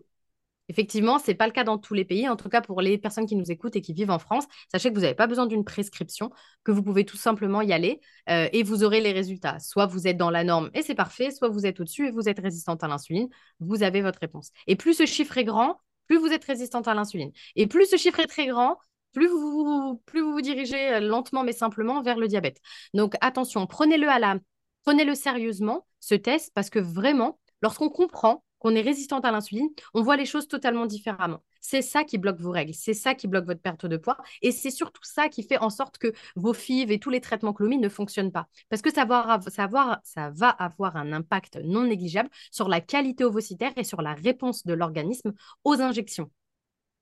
Effectivement, 0.73 1.19
ce 1.19 1.29
n'est 1.29 1.35
pas 1.35 1.45
le 1.45 1.53
cas 1.53 1.63
dans 1.63 1.77
tous 1.77 1.93
les 1.93 2.03
pays. 2.03 2.27
En 2.27 2.35
tout 2.35 2.49
cas, 2.49 2.59
pour 2.59 2.81
les 2.81 2.97
personnes 2.97 3.27
qui 3.27 3.35
nous 3.35 3.51
écoutent 3.51 3.75
et 3.75 3.81
qui 3.81 3.93
vivent 3.93 4.09
en 4.09 4.17
France, 4.17 4.45
sachez 4.71 4.89
que 4.89 4.95
vous 4.95 5.01
n'avez 5.01 5.13
pas 5.13 5.27
besoin 5.27 5.45
d'une 5.45 5.63
prescription, 5.63 6.31
que 6.63 6.71
vous 6.71 6.81
pouvez 6.81 7.05
tout 7.05 7.15
simplement 7.15 7.61
y 7.61 7.71
aller 7.71 8.01
euh, 8.31 8.49
et 8.51 8.63
vous 8.63 8.83
aurez 8.83 8.99
les 8.99 9.11
résultats. 9.11 9.59
Soit 9.59 9.85
vous 9.85 10.07
êtes 10.07 10.17
dans 10.17 10.31
la 10.31 10.43
norme 10.43 10.71
et 10.73 10.81
c'est 10.81 10.95
parfait, 10.95 11.29
soit 11.29 11.47
vous 11.47 11.67
êtes 11.67 11.79
au-dessus 11.79 12.07
et 12.07 12.11
vous 12.11 12.27
êtes 12.27 12.39
résistante 12.39 12.83
à 12.83 12.87
l'insuline. 12.87 13.29
Vous 13.59 13.83
avez 13.83 14.01
votre 14.01 14.17
réponse. 14.17 14.49
Et 14.65 14.75
plus 14.75 14.95
ce 14.95 15.05
chiffre 15.05 15.37
est 15.37 15.43
grand, 15.43 15.77
plus 16.07 16.17
vous 16.17 16.33
êtes 16.33 16.43
résistante 16.43 16.87
à 16.87 16.95
l'insuline. 16.95 17.31
Et 17.55 17.67
plus 17.67 17.85
ce 17.85 17.95
chiffre 17.95 18.19
est 18.19 18.25
très 18.25 18.47
grand, 18.47 18.79
plus 19.11 19.27
vous, 19.27 20.01
plus 20.07 20.21
vous 20.21 20.31
vous 20.31 20.41
dirigez 20.41 20.93
euh, 20.93 20.99
lentement 21.01 21.43
mais 21.43 21.53
simplement 21.53 22.01
vers 22.01 22.17
le 22.17 22.27
diabète. 22.27 22.57
Donc 22.95 23.13
attention, 23.21 23.67
prenez-le 23.67 24.09
à 24.09 24.17
la, 24.17 24.39
prenez-le 24.85 25.13
sérieusement 25.13 25.85
ce 25.99 26.15
test 26.15 26.51
parce 26.55 26.71
que 26.71 26.79
vraiment, 26.79 27.39
lorsqu'on 27.61 27.89
comprend 27.89 28.43
qu'on 28.63 28.75
est 28.75 28.81
résistante 28.81 29.25
à 29.25 29.31
l'insuline, 29.31 29.69
on 29.93 30.01
voit 30.01 30.15
les 30.15 30.25
choses 30.25 30.47
totalement 30.47 30.85
différemment. 30.85 31.43
C'est 31.59 31.81
ça 31.81 32.03
qui 32.03 32.17
bloque 32.17 32.39
vos 32.39 32.51
règles, 32.51 32.73
c'est 32.73 32.93
ça 32.93 33.13
qui 33.13 33.27
bloque 33.27 33.45
votre 33.45 33.61
perte 33.61 33.85
de 33.85 33.97
poids 33.97 34.17
et 34.41 34.51
c'est 34.51 34.71
surtout 34.71 35.03
ça 35.03 35.29
qui 35.29 35.43
fait 35.43 35.57
en 35.57 35.69
sorte 35.69 35.97
que 35.97 36.13
vos 36.35 36.53
FIV 36.53 36.91
et 36.91 36.99
tous 36.99 37.09
les 37.09 37.21
traitements 37.21 37.53
Clomid 37.53 37.79
ne 37.79 37.89
fonctionnent 37.89 38.31
pas. 38.31 38.47
Parce 38.69 38.81
que 38.81 38.91
ça 38.91 39.05
va, 39.05 39.39
avoir, 39.57 40.95
un 40.95 41.11
impact 41.13 41.59
non 41.63 41.83
négligeable 41.83 42.29
sur 42.51 42.69
la 42.69 42.81
qualité 42.81 43.25
ovocitaire 43.25 43.73
et 43.75 43.83
sur 43.83 44.01
la 44.01 44.13
réponse 44.13 44.65
de 44.65 44.73
l'organisme 44.73 45.33
aux 45.63 45.81
injections. 45.81 46.31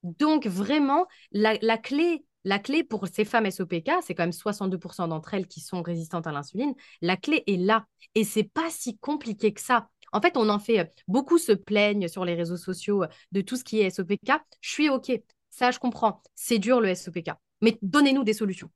Donc 0.04 0.47
vraiment, 0.47 1.06
la, 1.32 1.58
clé 1.78 2.26
la 2.43 2.58
clé 2.58 2.84
pour 2.84 3.08
ces 3.08 3.24
femmes 3.24 3.50
SOPK, 3.50 3.91
c'est 4.02 4.15
quand 4.15 4.24
même 4.24 4.32
62% 4.32 5.10
d'entre 5.10 5.36
elles 5.36 5.47
qui 5.47 5.60
sont 5.60 5.84
résistantes 5.84 6.26
à 6.26 6.32
l'insuline. 6.32 6.74
La 7.02 7.17
clé 7.17 7.43
est 7.45 7.58
là. 7.58 7.86
Et 8.15 8.24
c'est 8.24 8.43
pas 8.43 8.69
si 8.69 8.97
compliqué 8.97 9.54
que 9.54 9.62
ça. 9.62 9.89
En 10.12 10.21
fait, 10.21 10.38
on 10.38 10.50
en 10.50 10.60
fait, 10.60 10.80
euh, 10.80 10.86
beaucoup 11.08 11.38
se 11.38 11.52
plaignent 11.52 12.08
sur 12.08 12.26
les 12.26 12.36
réseaux 12.36 12.58
sociaux 12.58 13.04
euh, 13.04 13.08
de 13.32 13.41
tout 13.41 13.56
ce 13.58 13.63
qui 13.63 13.80
est 13.80 13.89
SOPK. 13.89 14.32
Je 14.62 14.69
suis 14.69 14.89
OK, 14.89 15.12
ça 15.50 15.71
je 15.71 15.80
comprends, 15.80 16.21
c'est 16.36 16.60
dur 16.60 16.82
le 16.82 16.89
SOPK, 16.89 17.32
mais 17.62 17.78
donnez-nous 17.82 18.24
des 18.24 18.34
solutions. 18.34 18.71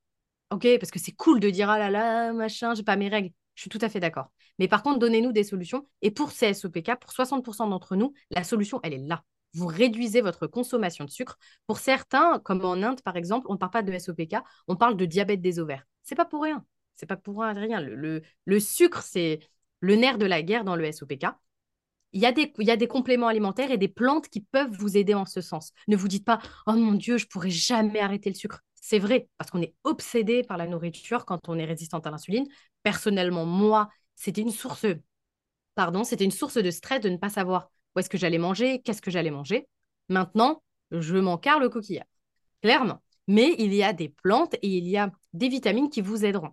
OK, 0.52 0.68
parce 0.80 0.92
que 0.92 1.00
c'est 1.00 1.12
cool 1.14 1.40
de 1.40 1.50
dire 1.50 1.70
ah 1.70 1.80
là 1.80 1.90
là, 1.90 2.34
machin, 2.34 2.76
j'ai 2.76 2.84
pas 2.84 2.96
mes 2.96 3.10
règles. 3.10 3.32
Je 3.56 3.62
suis 3.62 3.70
tout 3.70 3.80
à 3.82 3.90
fait 3.90 4.00
d'accord. 4.00 4.32
Mais 4.60 4.68
par 4.68 4.84
contre, 4.84 5.00
donnez-nous 5.00 5.32
des 5.32 5.44
solutions. 5.44 5.88
Et 6.02 6.12
pour 6.12 6.32
ces 6.32 6.54
SOPK, 6.54 6.96
pour 7.00 7.12
60% 7.12 7.68
d'entre 7.68 7.96
nous, 7.96 8.14
la 8.32 8.44
solution, 8.44 8.80
elle 8.84 8.94
est 8.94 8.98
là. 9.00 9.24
Vous 9.54 9.68
réduisez 9.68 10.22
votre 10.22 10.48
consommation 10.48 11.06
de 11.06 11.10
sucre. 11.10 11.38
Pour 11.68 11.78
certains, 11.80 12.40
comme 12.40 12.64
en 12.66 12.74
Inde 12.84 13.02
par 13.02 13.16
exemple, 13.16 13.48
on 13.50 13.54
ne 13.54 13.58
parle 13.58 13.72
pas 13.72 13.84
de 13.84 13.92
SOPK, 13.98 14.36
on 14.68 14.76
parle 14.76 14.98
de 14.98 15.06
diabète 15.06 15.42
des 15.42 15.60
ovaires. 15.60 15.86
C'est 16.04 16.16
pas 16.16 16.26
pour 16.26 16.44
rien. 16.44 16.66
C'est 16.96 17.06
pas 17.06 17.18
pour 17.18 17.42
rien. 17.42 17.82
Le, 17.82 18.22
le 18.46 18.60
sucre, 18.60 19.02
c'est 19.02 19.40
le 19.80 19.96
nerf 19.96 20.18
de 20.18 20.26
la 20.26 20.42
guerre 20.42 20.64
dans 20.64 20.76
le 20.76 20.92
SOPK. 20.92 21.26
Il 22.14 22.22
y, 22.22 22.26
a 22.26 22.32
des, 22.78 22.88
compléments 22.88 23.28
alimentaires 23.28 23.72
et 23.72 23.78
des 23.78 23.90
plantes 23.90 24.30
qui 24.30 24.40
peuvent 24.40 24.72
vous 24.72 24.96
aider 24.96 25.14
en 25.14 25.26
ce 25.26 25.42
sens. 25.42 25.74
Ne 25.90 25.98
vous 25.98 26.08
dites 26.08 26.24
pas 26.24 26.40
Oh 26.66 26.72
mon 26.72 26.94
Dieu, 26.94 27.18
je 27.18 27.28
pourrais 27.28 27.50
jamais 27.50 28.00
arrêter 28.00 28.30
le 28.30 28.36
sucre. 28.36 28.62
C'est 28.76 29.00
vrai, 29.00 29.28
parce 29.38 29.52
qu'on 29.52 29.62
est 29.62 29.76
obsédé 29.84 30.44
par 30.44 30.56
la 30.56 30.66
nourriture 30.66 31.26
quand 31.26 31.50
on 31.50 31.60
est 31.60 31.66
résistante 31.66 32.08
à 32.08 32.12
l'insuline. 32.12 32.48
Personnellement, 32.84 33.46
moi, 33.46 33.90
c'était 34.16 34.42
une 34.42 34.52
source, 34.52 34.86
pardon, 35.76 36.06
c'était 36.06 36.24
une 36.24 36.32
source 36.32 36.56
de 36.56 36.72
stress 36.72 37.02
de 37.02 37.10
ne 37.10 37.18
pas 37.18 37.30
savoir 37.30 37.70
où 37.96 38.00
est-ce 38.00 38.10
que 38.10 38.18
j'allais 38.18 38.38
manger, 38.38 38.82
qu'est-ce 38.82 39.02
que 39.02 39.12
j'allais 39.12 39.32
manger. 39.32 39.68
Maintenant, 40.08 40.64
je 40.92 41.18
m'en 41.18 41.38
carre 41.38 41.60
le 41.60 41.68
coquillard, 41.68 42.06
clairement. 42.62 43.02
Mais 43.28 43.56
il 43.58 43.74
y 43.74 43.84
a 43.84 43.92
des 43.92 44.10
plantes 44.10 44.54
et 44.62 44.78
il 44.78 44.88
y 44.88 44.96
a 44.98 45.12
des 45.34 45.50
vitamines 45.50 45.90
qui 45.90 46.00
vous 46.00 46.24
aideront. 46.24 46.52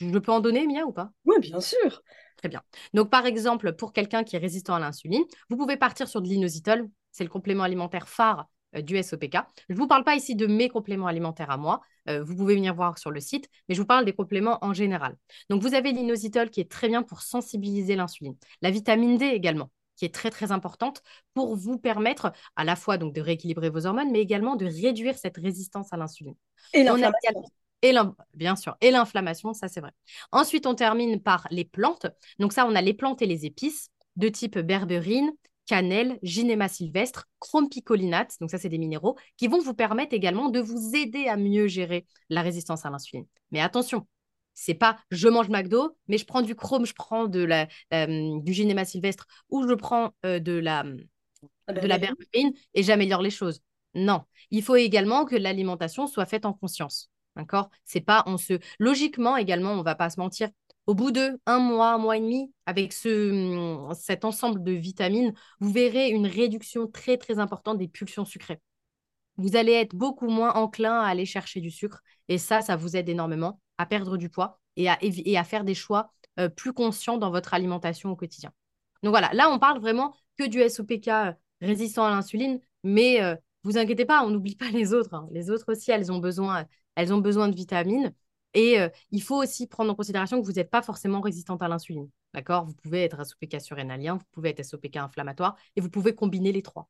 Je 0.00 0.18
peux 0.18 0.32
en 0.32 0.40
donner, 0.40 0.66
Mia, 0.66 0.84
ou 0.84 0.92
pas? 0.92 1.10
Oui, 1.24 1.36
bien 1.40 1.60
sûr. 1.60 2.02
Très 2.36 2.48
bien. 2.48 2.62
Donc, 2.94 3.10
par 3.10 3.26
exemple, 3.26 3.72
pour 3.72 3.92
quelqu'un 3.92 4.22
qui 4.24 4.36
est 4.36 4.38
résistant 4.38 4.74
à 4.74 4.80
l'insuline, 4.80 5.24
vous 5.50 5.56
pouvez 5.56 5.76
partir 5.76 6.08
sur 6.08 6.22
de 6.22 6.28
l'inositol. 6.28 6.88
C'est 7.10 7.24
le 7.24 7.30
complément 7.30 7.64
alimentaire 7.64 8.08
phare 8.08 8.46
euh, 8.76 8.82
du 8.82 8.96
SOPK. 9.02 9.38
Je 9.68 9.74
ne 9.74 9.78
vous 9.78 9.88
parle 9.88 10.04
pas 10.04 10.14
ici 10.14 10.36
de 10.36 10.46
mes 10.46 10.68
compléments 10.68 11.08
alimentaires 11.08 11.50
à 11.50 11.56
moi. 11.56 11.80
Euh, 12.08 12.22
vous 12.22 12.36
pouvez 12.36 12.54
venir 12.54 12.74
voir 12.74 12.98
sur 12.98 13.10
le 13.10 13.20
site, 13.20 13.48
mais 13.68 13.74
je 13.74 13.80
vous 13.80 13.86
parle 13.86 14.04
des 14.04 14.12
compléments 14.12 14.58
en 14.62 14.72
général. 14.72 15.16
Donc, 15.50 15.62
vous 15.62 15.74
avez 15.74 15.92
l'inositol 15.92 16.50
qui 16.50 16.60
est 16.60 16.70
très 16.70 16.88
bien 16.88 17.02
pour 17.02 17.22
sensibiliser 17.22 17.96
l'insuline. 17.96 18.36
La 18.62 18.70
vitamine 18.70 19.18
D 19.18 19.26
également 19.26 19.70
qui 19.98 20.04
est 20.04 20.14
très 20.14 20.30
très 20.30 20.52
importante 20.52 21.02
pour 21.34 21.56
vous 21.56 21.76
permettre 21.76 22.32
à 22.54 22.64
la 22.64 22.76
fois 22.76 22.98
donc 22.98 23.12
de 23.14 23.20
rééquilibrer 23.20 23.68
vos 23.68 23.84
hormones, 23.84 24.12
mais 24.12 24.20
également 24.20 24.54
de 24.54 24.64
réduire 24.64 25.18
cette 25.18 25.36
résistance 25.36 25.92
à 25.92 25.96
l'insuline. 25.96 26.36
Et 26.72 26.84
l'inflammation. 26.84 27.44
Et 27.82 27.92
bien 28.34 28.56
sûr, 28.56 28.76
et 28.80 28.90
l'inflammation, 28.90 29.54
ça 29.54 29.68
c'est 29.68 29.80
vrai. 29.80 29.92
Ensuite, 30.32 30.66
on 30.66 30.74
termine 30.74 31.20
par 31.20 31.46
les 31.50 31.64
plantes. 31.64 32.06
Donc 32.38 32.52
ça, 32.52 32.66
on 32.66 32.74
a 32.74 32.82
les 32.82 32.94
plantes 32.94 33.22
et 33.22 33.26
les 33.26 33.46
épices 33.46 33.90
de 34.16 34.28
type 34.28 34.58
berberine, 34.58 35.30
cannelle, 35.66 36.18
ginema 36.22 36.68
sylvestre, 36.68 37.28
chrompicolinate, 37.38 38.34
donc 38.40 38.50
ça 38.50 38.58
c'est 38.58 38.68
des 38.68 38.78
minéraux, 38.78 39.16
qui 39.36 39.46
vont 39.46 39.60
vous 39.60 39.74
permettre 39.74 40.14
également 40.14 40.48
de 40.48 40.60
vous 40.60 40.96
aider 40.96 41.28
à 41.28 41.36
mieux 41.36 41.68
gérer 41.68 42.06
la 42.30 42.42
résistance 42.42 42.84
à 42.84 42.90
l'insuline. 42.90 43.26
Mais 43.52 43.60
attention, 43.60 44.06
c'est 44.54 44.74
pas 44.74 44.98
je 45.10 45.28
mange 45.28 45.48
McDo, 45.50 45.96
mais 46.08 46.18
je 46.18 46.24
prends 46.26 46.42
du 46.42 46.56
chrome, 46.56 46.84
je 46.84 46.94
prends 46.94 47.28
de 47.28 47.40
la, 47.44 47.68
euh, 47.94 48.40
du 48.40 48.52
ginema 48.54 48.84
sylvestre 48.84 49.26
ou 49.50 49.68
je 49.68 49.74
prends 49.74 50.14
euh, 50.26 50.40
de 50.40 50.52
la, 50.52 50.82
de 50.84 51.86
la 51.86 51.98
berberine 51.98 52.52
et 52.74 52.82
j'améliore 52.82 53.22
les 53.22 53.30
choses. 53.30 53.60
Non, 53.94 54.22
il 54.50 54.62
faut 54.62 54.76
également 54.76 55.24
que 55.26 55.36
l'alimentation 55.36 56.06
soit 56.06 56.26
faite 56.26 56.44
en 56.46 56.52
conscience. 56.52 57.10
D'accord? 57.38 57.70
C'est 57.84 58.00
pas, 58.00 58.24
on 58.26 58.36
se. 58.36 58.58
Logiquement, 58.78 59.36
également, 59.36 59.72
on 59.72 59.82
va 59.82 59.94
pas 59.94 60.10
se 60.10 60.20
mentir, 60.20 60.50
au 60.88 60.94
bout 60.94 61.12
de 61.12 61.38
un 61.46 61.58
mois, 61.58 61.92
un 61.92 61.98
mois 61.98 62.16
et 62.16 62.20
demi, 62.20 62.52
avec 62.66 62.92
ce, 62.92 63.88
cet 63.94 64.24
ensemble 64.24 64.62
de 64.62 64.72
vitamines, 64.72 65.34
vous 65.60 65.70
verrez 65.70 66.08
une 66.08 66.26
réduction 66.26 66.86
très 66.88 67.16
très 67.16 67.38
importante 67.38 67.78
des 67.78 67.88
pulsions 67.88 68.24
sucrées. 68.24 68.60
Vous 69.36 69.54
allez 69.54 69.72
être 69.72 69.94
beaucoup 69.94 70.28
moins 70.28 70.54
enclin 70.54 71.00
à 71.00 71.06
aller 71.06 71.26
chercher 71.26 71.60
du 71.60 71.70
sucre 71.70 72.02
et 72.28 72.38
ça, 72.38 72.60
ça 72.60 72.74
vous 72.74 72.96
aide 72.96 73.08
énormément 73.08 73.60
à 73.76 73.86
perdre 73.86 74.16
du 74.16 74.30
poids 74.30 74.60
et 74.76 74.88
à, 74.88 74.98
et 75.00 75.38
à 75.38 75.44
faire 75.44 75.62
des 75.62 75.74
choix 75.74 76.10
euh, 76.40 76.48
plus 76.48 76.72
conscients 76.72 77.18
dans 77.18 77.30
votre 77.30 77.54
alimentation 77.54 78.10
au 78.10 78.16
quotidien. 78.16 78.50
Donc 79.02 79.10
voilà, 79.10 79.30
là 79.34 79.50
on 79.50 79.58
parle 79.58 79.80
vraiment 79.80 80.16
que 80.38 80.46
du 80.46 80.60
SOPK 80.60 81.08
euh, 81.08 81.32
résistant 81.60 82.04
à 82.04 82.10
l'insuline, 82.10 82.60
mais 82.82 83.22
euh, 83.22 83.36
vous 83.62 83.76
inquiétez 83.76 84.06
pas, 84.06 84.24
on 84.24 84.30
n'oublie 84.30 84.56
pas 84.56 84.70
les 84.70 84.94
autres. 84.94 85.14
Hein. 85.14 85.28
Les 85.32 85.50
autres 85.50 85.72
aussi, 85.72 85.90
elles 85.90 86.10
ont 86.10 86.18
besoin, 86.18 86.64
elles 86.98 87.14
ont 87.14 87.18
besoin 87.18 87.48
de 87.48 87.54
vitamines. 87.54 88.12
Et 88.54 88.80
euh, 88.80 88.88
il 89.12 89.22
faut 89.22 89.40
aussi 89.40 89.68
prendre 89.68 89.92
en 89.92 89.94
considération 89.94 90.40
que 90.40 90.44
vous 90.44 90.54
n'êtes 90.54 90.70
pas 90.70 90.82
forcément 90.82 91.20
résistante 91.20 91.62
à 91.62 91.68
l'insuline. 91.68 92.10
D'accord? 92.34 92.64
Vous 92.64 92.74
pouvez 92.74 93.04
être 93.04 93.24
SOPK 93.24 93.60
surrénalien, 93.60 94.16
vous 94.16 94.24
pouvez 94.32 94.50
être 94.50 94.64
SOPK 94.64 94.96
inflammatoire 94.96 95.56
et 95.76 95.80
vous 95.80 95.90
pouvez 95.90 96.14
combiner 96.14 96.50
les 96.50 96.62
trois. 96.62 96.88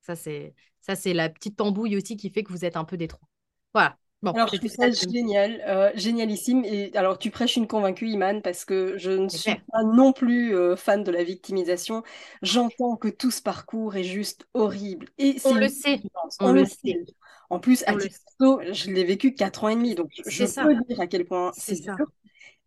Ça, 0.00 0.14
c'est 0.14 0.54
ça 0.80 0.94
c'est 0.94 1.12
la 1.12 1.28
petite 1.28 1.56
tambouille 1.56 1.96
aussi 1.96 2.16
qui 2.16 2.30
fait 2.30 2.44
que 2.44 2.52
vous 2.52 2.64
êtes 2.64 2.76
un 2.76 2.84
peu 2.84 2.96
des 2.96 3.08
trois. 3.08 3.28
Voilà. 3.74 3.98
Bon, 4.22 4.32
alors, 4.32 4.48
je 4.48 4.56
trouve 4.56 4.70
ça 4.70 4.90
génial, 4.90 5.62
euh, 5.66 5.92
génialissime. 5.94 6.64
Et 6.64 6.90
alors, 6.96 7.18
tu 7.18 7.30
prêches 7.30 7.56
une 7.56 7.68
convaincue, 7.68 8.08
Iman, 8.08 8.42
parce 8.42 8.64
que 8.64 8.98
je 8.98 9.12
ne 9.12 9.28
suis 9.28 9.54
pas 9.54 9.82
non 9.84 10.12
plus 10.12 10.56
euh, 10.56 10.74
fan 10.74 11.04
de 11.04 11.12
la 11.12 11.22
victimisation. 11.22 12.02
J'entends 12.42 12.96
que 12.96 13.06
tout 13.06 13.30
ce 13.30 13.40
parcours 13.40 13.94
est 13.94 14.02
juste 14.02 14.48
horrible. 14.54 15.08
Et 15.18 15.36
on 15.44 15.54
le 15.54 15.68
sait. 15.68 16.00
On, 16.40 16.52
le 16.52 16.64
sait. 16.64 17.04
En 17.50 17.58
plus, 17.60 17.82
à 17.86 17.94
titre 17.94 18.18
je 18.40 18.90
l'ai 18.90 19.04
vécu 19.04 19.34
quatre 19.34 19.64
ans 19.64 19.68
et 19.68 19.74
demi, 19.74 19.94
donc 19.94 20.10
je 20.26 20.44
peux 20.44 20.84
dire 20.86 21.00
à 21.00 21.06
quel 21.06 21.24
point 21.24 21.52
c'est 21.56 21.80
dur. 21.80 21.96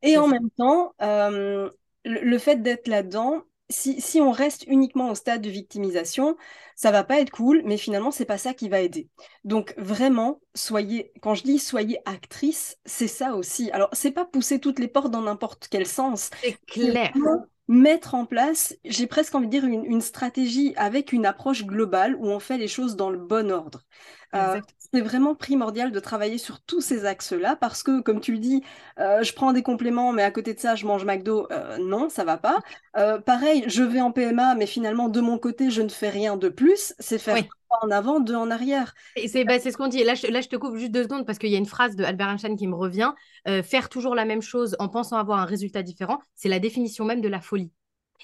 Et 0.01 0.17
en 0.17 0.27
même 0.27 0.49
temps, 0.57 0.93
euh, 1.01 1.69
le, 2.03 2.37
fait 2.39 2.63
d'être 2.63 2.87
là-dedans, 2.87 3.43
si, 3.69 4.01
si, 4.01 4.19
on 4.19 4.31
reste 4.31 4.65
uniquement 4.67 5.11
au 5.11 5.15
stade 5.15 5.41
de 5.41 5.49
victimisation, 5.49 6.35
ça 6.75 6.91
va 6.91 7.03
pas 7.03 7.21
être 7.21 7.29
cool, 7.29 7.61
mais 7.65 7.77
finalement, 7.77 8.09
c'est 8.09 8.25
pas 8.25 8.39
ça 8.39 8.55
qui 8.55 8.67
va 8.67 8.81
aider. 8.81 9.07
Donc 9.43 9.75
vraiment, 9.77 10.41
soyez, 10.55 11.13
quand 11.21 11.35
je 11.35 11.43
dis 11.43 11.59
soyez 11.59 11.99
actrice, 12.05 12.77
c'est 12.85 13.07
ça 13.07 13.35
aussi. 13.35 13.69
Alors, 13.71 13.89
c'est 13.93 14.11
pas 14.11 14.25
pousser 14.25 14.59
toutes 14.59 14.79
les 14.79 14.87
portes 14.87 15.11
dans 15.11 15.21
n'importe 15.21 15.67
quel 15.69 15.85
sens. 15.85 16.31
C'est 16.41 16.57
clair 16.65 17.13
mettre 17.71 18.15
en 18.15 18.25
place, 18.25 18.75
j'ai 18.83 19.07
presque 19.07 19.33
envie 19.33 19.47
de 19.47 19.51
dire, 19.51 19.63
une, 19.63 20.01
stratégie 20.01 20.73
avec 20.75 21.13
une 21.13 21.25
approche 21.25 21.65
globale 21.65 22.17
où 22.17 22.27
on 22.27 22.39
fait 22.39 22.57
les 22.57 22.67
choses 22.67 22.97
dans 22.97 23.09
le 23.09 23.17
bon 23.17 23.49
ordre. 23.49 23.83
Euh, 24.33 24.61
c'est 24.77 25.01
vraiment 25.01 25.35
primordial 25.35 25.91
de 25.91 25.99
travailler 25.99 26.37
sur 26.37 26.61
tous 26.61 26.81
ces 26.81 27.05
axes-là 27.05 27.55
parce 27.55 27.83
que, 27.83 28.01
comme 28.01 28.19
tu 28.19 28.33
le 28.33 28.39
dis, 28.39 28.63
euh, 28.99 29.23
je 29.23 29.33
prends 29.33 29.53
des 29.53 29.63
compléments, 29.63 30.11
mais 30.13 30.23
à 30.23 30.31
côté 30.31 30.53
de 30.53 30.59
ça, 30.59 30.75
je 30.75 30.85
mange 30.85 31.05
McDo. 31.05 31.47
Euh, 31.51 31.77
non, 31.79 32.09
ça 32.09 32.23
va 32.23 32.37
pas. 32.37 32.59
pareil, 33.25 33.63
je 33.67 33.83
vais 33.83 34.01
en 34.01 34.11
PMA, 34.11 34.55
mais 34.55 34.67
finalement, 34.67 35.09
de 35.09 35.21
mon 35.21 35.37
côté, 35.37 35.69
je 35.69 35.81
ne 35.81 35.89
fais 35.89 36.09
rien 36.09 36.37
de 36.37 36.49
plus. 36.49 36.93
C'est 36.99 37.17
faire 37.17 37.43
en 37.81 37.89
avant, 37.89 38.19
deux 38.19 38.35
en 38.35 38.51
arrière. 38.51 38.93
Bah, 39.15 39.59
c'est 39.59 39.71
ce 39.71 39.77
qu'on 39.77 39.87
dit. 39.87 40.03
Là 40.03 40.13
je, 40.13 40.27
là, 40.27 40.41
je 40.41 40.49
te 40.49 40.57
coupe 40.57 40.75
juste 40.75 40.91
deux 40.91 41.03
secondes 41.03 41.25
parce 41.25 41.39
qu'il 41.39 41.49
y 41.49 41.55
a 41.55 41.57
une 41.57 41.65
phrase 41.65 41.95
de 41.95 42.03
Albert 42.03 42.29
Einstein 42.29 42.57
qui 42.57 42.67
me 42.67 42.75
revient. 42.75 43.11
faire 43.63 43.89
toujours 43.89 44.15
la 44.15 44.25
même 44.25 44.41
chose 44.41 44.75
en 44.79 44.89
pensant 44.89 45.17
avoir 45.17 45.39
un 45.39 45.45
résultat 45.45 45.81
différent, 45.81 46.19
c'est 46.35 46.49
la 46.49 46.59
définition 46.59 47.05
même 47.05 47.21
de 47.21 47.29
la 47.29 47.39
folie. 47.39 47.71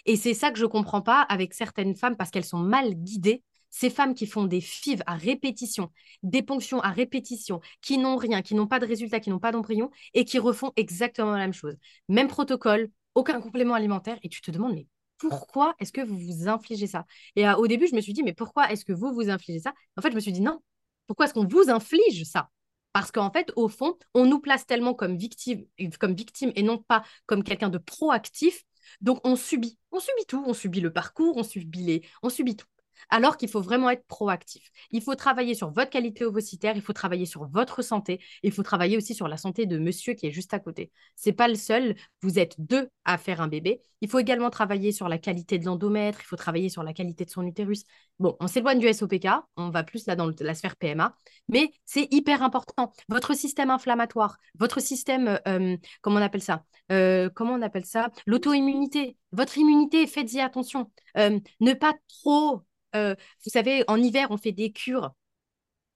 Et 0.06 0.16
c'est 0.16 0.34
ça 0.34 0.52
que 0.52 0.60
je 0.60 0.66
comprends 0.66 1.02
pas 1.02 1.22
avec 1.22 1.54
certaines 1.54 1.96
femmes 1.96 2.16
parce 2.16 2.30
qu'elles 2.32 2.46
sont 2.46 2.60
mal 2.60 2.94
guidées. 2.94 3.44
Ces 3.70 3.90
femmes 3.90 4.16
qui 4.16 4.26
font 4.26 4.46
des 4.46 4.62
fives 4.62 5.04
à 5.06 5.16
répétition, 5.16 5.92
des 6.24 6.42
ponctions 6.42 6.80
à 6.80 6.90
répétition, 6.90 7.60
qui 7.82 7.98
n'ont 7.98 8.16
rien, 8.16 8.42
qui 8.42 8.56
n'ont 8.56 8.68
pas 8.68 8.80
de 8.80 8.86
résultat, 8.86 9.20
qui 9.20 9.30
n'ont 9.30 9.40
pas 9.40 9.52
d'embryon 9.52 9.92
et 10.14 10.26
qui 10.26 10.40
refont 10.40 10.72
exactement 10.76 11.32
la 11.32 11.38
même 11.38 11.54
chose. 11.54 11.76
Même 12.08 12.28
protocole, 12.28 12.90
aucun 13.16 13.42
complément 13.42 13.74
alimentaire. 13.74 14.18
Et 14.24 14.30
tu 14.30 14.42
te 14.42 14.52
demandes, 14.52 14.74
mais 14.74 14.88
pourquoi 15.18 15.76
est-ce 15.80 15.92
que 15.92 16.02
vous 16.02 16.18
vous 16.18 16.48
infligez 16.48 16.88
ça? 16.88 17.06
Et 17.36 17.48
au 17.50 17.68
début, 17.68 17.88
je 17.88 17.96
me 17.96 18.02
suis 18.02 18.14
dit, 18.14 18.24
mais 18.24 18.34
pourquoi 18.34 18.72
est-ce 18.72 18.86
que 18.86 18.94
vous 18.94 19.14
vous 19.14 19.30
infligez 19.30 19.60
ça? 19.60 19.74
En 19.98 20.02
fait, 20.02 20.12
je 20.12 20.16
me 20.16 20.20
suis 20.20 20.32
dit, 20.32 20.42
non, 20.42 20.60
pourquoi 21.08 21.26
est-ce 21.26 21.34
qu'on 21.34 21.48
vous 21.48 21.70
inflige 21.70 22.24
ça? 22.24 22.50
Parce 22.94 23.12
qu'en 23.12 23.32
fait, 23.32 23.52
au 23.56 23.68
fond, 23.68 23.98
on 24.14 24.26
nous 24.26 24.40
place 24.40 24.66
tellement 24.66 24.94
comme 24.94 25.18
victime, 25.18 25.66
comme 26.00 26.16
victime 26.16 26.52
et 26.56 26.64
non 26.64 26.78
pas 26.78 27.04
comme 27.26 27.44
quelqu'un 27.44 27.70
de 27.70 27.78
proactif. 27.78 28.64
Donc, 29.02 29.20
on 29.24 29.36
subit. 29.36 29.78
On 29.92 30.00
subit 30.00 30.26
tout. 30.28 30.44
On 30.48 30.54
subit 30.54 30.82
le 30.82 30.92
parcours, 30.92 31.38
on 31.38 31.44
subit, 31.44 31.84
les... 31.84 32.02
on 32.24 32.30
subit 32.30 32.56
tout 32.56 32.66
alors 33.10 33.38
qu'il 33.38 33.50
faut 33.50 33.62
vraiment 33.62 33.90
être 33.90 34.06
proactif. 34.08 34.70
Il 34.92 35.02
faut 35.02 35.16
travailler 35.16 35.54
sur 35.54 35.72
votre 35.72 35.90
qualité 35.90 36.26
ovocitaire, 36.26 36.76
il 36.76 36.82
faut 36.82 36.94
travailler 36.94 37.26
sur 37.26 37.48
votre 37.48 37.82
santé, 37.82 38.20
il 38.44 38.52
faut 38.52 38.64
travailler 38.64 38.98
aussi 38.98 39.14
sur 39.14 39.28
la 39.28 39.38
santé 39.38 39.66
de 39.66 39.78
monsieur 39.78 40.14
qui 40.14 40.28
est 40.28 40.32
juste 40.32 40.54
à 40.54 40.60
côté. 40.60 40.92
C'est 41.16 41.34
pas 41.34 41.48
le 41.48 41.56
seul, 41.56 41.96
vous 42.22 42.40
êtes 42.40 42.56
deux 42.60 42.90
à 43.06 43.18
faire 43.18 43.42
un 43.42 43.48
bébé. 43.48 43.82
Il 44.02 44.10
faut 44.10 44.20
également 44.20 44.50
travailler 44.50 44.92
sur 44.92 45.08
la 45.08 45.18
qualité 45.18 45.58
de 45.58 45.66
l'endomètre, 45.66 46.20
il 46.22 46.26
faut 46.26 46.36
travailler 46.36 46.70
sur 46.70 46.84
la 46.84 46.94
qualité 46.94 47.26
de 47.26 47.30
son 47.30 47.46
utérus. 47.46 47.84
Bon, 48.20 48.36
on 48.40 48.48
s'éloigne 48.48 48.80
du 48.80 48.92
SOPK, 48.92 49.28
on 49.56 49.70
va 49.70 49.84
plus 49.84 50.06
là 50.06 50.16
dans 50.16 50.32
la 50.40 50.54
sphère 50.54 50.76
PMA, 50.76 51.16
mais 51.50 51.72
c'est 51.86 52.08
hyper 52.12 52.44
important. 52.44 52.92
Votre 53.10 53.34
système 53.34 53.70
inflammatoire, 53.70 54.38
votre 54.60 54.82
système, 54.82 55.40
euh, 55.48 55.78
comment 56.02 56.20
on 56.20 56.24
appelle 56.24 56.42
ça 56.42 56.64
euh, 56.92 57.30
Comment 57.34 57.54
on 57.54 57.62
appelle 57.62 57.86
ça 57.86 58.10
L'auto-immunité. 58.26 59.18
Votre 59.32 59.58
immunité, 59.58 60.08
faites-y 60.08 60.40
attention. 60.40 60.92
Euh, 61.18 61.40
ne 61.60 61.74
pas 61.74 61.94
trop 62.24 62.62
euh, 62.98 63.16
vous 63.46 63.52
savez, 63.52 63.84
en 63.88 63.98
hiver, 64.02 64.28
on 64.32 64.38
fait 64.38 64.52
des 64.52 64.72
cures 64.72 65.14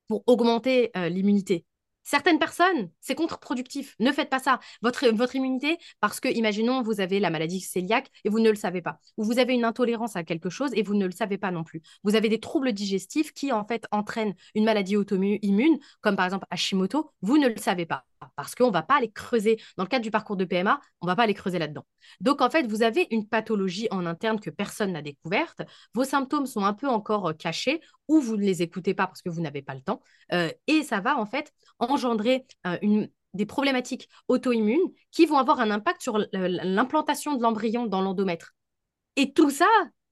pour 0.08 0.24
augmenter 0.28 0.92
euh, 0.98 1.10
l'immunité. 1.10 1.66
Certaines 2.04 2.40
personnes, 2.40 2.90
c'est 3.00 3.16
contre-productif. 3.16 3.96
Ne 4.00 4.12
faites 4.12 4.30
pas 4.30 4.40
ça. 4.40 4.60
Votre, 4.82 5.08
votre 5.10 5.36
immunité, 5.36 5.78
parce 6.00 6.20
que, 6.20 6.28
imaginons, 6.28 6.82
vous 6.82 7.00
avez 7.00 7.20
la 7.20 7.30
maladie 7.30 7.62
cœliaque 7.62 8.10
et 8.26 8.30
vous 8.30 8.40
ne 8.40 8.50
le 8.50 8.56
savez 8.56 8.82
pas. 8.82 9.00
Ou 9.18 9.24
vous 9.24 9.40
avez 9.40 9.54
une 9.54 9.66
intolérance 9.66 10.16
à 10.16 10.24
quelque 10.24 10.50
chose 10.50 10.72
et 10.74 10.84
vous 10.84 10.96
ne 10.96 11.06
le 11.06 11.12
savez 11.12 11.38
pas 11.38 11.52
non 11.52 11.64
plus. 11.64 11.82
Vous 12.04 12.16
avez 12.16 12.30
des 12.30 12.40
troubles 12.40 12.74
digestifs 12.74 13.34
qui, 13.34 13.52
en 13.52 13.66
fait, 13.66 13.86
entraînent 13.92 14.34
une 14.56 14.66
maladie 14.66 14.98
auto-immune, 14.98 15.80
comme 16.02 16.16
par 16.16 16.26
exemple 16.26 16.48
Hashimoto. 16.50 17.12
Vous 17.22 17.38
ne 17.38 17.48
le 17.48 17.58
savez 17.58 17.86
pas 17.86 18.06
parce 18.36 18.56
qu'on 18.56 18.68
ne 18.68 18.74
va 18.74 18.82
pas 18.82 18.98
aller 18.98 19.12
creuser. 19.12 19.60
Dans 19.78 19.84
le 19.84 19.90
cadre 19.90 20.04
du 20.04 20.12
parcours 20.12 20.36
de 20.36 20.46
PMA, 20.46 20.80
on 21.02 21.06
ne 21.06 21.12
va 21.12 21.16
pas 21.16 21.24
aller 21.24 21.34
creuser 21.34 21.60
là-dedans. 21.60 21.86
Donc, 22.20 22.42
en 22.42 22.50
fait, 22.50 22.68
vous 22.68 22.84
avez 22.84 23.08
une 23.12 23.28
pathologie 23.28 23.88
en 23.92 24.06
interne 24.06 24.40
que 24.40 24.50
personne 24.50 24.94
n'a 24.94 25.02
découverte. 25.02 25.62
Vos 25.94 26.04
symptômes 26.04 26.46
sont 26.46 26.64
un 26.64 26.74
peu 26.74 26.88
encore 26.88 27.30
euh, 27.30 27.34
cachés 27.34 27.82
ou 28.08 28.20
vous 28.20 28.38
ne 28.38 28.44
les 28.44 28.62
écoutez 28.62 28.94
pas 28.94 29.08
parce 29.08 29.22
que 29.22 29.30
vous 29.30 29.42
n'avez 29.42 29.62
pas 29.62 29.76
le 29.76 29.82
temps. 29.82 30.02
Euh, 30.34 30.50
et 30.68 30.84
ça 30.84 31.00
va, 31.00 31.18
en 31.18 31.26
fait, 31.26 31.52
engendrer 31.80 32.46
euh, 32.68 32.78
une, 32.82 33.10
des 33.34 33.46
problématiques 33.46 34.10
auto-immunes 34.28 34.92
qui 35.12 35.26
vont 35.26 35.38
avoir 35.38 35.60
un 35.60 35.72
impact 35.72 36.02
sur 36.02 36.18
l'implantation 36.34 37.36
de 37.36 37.42
l'embryon 37.42 37.86
dans 37.86 38.02
l'endomètre. 38.02 38.54
Et 39.16 39.34
tout 39.34 39.50
ça, 39.50 39.68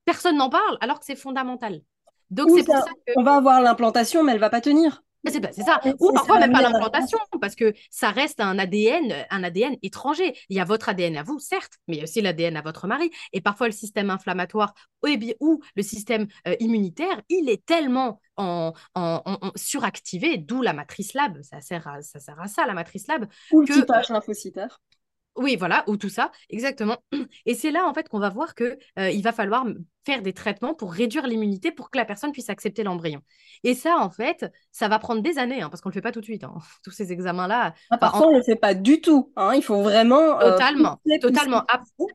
personne 0.05 0.37
n'en 0.37 0.49
parle 0.49 0.77
alors 0.81 0.99
que 0.99 1.05
c'est 1.05 1.15
fondamental. 1.15 1.81
Donc, 2.29 2.49
c'est 2.55 2.63
pour 2.63 2.75
ça 2.75 2.91
que... 3.07 3.13
On 3.17 3.23
va 3.23 3.35
avoir 3.35 3.61
l'implantation, 3.61 4.23
mais 4.23 4.31
elle 4.31 4.37
ne 4.37 4.41
va 4.41 4.49
pas 4.49 4.61
tenir. 4.61 5.03
C'est 5.25 5.63
ça. 5.63 5.81
Ou 5.99 6.13
parfois 6.13 6.39
même 6.39 6.53
pas 6.53 6.61
l'implantation, 6.61 7.17
parce 7.41 7.55
que 7.55 7.73
ça 7.91 8.09
reste 8.09 8.39
un 8.39 8.57
ADN, 8.57 9.13
un 9.29 9.43
ADN 9.43 9.75
étranger. 9.83 10.33
Il 10.49 10.55
y 10.55 10.59
a 10.59 10.65
votre 10.65 10.89
ADN 10.89 11.17
à 11.17 11.23
vous, 11.23 11.39
certes, 11.39 11.73
mais 11.87 11.95
il 11.95 11.97
y 11.97 12.01
a 12.01 12.03
aussi 12.03 12.21
l'ADN 12.21 12.55
à 12.55 12.61
votre 12.61 12.87
mari. 12.87 13.11
Et 13.33 13.41
parfois, 13.41 13.67
le 13.67 13.73
système 13.73 14.09
inflammatoire 14.09 14.73
ou 15.39 15.61
le 15.75 15.83
système 15.83 16.27
euh, 16.47 16.55
immunitaire, 16.59 17.21
il 17.29 17.49
est 17.49 17.65
tellement 17.65 18.21
en, 18.37 18.73
suractivé, 19.55 20.37
d'où 20.37 20.61
la 20.61 20.73
matrice 20.73 21.13
lab. 21.13 21.41
Ça 21.41 21.59
sert, 21.61 21.87
à, 21.87 22.01
ça 22.01 22.19
sert 22.19 22.39
à 22.39 22.47
ça, 22.47 22.65
la 22.65 22.73
matrice 22.73 23.07
lab. 23.07 23.27
Ou 23.51 23.61
le 23.61 23.67
typage 23.67 24.09
lymphocytaire. 24.09 24.79
Oui, 25.35 25.55
voilà, 25.55 25.83
ou 25.87 25.95
tout 25.95 26.09
ça, 26.09 26.31
exactement. 26.49 26.97
Et 27.45 27.55
c'est 27.55 27.71
là, 27.71 27.87
en 27.87 27.93
fait, 27.93 28.09
qu'on 28.09 28.19
va 28.19 28.29
voir 28.29 28.55
qu'il 28.55 28.77
euh, 28.97 29.09
il 29.09 29.23
va 29.23 29.31
falloir 29.31 29.65
faire 30.05 30.21
des 30.21 30.33
traitements 30.33 30.73
pour 30.73 30.91
réduire 30.91 31.27
l'immunité 31.27 31.71
pour 31.71 31.91
que 31.91 31.97
la 31.97 32.05
personne 32.05 32.31
puisse 32.31 32.49
accepter 32.49 32.83
l'embryon. 32.83 33.21
Et 33.63 33.75
ça, 33.75 33.97
en 33.97 34.09
fait, 34.09 34.51
ça 34.71 34.87
va 34.87 34.97
prendre 34.97 35.21
des 35.21 35.37
années, 35.37 35.61
hein, 35.61 35.69
parce 35.69 35.81
qu'on 35.81 35.89
ne 35.89 35.93
le 35.93 35.97
fait 35.97 36.01
pas 36.01 36.11
tout 36.11 36.19
de 36.19 36.25
suite. 36.25 36.43
Hein. 36.43 36.55
Tous 36.83 36.91
ces 36.91 37.11
examens-là. 37.11 37.73
Ah, 37.89 37.97
parfois, 37.97 38.27
on 38.27 38.31
ne 38.31 38.37
le 38.37 38.43
fait 38.43 38.55
pas 38.55 38.73
du 38.73 39.01
tout. 39.01 39.31
Hein. 39.35 39.53
Il 39.55 39.63
faut 39.63 39.81
vraiment. 39.81 40.39
Euh, 40.39 40.51
totalement. 40.51 40.99
totalement. 41.21 41.63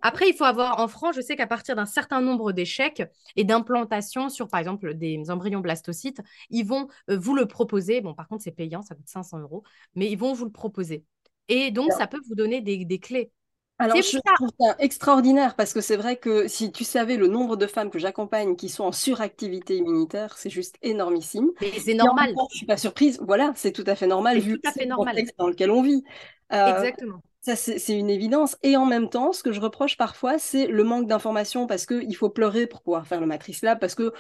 Après, 0.03 0.29
il 0.29 0.35
faut 0.35 0.45
avoir, 0.45 0.81
en 0.81 0.89
France, 0.89 1.15
je 1.17 1.21
sais 1.21 1.37
qu'à 1.37 1.47
partir 1.47 1.77
d'un 1.77 1.87
certain 1.87 2.21
nombre 2.21 2.53
d'échecs 2.53 3.03
et 3.37 3.45
d'implantations 3.45 4.29
sur, 4.29 4.49
par 4.49 4.61
exemple, 4.61 4.95
des 4.95 5.31
embryons 5.31 5.61
blastocytes, 5.61 6.21
ils 6.51 6.67
vont 6.67 6.89
euh, 7.11 7.17
vous 7.17 7.35
le 7.35 7.47
proposer. 7.47 8.01
Bon, 8.01 8.15
par 8.15 8.29
contre, 8.29 8.43
c'est 8.43 8.51
payant, 8.51 8.83
ça 8.83 8.95
coûte 8.95 9.09
500 9.09 9.39
euros, 9.41 9.63
mais 9.95 10.11
ils 10.11 10.19
vont 10.19 10.33
vous 10.33 10.45
le 10.45 10.53
proposer. 10.53 11.05
Et 11.49 11.71
donc, 11.71 11.93
ça 11.93 12.07
peut 12.07 12.21
vous 12.29 12.35
donner 12.35 12.61
des, 12.61 12.99
clés. 12.99 13.31
Alors, 13.79 13.97
je 13.97 14.19
trouve 14.37 14.51
ça 14.59 14.77
extraordinaire 14.79 15.57
parce 15.57 15.73
que 15.73 15.81
c'est 15.81 15.97
vrai 15.97 16.17
que 16.17 16.47
si 16.47 16.71
tu 16.71 16.85
savais 16.85 17.17
le 17.17 17.27
nombre 17.27 17.57
de 17.57 17.67
femmes 17.67 17.91
que 17.91 17.99
j'accompagne 17.99 18.55
qui 18.57 18.69
sont 18.69 18.85
en 18.85 18.93
suractivité 18.93 19.77
immunitaire, 19.77 20.39
c'est 20.39 20.51
juste 20.51 20.77
énormissime. 20.83 21.51
Mais 21.61 21.73
c'est 21.79 21.95
normal. 21.95 22.31
Je 22.37 22.43
ne 22.43 22.57
suis 22.57 22.67
pas 22.67 22.77
surprise. 22.77 23.21
Voilà, 23.21 23.53
c'est 23.57 23.73
tout 23.73 23.85
à 23.87 23.95
fait 23.95 24.07
normal 24.07 24.39
vu 24.39 24.53
le 24.63 24.97
contexte 24.97 25.35
dans 25.39 25.49
lequel 25.49 25.71
on 25.71 25.83
vit. 25.83 26.05
Euh, 26.53 26.77
Exactement. 26.77 27.21
Ça, 27.45 27.57
c'est 27.57 27.99
une 27.99 28.09
évidence. 28.09 28.57
Et 28.63 28.75
en 28.79 28.87
même 28.87 29.11
temps, 29.11 29.35
ce 29.35 29.43
que 29.43 29.53
je 29.53 29.61
reproche 29.61 29.99
parfois, 29.99 30.39
c'est 30.39 30.67
le 30.67 30.83
manque 30.83 31.07
d'informations 31.07 31.67
parce 31.67 31.85
qu'il 31.85 32.17
faut 32.17 32.31
pleurer 32.31 32.67
pour 32.67 32.81
pouvoir 32.81 33.07
faire 33.07 33.21
le 33.21 33.27
Matrice 33.27 33.61
Lab, 33.61 33.79
parce 33.79 33.95
que 33.95 34.15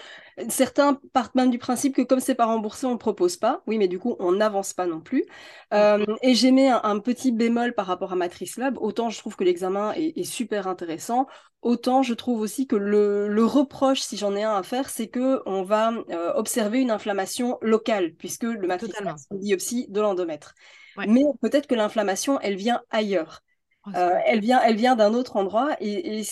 certains 0.50 1.00
partent 1.14 1.34
même 1.34 1.48
du 1.48 1.56
principe 1.56 1.96
que 1.96 2.02
comme 2.02 2.20
c'est 2.20 2.34
pas 2.34 2.44
remboursé, 2.44 2.84
on 2.84 2.92
ne 2.92 2.98
propose 2.98 3.38
pas. 3.38 3.62
Oui, 3.66 3.78
mais 3.78 3.88
du 3.88 3.98
coup, 3.98 4.14
on 4.18 4.32
n'avance 4.32 4.74
pas 4.74 4.86
non 4.86 5.00
plus. 5.00 5.24
Euh, 5.72 6.04
et 6.20 6.34
j'ai 6.34 6.50
mis 6.50 6.68
un, 6.68 6.98
petit 6.98 7.32
bémol 7.32 7.72
par 7.72 7.86
rapport 7.86 8.12
à 8.12 8.16
Matrice 8.16 8.58
Lab. 8.58 8.76
Autant 8.76 9.08
je 9.08 9.18
trouve 9.18 9.36
que 9.36 9.44
l'examen 9.44 9.94
est, 9.94 10.22
super 10.24 10.68
intéressant, 10.68 11.26
autant 11.62 12.02
je 12.02 12.12
trouve 12.12 12.42
aussi 12.42 12.66
que 12.66 12.76
le, 12.76 13.44
reproche, 13.46 14.02
si 14.02 14.18
j'en 14.18 14.36
ai 14.36 14.42
un 14.42 14.54
à 14.54 14.62
faire, 14.62 14.90
c'est 14.90 15.08
qu'on 15.08 15.62
va 15.62 15.92
euh, 16.10 16.34
observer 16.34 16.82
une 16.82 16.90
inflammation 16.90 17.56
locale, 17.62 18.12
puisque 18.18 18.42
le 18.42 18.68
Matrice 18.68 19.00
Lab, 19.00 19.16
c'est 19.16 19.34
une 19.34 19.40
biopsie 19.40 19.86
de 19.88 20.02
l'endomètre. 20.02 20.54
Mais 20.96 21.24
peut-être 21.40 21.66
que 21.66 21.74
l'inflammation, 21.74 22.40
elle 22.40 22.56
vient 22.56 22.82
ailleurs. 22.90 23.42
Oh, 23.86 23.90
euh, 23.94 24.18
elle 24.24 24.40
vient, 24.40 24.62
elle 24.62 24.76
vient 24.76 24.96
d'un 24.96 25.12
autre 25.12 25.36
endroit 25.36 25.76
et, 25.78 26.20
et 26.20 26.24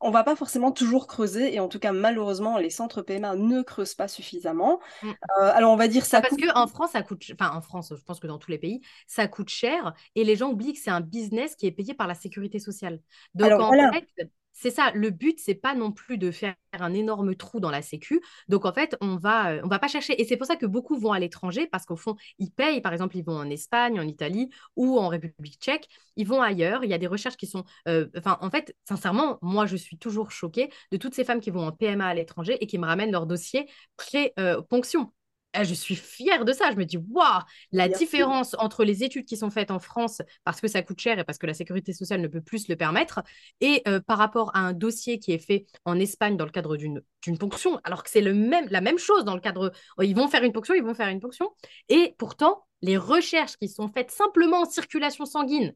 on 0.00 0.10
va 0.10 0.24
pas 0.24 0.36
forcément 0.36 0.72
toujours 0.72 1.06
creuser 1.06 1.54
et 1.54 1.60
en 1.60 1.68
tout 1.68 1.78
cas 1.78 1.92
malheureusement 1.92 2.58
les 2.58 2.70
centres 2.70 3.00
PMA 3.00 3.36
ne 3.36 3.62
creusent 3.62 3.94
pas 3.94 4.08
suffisamment. 4.08 4.80
Mm. 5.02 5.08
Euh, 5.08 5.52
alors 5.54 5.72
on 5.72 5.76
va 5.76 5.88
dire 5.88 6.04
ça. 6.04 6.18
Ah, 6.18 6.22
parce 6.22 6.36
qu'en 6.36 6.66
France 6.66 6.90
ça 6.92 7.02
coûte, 7.02 7.24
enfin 7.32 7.56
en 7.56 7.60
France, 7.60 7.92
je 7.96 8.02
pense 8.02 8.20
que 8.20 8.26
dans 8.26 8.38
tous 8.38 8.50
les 8.50 8.58
pays 8.58 8.80
ça 9.06 9.28
coûte 9.28 9.48
cher 9.48 9.94
et 10.14 10.24
les 10.24 10.36
gens 10.36 10.50
oublient 10.50 10.72
que 10.72 10.80
c'est 10.80 10.90
un 10.90 11.00
business 11.00 11.54
qui 11.54 11.66
est 11.66 11.72
payé 11.72 11.94
par 11.94 12.06
la 12.06 12.14
sécurité 12.14 12.58
sociale. 12.58 13.00
Donc 13.34 13.52
en 13.52 13.70
fait 13.92 14.30
c'est 14.58 14.70
ça, 14.70 14.90
le 14.94 15.10
but, 15.10 15.38
c'est 15.38 15.54
pas 15.54 15.74
non 15.74 15.92
plus 15.92 16.16
de 16.16 16.30
faire 16.30 16.54
un 16.72 16.94
énorme 16.94 17.34
trou 17.36 17.60
dans 17.60 17.70
la 17.70 17.82
sécu. 17.82 18.22
Donc 18.48 18.64
en 18.64 18.72
fait, 18.72 18.96
on 19.02 19.16
va, 19.16 19.50
euh, 19.52 19.60
va 19.64 19.78
pas 19.78 19.86
chercher. 19.88 20.18
Et 20.20 20.24
c'est 20.24 20.38
pour 20.38 20.46
ça 20.46 20.56
que 20.56 20.64
beaucoup 20.64 20.98
vont 20.98 21.12
à 21.12 21.18
l'étranger 21.18 21.66
parce 21.66 21.84
qu'au 21.84 21.96
fond, 21.96 22.16
ils 22.38 22.50
payent. 22.50 22.80
Par 22.80 22.94
exemple, 22.94 23.18
ils 23.18 23.24
vont 23.24 23.36
en 23.36 23.50
Espagne, 23.50 24.00
en 24.00 24.06
Italie 24.06 24.48
ou 24.74 24.98
en 24.98 25.08
République 25.08 25.58
tchèque. 25.60 25.88
Ils 26.16 26.26
vont 26.26 26.40
ailleurs. 26.40 26.84
Il 26.84 26.90
y 26.90 26.94
a 26.94 26.98
des 26.98 27.06
recherches 27.06 27.36
qui 27.36 27.46
sont. 27.46 27.64
Euh, 27.86 28.08
en 28.24 28.50
fait, 28.50 28.74
sincèrement, 28.88 29.38
moi, 29.42 29.66
je 29.66 29.76
suis 29.76 29.98
toujours 29.98 30.30
choquée 30.30 30.70
de 30.90 30.96
toutes 30.96 31.14
ces 31.14 31.24
femmes 31.24 31.40
qui 31.40 31.50
vont 31.50 31.66
en 31.66 31.72
PMA 31.72 32.06
à 32.06 32.14
l'étranger 32.14 32.56
et 32.62 32.66
qui 32.66 32.78
me 32.78 32.86
ramènent 32.86 33.12
leur 33.12 33.26
dossier 33.26 33.68
pré-ponction. 33.98 35.12
Ah, 35.58 35.64
je 35.64 35.72
suis 35.72 35.96
fière 35.96 36.44
de 36.44 36.52
ça. 36.52 36.70
Je 36.70 36.76
me 36.76 36.84
dis, 36.84 36.98
waouh, 36.98 37.40
la 37.72 37.88
différence 37.88 38.54
entre 38.58 38.84
les 38.84 39.02
études 39.02 39.24
qui 39.24 39.38
sont 39.38 39.48
faites 39.48 39.70
en 39.70 39.78
France 39.78 40.20
parce 40.44 40.60
que 40.60 40.68
ça 40.68 40.82
coûte 40.82 41.00
cher 41.00 41.18
et 41.18 41.24
parce 41.24 41.38
que 41.38 41.46
la 41.46 41.54
sécurité 41.54 41.94
sociale 41.94 42.20
ne 42.20 42.28
peut 42.28 42.42
plus 42.42 42.68
le 42.68 42.76
permettre, 42.76 43.22
et 43.62 43.82
euh, 43.88 43.98
par 44.00 44.18
rapport 44.18 44.54
à 44.54 44.60
un 44.60 44.74
dossier 44.74 45.18
qui 45.18 45.32
est 45.32 45.38
fait 45.38 45.64
en 45.86 45.98
Espagne 45.98 46.36
dans 46.36 46.44
le 46.44 46.50
cadre 46.50 46.76
d'une 46.76 47.00
ponction, 47.38 47.80
alors 47.84 48.02
que 48.02 48.10
c'est 48.10 48.20
même, 48.20 48.66
la 48.68 48.82
même 48.82 48.98
chose 48.98 49.24
dans 49.24 49.34
le 49.34 49.40
cadre, 49.40 49.72
ils 50.02 50.14
vont 50.14 50.28
faire 50.28 50.42
une 50.42 50.52
ponction, 50.52 50.74
ils 50.74 50.82
vont 50.82 50.94
faire 50.94 51.08
une 51.08 51.20
ponction, 51.20 51.50
et 51.88 52.14
pourtant, 52.18 52.66
les 52.82 52.98
recherches 52.98 53.56
qui 53.56 53.68
sont 53.68 53.88
faites 53.88 54.10
simplement 54.10 54.60
en 54.60 54.64
circulation 54.66 55.24
sanguine, 55.24 55.72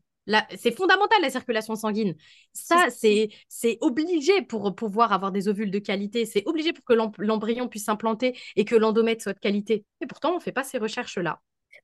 c'est 0.57 0.77
fondamental 0.77 1.19
la 1.23 1.31
circulation 1.31 1.75
sanguine. 1.75 2.15
Ça, 2.53 2.87
c'est 2.91 3.79
obligé 3.81 4.43
pour 4.43 4.75
pouvoir 4.75 5.13
avoir 5.13 5.33
des 5.33 5.49
ovules 5.49 5.71
de 5.71 5.79
qualité. 5.79 6.27
C'est 6.27 6.47
obligé 6.47 6.73
pour 6.73 6.85
que 6.85 6.95
l'embryon 7.19 7.69
puisse 7.69 7.85
s'implanter 7.85 8.39
et 8.57 8.65
que 8.65 8.77
l'endomètre 8.77 9.23
soit 9.23 9.35
de 9.35 9.41
qualité. 9.41 9.85
Et 10.01 10.07
pourtant, 10.07 10.33
on 10.33 10.37
ne 10.37 10.41
fait 10.41 10.53
pas 10.53 10.65
ces 10.65 10.79
recherches-là. 10.79 11.41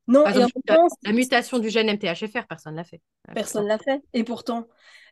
Non, 0.09 0.25
la 0.25 1.13
mutation 1.13 1.59
du 1.59 1.69
gène 1.69 1.89
MTHFR, 1.89 2.47
personne 2.49 2.75
ne 2.75 2.79
l'a 2.79 2.85
fait. 2.85 3.01
Personne 3.35 3.65
ne 3.65 3.69
l'a 3.69 3.79
fait. 3.79 4.03
Et 4.13 4.23
pourtant, 4.23 4.69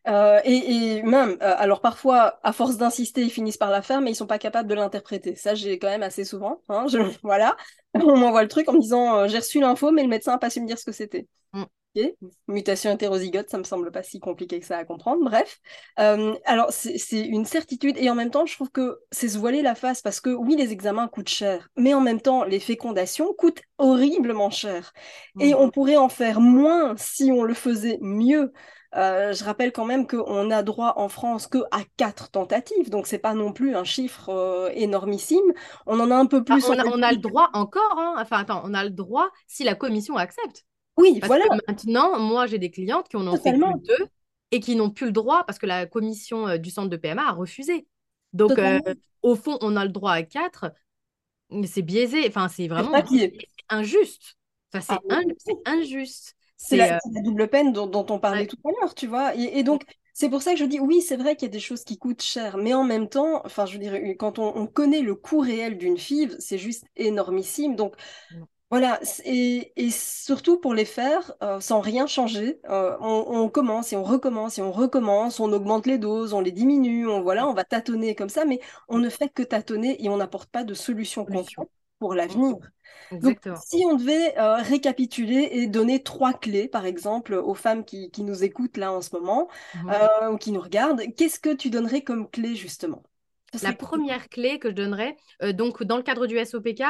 euh, 0.07 0.41
et, 0.45 1.03
même, 1.03 1.37
euh, 1.43 1.55
alors 1.59 1.81
parfois, 1.81 2.39
à 2.43 2.53
force 2.53 2.77
d'insister, 2.77 3.23
ils 3.23 3.31
finissent 3.31 3.57
par 3.57 3.71
la 3.71 3.83
faire, 3.83 4.01
mais 4.01 4.11
ils 4.11 4.17
sont 4.17 4.27
pas 4.27 4.39
capables 4.39 4.69
de 4.69 4.75
l'interpréter. 4.75 5.35
Ça, 5.35 5.55
j'ai 5.55 5.79
quand 5.79 5.89
même 5.89 6.03
assez 6.03 6.25
souvent. 6.25 6.61
Hein, 6.69 6.87
voilà, 7.23 7.57
on 7.95 8.17
m'envoie 8.17 8.43
le 8.43 8.49
truc 8.49 8.69
en 8.69 8.75
me 8.75 8.81
disant 8.81 9.17
euh, 9.17 9.29
j'ai 9.29 9.39
reçu 9.39 9.61
l'info, 9.61 9.91
mais 9.91 10.03
le 10.03 10.09
médecin 10.09 10.33
n'a 10.33 10.39
pas 10.39 10.51
su 10.51 10.61
me 10.61 10.67
dire 10.67 10.79
ce 10.79 10.85
que 10.85 10.93
c'était. 10.93 11.27
Mm. 11.53 11.65
Mutation 12.49 12.93
hétérozygote, 12.93 13.49
ça 13.49 13.59
me 13.59 13.65
semble 13.65 13.91
pas 13.91 14.03
si 14.03 14.21
compliqué 14.21 14.61
que 14.61 14.67
ça 14.67 14.79
à 14.79 14.85
comprendre. 14.85 15.25
Bref, 15.25 15.61
euh, 15.99 16.35
alors 16.45 16.71
c'est 16.71 17.21
une 17.21 17.45
certitude 17.45 17.97
et 17.99 18.11
en 18.11 18.15
même 18.15 18.31
temps, 18.31 18.47
je 18.47 18.55
trouve 18.55 18.71
que 18.71 18.99
c'est 19.11 19.29
se 19.29 19.39
voiler 19.39 19.63
la 19.63 19.75
face 19.75 20.03
parce 20.03 20.21
que 20.21 20.31
oui, 20.31 20.57
les 20.57 20.73
examens 20.73 21.09
coûtent 21.09 21.29
cher, 21.29 21.69
mais 21.77 21.95
en 21.95 22.01
même 22.01 22.21
temps, 22.21 22.45
les 22.45 22.61
fécondations 22.61 23.33
coûtent 23.35 23.63
horriblement 23.79 24.51
cher 24.51 24.93
et 25.41 25.55
mhm. 25.55 25.61
on 25.61 25.71
pourrait 25.71 25.97
en 25.97 26.09
faire 26.09 26.41
moins 26.41 26.95
si 26.97 27.31
on 27.33 27.43
le 27.43 27.55
faisait 27.55 27.99
mieux. 28.01 28.53
Euh, 28.97 29.33
je 29.33 29.43
rappelle 29.43 29.73
quand 29.73 29.85
même 29.85 30.07
qu'on 30.07 30.51
a 30.51 30.63
droit 30.63 30.95
en 30.97 31.09
France 31.09 31.49
que 31.49 31.59
à 31.73 31.81
quatre 31.97 32.31
tentatives, 32.31 32.91
donc 32.91 33.09
c'est 33.09 33.19
pas 33.19 33.35
non 33.35 33.53
plus 33.53 33.75
un 33.75 33.83
chiffre 33.83 34.29
euh, 34.29 34.71
énormissime. 34.75 35.53
On 35.87 35.99
en 35.99 36.11
a 36.11 36.15
un 36.15 36.27
peu 36.27 36.45
ah, 36.49 36.55
plus. 36.55 36.65
on, 36.69 37.03
a, 37.03 37.11
le 37.11 37.19
droit 37.19 37.51
encore, 37.55 37.99
hein. 37.99 38.15
enfin 38.19 38.39
attends, 38.39 38.63
on 38.65 38.73
a 38.73 38.85
le 38.85 38.91
droit 38.91 39.29
si 39.49 39.65
la 39.65 39.75
commission 39.75 40.17
accepte. 40.17 40.65
Oui, 40.97 41.21
voilà. 41.25 41.45
maintenant, 41.67 42.19
moi, 42.19 42.47
j'ai 42.47 42.59
des 42.59 42.71
clientes 42.71 43.09
qui 43.09 43.17
en 43.17 43.27
ont 43.27 43.37
fait 43.37 43.53
plus 43.53 43.81
deux 43.87 44.07
et 44.51 44.61
qui 44.61 44.77
n'ont 44.77 44.91
plus 44.91 45.07
le 45.07 45.13
droit 45.13 45.45
parce 45.45 45.59
que 45.59 45.67
la 45.67 45.87
commission 45.87 46.47
euh, 46.47 46.59
du 46.59 46.71
centre 46.71 46.89
de 46.89 46.97
PMA 46.97 47.29
a 47.29 47.33
refusé. 47.33 47.87
Donc, 48.33 48.59
euh, 48.59 48.81
au 49.23 49.35
fond, 49.35 49.59
on 49.61 49.77
a 49.77 49.85
le 49.85 49.91
droit 49.91 50.13
à 50.13 50.23
quatre. 50.23 50.73
C'est 51.67 51.83
biaisé. 51.83 52.25
Enfin, 52.29 52.49
c'est 52.49 52.69
vraiment 52.69 52.93
injuste. 53.69 54.37
Enfin, 54.73 54.99
c'est 54.99 54.99
ah 55.11 55.21
injuste. 55.67 56.37
C'est 56.57 56.77
la, 56.77 56.97
euh, 56.97 56.99
double 57.25 57.49
peine 57.49 57.73
dont, 57.73 58.07
on 58.09 58.19
parlait 58.19 58.47
tout 58.47 58.57
à 58.65 58.71
l'heure, 58.81 58.95
tu 58.95 59.07
vois. 59.07 59.35
Et, 59.35 59.63
donc, 59.65 59.83
c'est 60.13 60.31
pour 60.31 60.41
ça 60.41 60.53
que 60.53 60.59
je 60.59 60.65
dis 60.65 60.79
oui, 60.79 61.03
c'est 61.03 61.17
vrai 61.17 61.37
qu'il 61.37 61.47
y 61.47 61.51
a 61.51 61.53
des 61.53 61.61
choses 61.61 61.85
qui 61.85 61.99
coûtent 61.99 62.23
cher, 62.23 62.57
mais 62.57 62.75
en 62.75 62.85
même 62.85 63.09
temps, 63.09 63.43
enfin, 63.45 63.67
je 63.67 63.75
veux 63.75 63.79
dire, 63.81 63.95
quand 64.19 64.39
on, 64.39 64.57
on 64.57 64.67
connaît 64.67 65.03
le 65.03 65.15
coût 65.15 65.41
réel 65.41 65.77
d'une 65.77 65.99
FIV, 65.99 66.37
c'est 66.39 66.59
juste 66.59 66.85
énormissime. 66.97 67.77
Donc, 67.77 67.97
voilà, 68.71 68.99
et, 69.25 69.73
surtout 69.91 70.59
pour 70.59 70.75
les 70.75 70.85
faire 70.85 71.33
euh, 71.43 71.61
sans 71.61 71.81
rien 71.81 72.07
changer, 72.07 72.61
euh, 72.69 72.97
on, 73.01 73.49
commence 73.49 73.93
et 73.93 73.97
on 73.97 74.03
recommence 74.03 74.59
et 74.59 74.63
on 74.63 74.73
recommence, 74.73 75.39
on 75.39 75.53
augmente 75.53 75.87
les 75.87 75.99
doses, 75.99 76.33
on 76.33 76.41
les 76.41 76.51
diminue, 76.51 77.07
on 77.07 77.23
voilà, 77.23 77.47
on 77.47 77.53
va 77.53 77.65
tâtonner 77.65 78.15
comme 78.15 78.31
ça, 78.31 78.45
mais 78.45 78.61
on 78.89 78.99
ne 78.99 79.09
fait 79.09 79.29
que 79.29 79.43
tâtonner 79.43 80.03
et 80.03 80.09
on 80.09 80.17
n'apporte 80.17 80.51
pas 80.51 80.65
de 80.65 80.75
solution 80.75 81.25
concrète 81.25 81.69
pour 82.01 82.15
l'avenir. 82.15 82.57
Donc, 83.13 83.39
si 83.65 83.85
on 83.87 83.95
devait 83.95 84.37
euh, 84.39 84.57
récapituler 84.57 85.51
et 85.53 85.67
donner 85.67 86.03
trois 86.03 86.33
clés, 86.33 86.67
par 86.67 86.87
exemple, 86.87 87.35
aux 87.35 87.55
femmes 87.55 87.85
qui, 87.85 88.11
nous 88.19 88.43
écoutent 88.43 88.79
là 88.79 88.93
en 88.93 89.03
ce 89.03 89.15
moment 89.15 89.49
mmh. 89.75 89.93
ou 90.33 90.37
qui 90.37 90.51
nous 90.53 90.61
regardent, 90.61 91.03
qu'est-ce 91.17 91.39
que 91.39 91.55
tu 91.55 91.71
donnerais 91.71 92.03
comme 92.03 92.29
clé 92.29 92.57
justement? 92.57 93.03
La 93.63 93.73
première 93.73 94.29
clé 94.29 94.59
que 94.59 94.71
je 94.71 94.75
donnerais, 94.75 95.17
donc 95.53 95.85
dans 95.85 95.97
le 95.97 96.03
cadre 96.03 96.27
du 96.27 96.45
SOPK, 96.45 96.83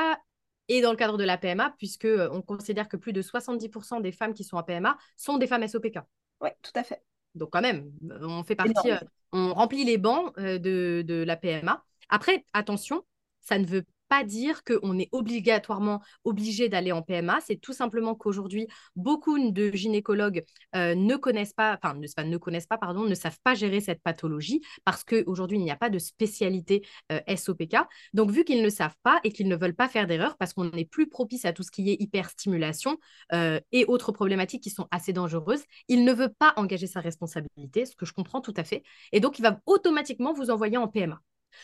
et 0.69 0.81
dans 0.81 0.91
le 0.91 0.97
cadre 0.97 1.19
de 1.19 1.25
la 1.25 1.37
PMA, 1.37 1.75
puisque 1.79 2.05
euh, 2.07 2.29
on 2.33 2.43
considère 2.43 2.89
que 2.89 2.97
plus 2.97 3.13
de 3.13 3.23
70% 3.23 4.01
des 4.01 4.13
femmes 4.13 4.35
qui 4.35 4.45
sont 4.45 4.57
en 4.57 4.63
PMA 4.63 4.97
sont 5.17 5.39
des 5.39 5.47
femmes 5.47 5.67
SOPK. 5.67 5.99
Oui, 6.41 6.51
tout 6.63 6.73
à 6.75 6.83
fait. 6.83 7.03
Donc 7.35 7.51
quand 7.51 7.61
même, 7.61 7.91
on 8.23 8.45
fait 8.45 8.55
partie, 8.55 8.91
euh, 8.91 8.99
on 9.33 9.53
remplit 9.55 9.85
les 9.85 9.99
bancs 9.99 10.33
euh, 10.39 10.59
de, 10.59 11.05
de 11.07 11.23
la 11.23 11.37
PMA. 11.37 11.85
Après, 12.09 12.45
attention, 12.53 13.05
ça 13.41 13.59
ne 13.59 13.67
veut 13.67 13.85
pas 14.09 14.25
dire 14.25 14.63
qu'on 14.65 14.99
est 14.99 15.09
obligatoirement 15.13 16.03
obligé 16.25 16.69
d'aller 16.69 16.93
en 16.93 17.03
PMA. 17.03 17.39
C'est 17.45 17.57
tout 17.57 17.73
simplement 17.73 18.15
qu'aujourd'hui, 18.15 18.67
beaucoup 18.97 19.39
de 19.51 19.71
gynécologues 19.73 20.45
euh, 20.77 20.95
ne 20.95 21.17
connaissent 21.17 21.53
pas, 21.53 21.79
enfin, 21.83 21.95
ne, 21.95 22.29
ne 22.29 22.37
connaissent 22.37 22.67
pas, 22.67 22.79
pardon, 22.79 23.05
ne 23.05 23.15
savent 23.15 23.39
pas 23.43 23.55
gérer 23.55 23.81
cette 23.81 24.03
pathologie 24.03 24.61
parce 24.85 25.05
qu'aujourd'hui, 25.05 25.59
il 25.59 25.65
n'y 25.65 25.71
a 25.71 25.77
pas 25.77 25.91
de 25.91 25.99
spécialité 25.99 26.87
euh, 27.13 27.21
SOPK. 27.35 27.77
Donc, 28.13 28.31
vu 28.31 28.45
qu'ils 28.45 28.63
ne 28.63 28.69
savent 28.69 28.97
pas 29.03 29.21
et 29.25 29.33
qu'ils 29.33 29.49
ne 29.49 29.57
veulent 29.57 29.75
pas 29.75 29.89
faire 29.89 30.07
d'erreur 30.07 30.37
parce 30.37 30.53
qu'on 30.53 30.71
est 30.73 30.85
plus 30.85 31.09
propice 31.09 31.45
à 31.45 31.53
tout 31.53 31.63
ce 31.63 31.71
qui 31.71 31.91
est 31.91 31.97
hyperstimulation 32.01 32.99
euh, 33.33 33.61
et 33.73 33.85
autres 33.87 34.13
problématiques 34.13 34.63
qui 34.63 34.71
sont 34.71 34.87
assez 34.91 35.13
dangereuses, 35.13 35.65
il 35.89 36.05
ne 36.05 36.13
veut 36.13 36.33
pas 36.39 36.53
engager 36.57 36.87
sa 36.87 37.01
responsabilité, 37.01 37.87
ce 37.87 37.97
que 37.97 38.07
je 38.07 38.13
comprends 38.13 38.41
tout 38.41 38.55
à 38.57 38.65
fait. 38.65 38.83
Et 39.13 39.21
donc, 39.21 39.39
il 39.39 39.43
va 39.43 39.61
automatiquement 39.67 40.33
vous 40.33 40.51
envoyer 40.51 40.77
en 40.77 40.89
PMA. 40.89 41.21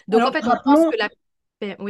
Donc, 0.09 0.23
en 0.23 0.33
fait, 0.33 0.45
on 0.45 0.57
pense 0.65 0.91
que 0.91 0.99
la 0.99 1.09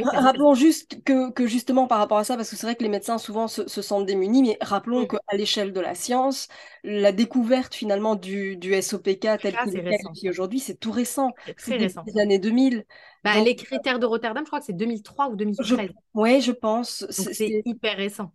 rappelons 0.03 0.53
juste 0.53 1.03
que, 1.03 1.31
que, 1.31 1.47
justement 1.47 1.87
par 1.87 1.99
rapport 1.99 2.17
à 2.17 2.23
ça, 2.23 2.35
parce 2.35 2.49
que 2.49 2.55
c'est 2.55 2.67
vrai 2.67 2.75
que 2.75 2.83
les 2.83 2.89
médecins 2.89 3.17
souvent 3.17 3.47
se, 3.47 3.65
sentent 3.67 4.05
démunis, 4.05 4.43
mais 4.43 4.57
rappelons 4.61 5.05
qu'à 5.05 5.19
l'échelle 5.33 5.73
de 5.73 5.79
la 5.79 5.95
science, 5.95 6.47
la 6.83 7.11
découverte 7.11 7.73
finalement 7.73 8.15
du, 8.15 8.57
du 8.57 8.79
SOPK 8.81 9.39
tel 9.41 9.55
qu'il 9.65 10.27
est 10.27 10.29
aujourd'hui, 10.29 10.59
c'est 10.59 10.75
tout 10.75 10.91
récent. 10.91 11.31
C'est 11.57 11.77
des 11.77 12.19
années 12.19 12.39
2000. 12.39 12.85
Bah, 13.23 13.39
les 13.39 13.55
critères 13.55 13.99
de 13.99 14.05
Rotterdam, 14.05 14.43
je 14.43 14.49
crois 14.49 14.59
que 14.59 14.65
c'est 14.65 14.73
2003 14.73 15.29
ou 15.29 15.35
2013. 15.35 15.89
Oui, 16.13 16.41
je 16.41 16.51
pense. 16.51 17.05
C'est 17.09 17.61
hyper 17.65 17.97
récent. 17.97 18.31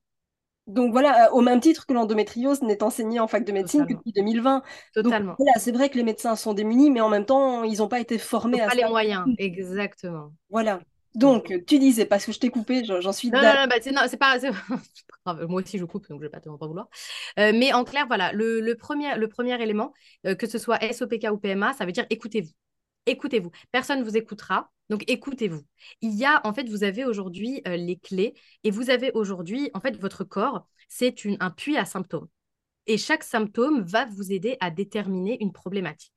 Donc 0.66 0.91
voilà, 0.91 1.32
au 1.32 1.43
même 1.43 1.61
titre 1.61 1.87
que 1.87 1.93
l'endométriose 1.93 2.61
n'est 2.62 2.82
enseignée 2.82 3.20
en 3.20 3.28
fac 3.28 3.45
de 3.45 3.53
médecine 3.53 3.87
que 3.87 3.93
depuis 3.93 4.12
2020. 4.12 4.62
Totalement. 4.95 5.34
voilà, 5.39 5.53
c'est 5.59 5.70
vrai 5.70 5.91
que 5.91 5.97
les 5.97 6.03
médecins 6.03 6.34
sont 6.34 6.55
démunis, 6.55 6.91
mais 6.91 7.01
en 7.01 7.09
même 7.09 7.24
temps, 7.24 7.62
ils 7.62 7.78
n'ont 7.78 7.89
pas 7.89 8.01
été 8.01 8.18
formés 8.18 8.61
à 8.61 8.66
pas 8.66 8.74
les 8.74 8.84
moyens, 8.84 9.24
exactement. 9.39 10.32
Voilà. 10.51 10.80
Donc, 11.17 11.53
tu 11.67 11.79
disais, 11.79 12.05
parce 12.05 12.27
que 12.27 12.33
je 12.33 12.39
t'ai 12.39 12.51
coupé, 12.51 12.85
j'en 12.85 13.12
suis 13.12 13.31
Non, 13.31 13.41
non, 13.41 13.55
non, 13.55 13.67
bah, 13.69 13.77
c'est 13.81 14.19
pas. 14.19 14.37
Moi 15.49 15.62
aussi, 15.62 15.79
je 15.79 15.85
coupe, 15.85 16.07
donc 16.09 16.21
je 16.21 16.27
vais 16.27 16.31
pas 16.31 16.41
te 16.41 16.49
pas 16.49 16.67
vouloir. 16.67 16.89
Euh, 17.39 17.53
mais 17.55 17.73
en 17.73 17.85
clair, 17.85 18.07
voilà, 18.07 18.33
le, 18.33 18.75
premier, 18.75 19.17
le 19.17 19.27
premier 19.27 19.61
élément, 19.61 19.95
euh, 20.27 20.35
que 20.35 20.47
ce 20.47 20.59
soit 20.59 20.79
SOPK 20.93 21.29
ou 21.33 21.39
PMA, 21.39 21.73
ça 21.73 21.87
veut 21.87 21.93
dire 21.93 22.07
écoutez-vous. 22.11 22.53
Écoutez-vous. 23.07 23.51
Personne 23.73 24.01
ne 24.01 24.05
vous 24.05 24.17
écoutera, 24.17 24.71
donc 24.91 25.05
écoutez-vous. 25.11 25.62
Il 26.03 26.14
y 26.14 26.25
a, 26.25 26.41
en 26.45 26.53
fait, 26.53 26.69
vous 26.69 26.85
avez 26.85 27.05
aujourd'hui 27.05 27.62
euh, 27.67 27.77
les 27.77 27.97
clés 27.97 28.35
et 28.62 28.71
vous 28.71 28.91
avez 28.91 29.11
aujourd'hui, 29.12 29.71
en 29.75 29.81
fait, 29.81 29.97
votre 29.97 30.23
corps, 30.23 30.67
c'est 30.89 31.14
un 31.41 31.51
puits 31.51 31.79
à 31.79 31.87
symptômes. 31.87 32.29
Et 32.87 32.99
chaque 32.99 33.25
symptôme 33.25 33.83
va 33.83 34.05
vous 34.05 34.33
aider 34.33 34.57
à 34.61 34.71
déterminer 34.71 35.39
une 35.41 35.53
problématique. 35.53 36.12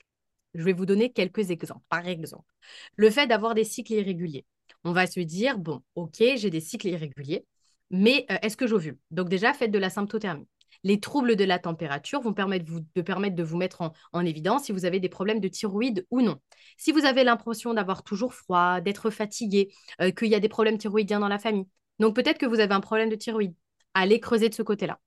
Je 0.56 0.64
vais 0.64 0.74
vous 0.74 0.86
donner 0.86 1.12
quelques 1.12 1.52
exemples. 1.52 1.86
Par 1.90 2.08
exemple, 2.08 2.52
le 2.96 3.10
fait 3.10 3.28
d'avoir 3.28 3.56
des 3.56 3.64
cycles 3.64 3.94
irréguliers. 3.94 4.46
On 4.84 4.92
va 4.94 5.08
se 5.08 5.20
dire, 5.20 5.58
bon, 5.58 5.82
ok, 5.96 6.18
j'ai 6.36 6.50
des 6.50 6.62
cycles 6.62 6.88
irréguliers, 6.88 7.46
mais 7.90 8.26
euh, 8.32 8.38
est-ce 8.42 8.58
que 8.58 8.68
j'ovule? 8.68 8.98
Donc 9.12 9.30
déjà, 9.30 9.54
faites 9.54 9.72
de 9.72 9.80
la 9.80 9.90
symptothermie. 9.90 10.48
Les 10.84 11.00
troubles 11.00 11.36
de 11.36 11.44
la 11.44 11.60
température 11.60 12.22
vont 12.22 12.34
permettre 12.34 12.66
de 12.96 13.02
permettre 13.02 13.36
de 13.36 13.44
vous 13.44 13.58
mettre 13.58 13.92
en, 14.14 14.26
évidence 14.26 14.66
si 14.66 14.72
vous 14.72 14.86
avez 14.86 15.00
des 15.02 15.10
problèmes 15.10 15.42
de 15.42 15.50
thyroïde 15.50 16.06
ou 16.10 16.22
non. 16.22 16.40
Si 16.78 16.92
vous 16.94 17.06
avez 17.06 17.26
l'impression 17.26 17.74
d'avoir 17.74 18.04
toujours 18.04 18.34
froid, 18.34 18.80
d'être 18.80 19.10
fatigué, 19.10 19.74
euh, 20.02 20.12
qu'il 20.12 20.30
y 20.30 20.36
a 20.36 20.40
des 20.40 20.50
problèmes 20.50 20.78
thyroïdiens 20.78 21.20
dans 21.20 21.28
la 21.28 21.40
famille, 21.40 21.68
donc 22.00 22.16
peut-être 22.16 22.38
que 22.38 22.46
vous 22.46 22.60
avez 22.60 22.74
un 22.74 22.80
problème 22.80 23.10
de 23.10 23.16
thyroïde. 23.16 23.56
Allez 23.94 24.20
creuser 24.22 24.48
de 24.50 24.54
ce 24.54 24.62
côté-là. 24.62 25.00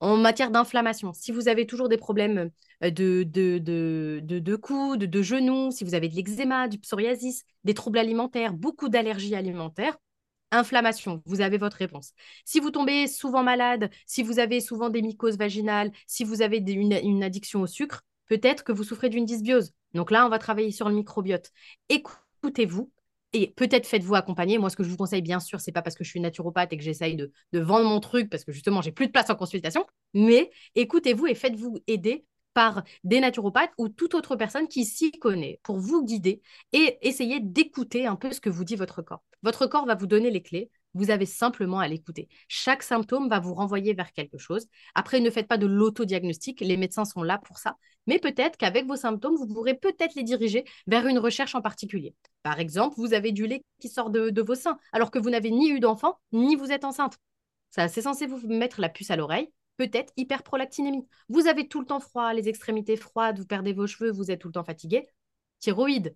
En 0.00 0.16
matière 0.16 0.50
d'inflammation, 0.50 1.12
si 1.12 1.32
vous 1.32 1.48
avez 1.48 1.66
toujours 1.66 1.88
des 1.88 1.96
problèmes 1.96 2.50
de, 2.82 3.22
de, 3.22 3.58
de, 3.58 4.20
de, 4.22 4.38
de 4.38 4.56
coudes, 4.56 5.04
de 5.04 5.22
genoux, 5.22 5.70
si 5.70 5.84
vous 5.84 5.94
avez 5.94 6.08
de 6.08 6.14
l'eczéma, 6.14 6.68
du 6.68 6.78
psoriasis, 6.78 7.44
des 7.64 7.74
troubles 7.74 7.98
alimentaires, 7.98 8.52
beaucoup 8.52 8.88
d'allergies 8.88 9.34
alimentaires, 9.34 9.96
inflammation, 10.50 11.22
vous 11.26 11.40
avez 11.40 11.58
votre 11.58 11.76
réponse. 11.76 12.12
Si 12.44 12.60
vous 12.60 12.70
tombez 12.70 13.06
souvent 13.06 13.42
malade, 13.42 13.90
si 14.06 14.22
vous 14.22 14.38
avez 14.38 14.60
souvent 14.60 14.90
des 14.90 15.02
mycoses 15.02 15.38
vaginales, 15.38 15.90
si 16.06 16.24
vous 16.24 16.42
avez 16.42 16.58
une, 16.58 17.22
addiction 17.22 17.62
au 17.62 17.66
sucre, 17.66 18.02
peut-être 18.26 18.64
que 18.64 18.72
vous 18.72 18.84
souffrez 18.84 19.08
d'une 19.08 19.24
dysbiose. 19.24 19.72
Donc 19.94 20.10
là, 20.10 20.26
on 20.26 20.28
va 20.28 20.38
travailler 20.38 20.70
sur 20.70 20.88
le 20.88 20.94
microbiote. 20.94 21.50
Écoutez-vous 21.88 22.90
et 23.32 23.48
peut-être 23.48 23.86
faites-vous 23.86 24.14
accompagner. 24.14 24.58
Moi, 24.58 24.70
ce 24.70 24.76
que 24.76 24.84
je 24.84 24.88
vous 24.88 24.96
conseille, 24.96 25.22
bien 25.22 25.40
sûr, 25.40 25.60
c'est 25.60 25.72
pas 25.72 25.82
parce 25.82 25.96
que 25.96 26.04
je 26.04 26.10
suis 26.10 26.20
naturopathe 26.20 26.72
et 26.72 26.76
que 26.76 26.84
j'essaye 26.84 27.16
de, 27.16 27.32
de, 27.52 27.60
vendre 27.60 27.88
mon 27.88 28.00
truc 28.00 28.30
parce 28.30 28.44
que 28.44 28.52
justement, 28.52 28.82
j'ai 28.82 28.92
plus 28.92 29.08
de 29.08 29.12
place 29.12 29.30
en 29.30 29.34
consultation, 29.34 29.84
mais 30.14 30.50
écoutez-vous 30.74 31.26
et 31.26 31.34
faites-vous 31.34 31.78
aider 31.86 32.24
par 32.56 32.84
des 33.04 33.20
naturopathes 33.20 33.72
ou 33.76 33.90
toute 33.90 34.14
autre 34.14 34.34
personne 34.34 34.66
qui 34.66 34.86
s'y 34.86 35.10
connaît 35.10 35.60
pour 35.62 35.78
vous 35.78 36.02
guider 36.02 36.40
et 36.72 36.96
essayer 37.02 37.38
d'écouter 37.38 38.06
un 38.06 38.16
peu 38.16 38.32
ce 38.32 38.40
que 38.40 38.48
vous 38.48 38.64
dit 38.64 38.76
votre 38.76 39.02
corps. 39.02 39.22
Votre 39.42 39.66
corps 39.66 39.84
va 39.84 39.94
vous 39.94 40.06
donner 40.06 40.30
les 40.30 40.40
clés. 40.40 40.70
Vous 40.94 41.10
avez 41.10 41.26
simplement 41.26 41.80
à 41.80 41.86
l'écouter. 41.86 42.28
Chaque 42.48 42.82
symptôme 42.82 43.28
va 43.28 43.40
vous 43.40 43.52
renvoyer 43.52 43.92
vers 43.92 44.10
quelque 44.10 44.38
chose. 44.38 44.68
Après, 44.94 45.20
ne 45.20 45.28
faites 45.28 45.48
pas 45.48 45.58
de 45.58 45.66
l'autodiagnostic. 45.66 46.62
Les 46.62 46.78
médecins 46.78 47.04
sont 47.04 47.22
là 47.22 47.36
pour 47.36 47.58
ça. 47.58 47.76
Mais 48.06 48.18
peut-être 48.18 48.56
qu'avec 48.56 48.86
vos 48.86 48.96
symptômes, 48.96 49.36
vous 49.36 49.46
pourrez 49.46 49.74
peut-être 49.74 50.14
les 50.14 50.22
diriger 50.22 50.64
vers 50.86 51.06
une 51.06 51.18
recherche 51.18 51.54
en 51.54 51.60
particulier. 51.60 52.14
Par 52.42 52.58
exemple, 52.58 52.94
vous 52.96 53.12
avez 53.12 53.32
du 53.32 53.46
lait 53.46 53.62
qui 53.82 53.90
sort 53.90 54.08
de, 54.08 54.40
vos 54.40 54.54
seins 54.54 54.78
alors 54.92 55.10
que 55.10 55.18
vous 55.18 55.28
n'avez 55.28 55.50
ni 55.50 55.68
eu 55.68 55.78
d'enfant, 55.78 56.18
ni 56.32 56.56
vous 56.56 56.72
êtes 56.72 56.84
enceinte. 56.84 57.18
Ça, 57.68 57.88
c'est 57.88 58.00
censé 58.00 58.26
vous 58.26 58.40
mettre 58.48 58.80
la 58.80 58.88
puce 58.88 59.10
à 59.10 59.16
l'oreille 59.16 59.50
peut-être 59.76 60.12
hyperprolactinémie. 60.16 61.06
Vous 61.28 61.46
avez 61.46 61.68
tout 61.68 61.80
le 61.80 61.86
temps 61.86 62.00
froid, 62.00 62.32
les 62.32 62.48
extrémités 62.48 62.96
froides, 62.96 63.38
vous 63.38 63.46
perdez 63.46 63.72
vos 63.72 63.86
cheveux, 63.86 64.10
vous 64.10 64.30
êtes 64.30 64.40
tout 64.40 64.48
le 64.48 64.52
temps 64.52 64.64
fatigué. 64.64 65.06
Thyroïde. 65.60 66.14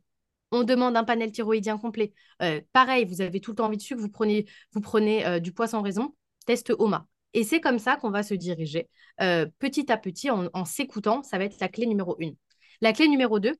On 0.52 0.64
demande 0.64 0.96
un 0.96 1.04
panel 1.04 1.30
thyroïdien 1.30 1.78
complet. 1.78 2.12
Euh, 2.42 2.60
pareil, 2.72 3.04
vous 3.04 3.20
avez 3.20 3.40
tout 3.40 3.52
le 3.52 3.56
temps 3.56 3.66
envie 3.66 3.76
de 3.76 3.82
sucre, 3.82 4.00
vous 4.00 4.08
prenez, 4.08 4.46
vous 4.72 4.80
prenez 4.80 5.24
euh, 5.26 5.38
du 5.38 5.52
poids 5.52 5.68
sans 5.68 5.82
raison. 5.82 6.14
Test 6.46 6.72
OMA. 6.78 7.06
Et 7.34 7.44
c'est 7.44 7.60
comme 7.60 7.78
ça 7.78 7.96
qu'on 7.96 8.10
va 8.10 8.24
se 8.24 8.34
diriger 8.34 8.88
euh, 9.20 9.46
petit 9.60 9.92
à 9.92 9.96
petit 9.96 10.30
en, 10.30 10.48
en 10.52 10.64
s'écoutant. 10.64 11.22
Ça 11.22 11.38
va 11.38 11.44
être 11.44 11.60
la 11.60 11.68
clé 11.68 11.86
numéro 11.86 12.16
une. 12.18 12.34
La 12.80 12.92
clé 12.92 13.06
numéro 13.06 13.38
deux, 13.38 13.54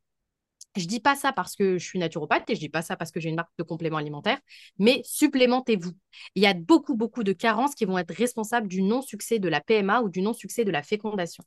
je 0.77 0.87
dis 0.87 1.01
pas 1.01 1.17
ça 1.17 1.33
parce 1.33 1.57
que 1.57 1.79
je 1.79 1.85
suis 1.85 1.99
naturopathe 1.99 2.49
et 2.49 2.55
je 2.55 2.61
dis 2.61 2.69
pas 2.69 2.83
ça 2.83 2.97
parce 2.97 3.11
que 3.11 3.21
j'ai 3.21 3.29
une 3.29 3.37
marque 3.37 3.51
de 3.59 3.63
compléments 3.65 3.97
alimentaires, 3.99 4.39
mais 4.79 5.03
supplémentez-vous. 5.05 5.93
Il 6.35 6.43
y 6.43 6.47
a 6.47 6.55
beaucoup, 6.55 6.95
beaucoup 6.95 7.25
de 7.25 7.33
carences 7.33 7.75
qui 7.75 7.85
vont 7.85 7.99
être 7.99 8.15
responsables 8.15 8.69
du 8.69 8.83
non-succès 8.83 9.39
de 9.39 9.49
la 9.49 9.61
PMA 9.61 10.03
ou 10.03 10.09
du 10.09 10.23
non-succès 10.23 10.65
de 10.65 10.71
la 10.71 10.83
fécondation. 10.83 11.45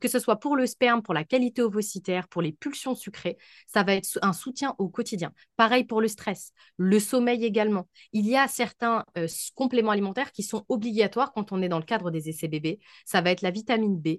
Que 0.00 0.08
ce 0.08 0.18
soit 0.18 0.36
pour 0.36 0.56
le 0.56 0.66
sperme, 0.66 1.02
pour 1.02 1.14
la 1.14 1.24
qualité 1.24 1.62
ovocitaire, 1.62 2.28
pour 2.28 2.42
les 2.42 2.52
pulsions 2.52 2.94
sucrées, 2.94 3.38
ça 3.66 3.82
va 3.82 3.94
être 3.94 4.18
un 4.22 4.32
soutien 4.32 4.74
au 4.78 4.88
quotidien. 4.88 5.32
Pareil 5.56 5.84
pour 5.84 6.00
le 6.00 6.08
stress, 6.08 6.52
le 6.76 6.98
sommeil 7.00 7.44
également. 7.44 7.88
Il 8.12 8.26
y 8.26 8.36
a 8.36 8.48
certains 8.48 9.04
euh, 9.16 9.26
compléments 9.54 9.92
alimentaires 9.92 10.32
qui 10.32 10.42
sont 10.42 10.64
obligatoires 10.68 11.32
quand 11.32 11.52
on 11.52 11.62
est 11.62 11.68
dans 11.68 11.78
le 11.78 11.84
cadre 11.84 12.10
des 12.10 12.28
essais 12.28 12.48
bébés. 12.48 12.80
Ça 13.04 13.20
va 13.20 13.30
être 13.30 13.42
la 13.42 13.50
vitamine 13.50 13.98
B, 13.98 14.18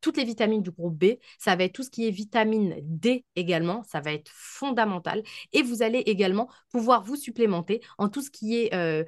toutes 0.00 0.16
les 0.16 0.24
vitamines 0.24 0.62
du 0.62 0.70
groupe 0.70 0.96
B, 0.96 1.18
ça 1.38 1.56
va 1.56 1.64
être 1.64 1.72
tout 1.72 1.82
ce 1.82 1.90
qui 1.90 2.06
est 2.06 2.10
vitamine 2.10 2.76
D 2.82 3.24
également, 3.38 3.82
ça 3.84 4.00
va 4.00 4.12
être 4.12 4.30
fondamental. 4.32 5.22
Et 5.52 5.62
vous 5.62 5.82
allez 5.82 5.98
également 6.00 6.48
pouvoir 6.70 7.04
vous 7.04 7.16
supplémenter 7.16 7.80
en 7.98 8.08
tout 8.08 8.22
ce 8.22 8.30
qui 8.30 8.56
est 8.56 8.74
euh, 8.74 9.04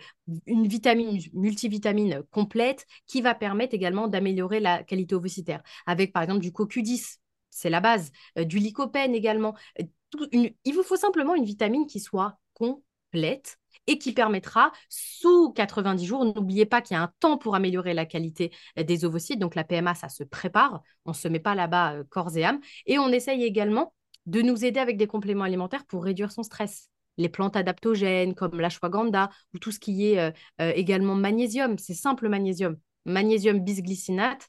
une 0.46 0.66
vitamine, 0.66 1.20
multivitamine 1.32 2.22
complète 2.30 2.86
qui 3.06 3.20
va 3.20 3.34
permettre 3.34 3.74
également 3.74 4.08
d'améliorer 4.08 4.60
la 4.60 4.82
qualité 4.82 5.14
ovocitaire. 5.14 5.62
Avec 5.86 6.12
par 6.12 6.22
exemple 6.22 6.40
du 6.40 6.50
CoQ10, 6.50 7.18
c'est 7.50 7.70
la 7.70 7.80
base, 7.80 8.12
euh, 8.38 8.44
du 8.44 8.58
lycopène 8.58 9.14
également. 9.14 9.54
Euh, 9.80 9.84
il 10.32 10.74
vous 10.74 10.82
faut 10.82 10.96
simplement 10.96 11.34
une 11.34 11.44
vitamine 11.44 11.86
qui 11.86 12.00
soit 12.00 12.38
complète 12.54 13.58
et 13.86 13.98
qui 13.98 14.12
permettra, 14.12 14.72
sous 14.88 15.52
90 15.52 16.06
jours, 16.06 16.24
n'oubliez 16.24 16.66
pas 16.66 16.80
qu'il 16.80 16.94
y 16.94 16.98
a 16.98 17.02
un 17.02 17.12
temps 17.20 17.38
pour 17.38 17.54
améliorer 17.54 17.94
la 17.94 18.06
qualité 18.06 18.52
des 18.76 19.04
ovocytes, 19.04 19.38
donc 19.38 19.54
la 19.54 19.64
PMA, 19.64 19.94
ça 19.94 20.08
se 20.08 20.22
prépare, 20.22 20.82
on 21.06 21.10
ne 21.10 21.16
se 21.16 21.28
met 21.28 21.40
pas 21.40 21.54
là-bas 21.54 22.04
corps 22.08 22.36
et 22.36 22.44
âme, 22.44 22.60
et 22.86 22.98
on 22.98 23.08
essaye 23.08 23.44
également 23.44 23.94
de 24.26 24.42
nous 24.42 24.64
aider 24.64 24.80
avec 24.80 24.96
des 24.96 25.06
compléments 25.06 25.44
alimentaires 25.44 25.84
pour 25.86 26.04
réduire 26.04 26.32
son 26.32 26.42
stress. 26.42 26.88
Les 27.16 27.28
plantes 27.28 27.56
adaptogènes 27.56 28.34
comme 28.34 28.60
l'ashwagandha 28.60 29.30
ou 29.54 29.58
tout 29.58 29.72
ce 29.72 29.80
qui 29.80 30.06
est 30.06 30.18
euh, 30.18 30.30
euh, 30.60 30.72
également 30.74 31.14
magnésium, 31.14 31.78
c'est 31.78 31.94
simple 31.94 32.28
magnésium, 32.28 32.76
magnésium 33.04 33.60
bisglycinate, 33.60 34.48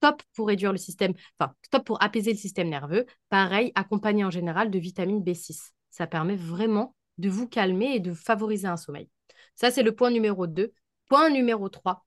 top 0.00 0.22
pour 0.34 0.48
réduire 0.48 0.72
le 0.72 0.78
système, 0.78 1.14
enfin 1.38 1.54
top 1.70 1.84
pour 1.84 2.02
apaiser 2.02 2.32
le 2.32 2.38
système 2.38 2.68
nerveux. 2.68 3.06
Pareil, 3.28 3.72
accompagné 3.74 4.24
en 4.24 4.30
général 4.30 4.70
de 4.70 4.78
vitamine 4.78 5.22
B6. 5.22 5.72
Ça 5.90 6.06
permet 6.06 6.36
vraiment 6.36 6.94
de 7.18 7.28
vous 7.28 7.48
calmer 7.48 7.94
et 7.94 8.00
de 8.00 8.14
favoriser 8.14 8.66
un 8.66 8.76
sommeil. 8.76 9.08
Ça, 9.54 9.70
c'est 9.70 9.82
le 9.82 9.94
point 9.94 10.10
numéro 10.10 10.46
2. 10.46 10.72
Point 11.08 11.30
numéro 11.30 11.68
3, 11.68 12.06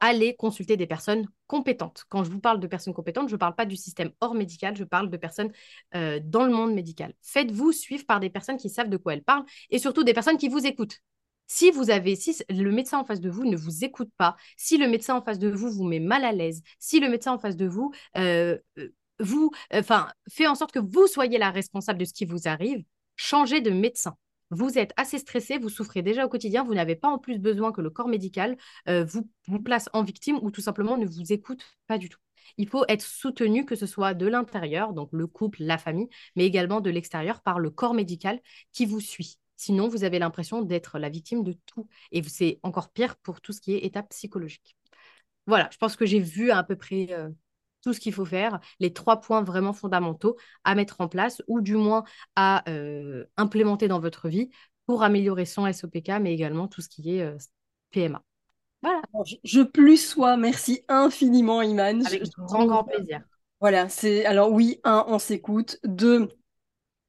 allez 0.00 0.36
consulter 0.36 0.76
des 0.76 0.86
personnes 0.86 1.26
compétentes. 1.46 2.04
Quand 2.08 2.24
je 2.24 2.30
vous 2.30 2.40
parle 2.40 2.60
de 2.60 2.66
personnes 2.66 2.94
compétentes, 2.94 3.28
je 3.28 3.34
ne 3.34 3.38
parle 3.38 3.54
pas 3.54 3.66
du 3.66 3.76
système 3.76 4.10
hors 4.20 4.34
médical, 4.34 4.76
je 4.76 4.84
parle 4.84 5.10
de 5.10 5.16
personnes 5.16 5.52
euh, 5.94 6.20
dans 6.22 6.44
le 6.44 6.52
monde 6.52 6.74
médical. 6.74 7.14
Faites-vous 7.22 7.72
suivre 7.72 8.06
par 8.06 8.20
des 8.20 8.30
personnes 8.30 8.56
qui 8.56 8.70
savent 8.70 8.88
de 8.88 8.96
quoi 8.96 9.14
elles 9.14 9.24
parlent 9.24 9.44
et 9.70 9.78
surtout 9.78 10.04
des 10.04 10.14
personnes 10.14 10.38
qui 10.38 10.48
vous 10.48 10.66
écoutent. 10.66 11.00
Si 11.46 11.70
vous 11.70 11.90
avez, 11.90 12.16
si 12.16 12.36
le 12.48 12.72
médecin 12.72 12.98
en 12.98 13.04
face 13.04 13.20
de 13.20 13.28
vous 13.28 13.44
ne 13.44 13.56
vous 13.56 13.84
écoute 13.84 14.10
pas, 14.16 14.36
si 14.56 14.78
le 14.78 14.88
médecin 14.88 15.16
en 15.16 15.22
face 15.22 15.38
de 15.38 15.50
vous 15.50 15.70
vous 15.70 15.84
met 15.84 16.00
mal 16.00 16.24
à 16.24 16.32
l'aise, 16.32 16.62
si 16.78 17.00
le 17.00 17.10
médecin 17.10 17.32
en 17.32 17.38
face 17.38 17.56
de 17.56 17.66
vous 17.66 17.92
euh, 18.16 18.58
euh, 18.78 18.88
vous, 19.20 19.50
enfin, 19.72 20.08
fait 20.28 20.46
en 20.46 20.54
sorte 20.54 20.72
que 20.72 20.80
vous 20.80 21.06
soyez 21.06 21.38
la 21.38 21.50
responsable 21.50 22.00
de 22.00 22.04
ce 22.04 22.14
qui 22.14 22.24
vous 22.24 22.48
arrive, 22.48 22.82
changez 23.16 23.60
de 23.60 23.70
médecin 23.70 24.16
vous 24.54 24.78
êtes 24.78 24.92
assez 24.96 25.18
stressé, 25.18 25.58
vous 25.58 25.68
souffrez 25.68 26.02
déjà 26.02 26.24
au 26.24 26.28
quotidien, 26.28 26.64
vous 26.64 26.74
n'avez 26.74 26.96
pas 26.96 27.08
en 27.08 27.18
plus 27.18 27.38
besoin 27.38 27.72
que 27.72 27.80
le 27.80 27.90
corps 27.90 28.08
médical 28.08 28.56
euh, 28.88 29.04
vous, 29.04 29.28
place 29.60 29.88
en 29.92 30.02
victime 30.02 30.38
ou 30.42 30.50
tout 30.50 30.60
simplement 30.60 30.96
ne 30.96 31.06
vous 31.06 31.32
écoute 31.32 31.62
pas 31.86 31.98
du 31.98 32.08
tout. 32.08 32.18
Il 32.58 32.68
faut 32.68 32.84
être 32.88 33.02
soutenu, 33.02 33.64
que 33.64 33.74
ce 33.74 33.86
soit 33.86 34.14
de 34.14 34.26
l'intérieur, 34.26 34.92
donc 34.92 35.08
le 35.12 35.26
couple, 35.26 35.62
la 35.62 35.78
famille, 35.78 36.08
mais 36.36 36.44
également 36.44 36.80
de 36.80 36.90
l'extérieur 36.90 37.40
par 37.42 37.58
le 37.58 37.70
corps 37.70 37.94
médical 37.94 38.40
qui 38.72 38.86
vous 38.86 39.00
suit. 39.00 39.38
Sinon, 39.56 39.88
vous 39.88 40.04
avez 40.04 40.18
l'impression 40.18 40.62
d'être 40.62 40.98
la 40.98 41.08
victime 41.08 41.42
de 41.42 41.56
tout. 41.66 41.88
Et 42.12 42.22
c'est 42.22 42.60
encore 42.62 42.90
pire 42.90 43.16
pour 43.16 43.40
tout 43.40 43.52
ce 43.52 43.60
qui 43.60 43.72
est 43.74 43.84
étape 43.84 44.10
psychologique. 44.10 44.76
Voilà, 45.46 45.68
je 45.72 45.78
pense 45.78 45.96
que 45.96 46.06
j'ai 46.06 46.20
vu 46.20 46.50
à 46.50 46.62
peu 46.62 46.76
près 46.76 47.08
euh, 47.10 47.28
tout 47.84 47.92
ce 47.92 48.00
qu'il 48.00 48.14
faut 48.14 48.24
faire, 48.24 48.60
les 48.80 48.92
trois 48.94 49.20
points 49.20 49.42
vraiment 49.42 49.74
fondamentaux 49.74 50.36
à 50.64 50.74
mettre 50.74 51.02
en 51.02 51.08
place 51.08 51.42
ou 51.46 51.60
du 51.60 51.76
moins 51.76 52.04
à 52.34 52.68
euh, 52.70 53.24
implémenter 53.36 53.88
dans 53.88 54.00
votre 54.00 54.28
vie 54.28 54.50
pour 54.86 55.02
améliorer 55.02 55.44
son 55.44 55.70
SOPK, 55.70 56.08
mais 56.20 56.32
également 56.32 56.66
tout 56.66 56.80
ce 56.80 56.88
qui 56.88 57.16
est 57.16 57.22
euh, 57.22 57.36
PMA. 57.90 58.22
Voilà. 58.82 59.02
Je, 59.44 59.60
plus 59.60 59.98
sois, 59.98 60.36
merci 60.36 60.82
infiniment, 60.88 61.62
Iman. 61.62 62.04
Avec 62.06 62.24
grand, 62.38 62.66
grand 62.66 62.84
plaisir. 62.84 63.20
Voilà, 63.60 63.88
c'est 63.88 64.24
alors 64.24 64.50
oui, 64.50 64.80
un, 64.84 65.04
on 65.08 65.18
s'écoute. 65.18 65.78
Deux, 65.84 66.28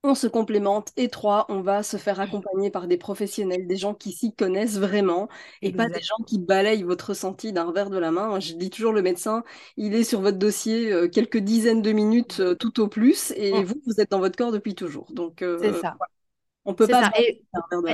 on 0.06 0.16
se 0.16 0.28
complémente. 0.28 0.92
Et 0.98 1.10
trois, 1.10 1.46
on 1.50 1.62
va 1.62 1.84
se 1.84 1.98
faire 1.98 2.20
accompagner 2.20 2.70
par 2.70 2.88
des 2.88 2.98
professionnels, 2.98 3.68
des 3.68 3.78
gens 3.78 3.94
qui 3.94 4.12
s'y 4.12 4.34
connaissent 4.34 4.78
vraiment 4.78 5.28
et 5.62 5.72
pas 5.72 5.88
des 5.88 6.02
gens 6.02 6.24
qui 6.26 6.40
balayent 6.40 6.84
votre 6.84 7.10
ressenti 7.10 7.52
d'un 7.52 7.64
revers 7.64 7.90
de 7.90 7.98
la 7.98 8.12
main. 8.12 8.40
Je 8.40 8.54
dis 8.54 8.70
toujours, 8.70 8.94
le 8.94 9.02
médecin, 9.02 9.44
il 9.78 9.96
est 9.96 10.04
sur 10.04 10.22
votre 10.22 10.38
dossier 10.38 10.92
euh, 10.92 11.08
quelques 11.08 11.38
dizaines 11.40 11.82
de 11.82 11.92
minutes 11.92 12.40
euh, 12.40 12.56
tout 12.56 12.80
au 12.80 12.88
plus 12.88 13.34
et 13.36 13.54
mmh. 13.54 13.64
vous, 13.64 13.82
vous 13.86 14.00
êtes 14.00 14.12
dans 14.12 14.20
votre 14.20 14.38
corps 14.38 14.52
depuis 14.52 14.76
toujours. 14.76 15.12
Donc, 15.12 15.42
euh, 15.42 15.58
c'est 15.62 15.74
ça. 15.74 15.98
On 16.66 16.74
peut 16.74 16.88
pas. 16.88 17.12
Et, 17.20 17.44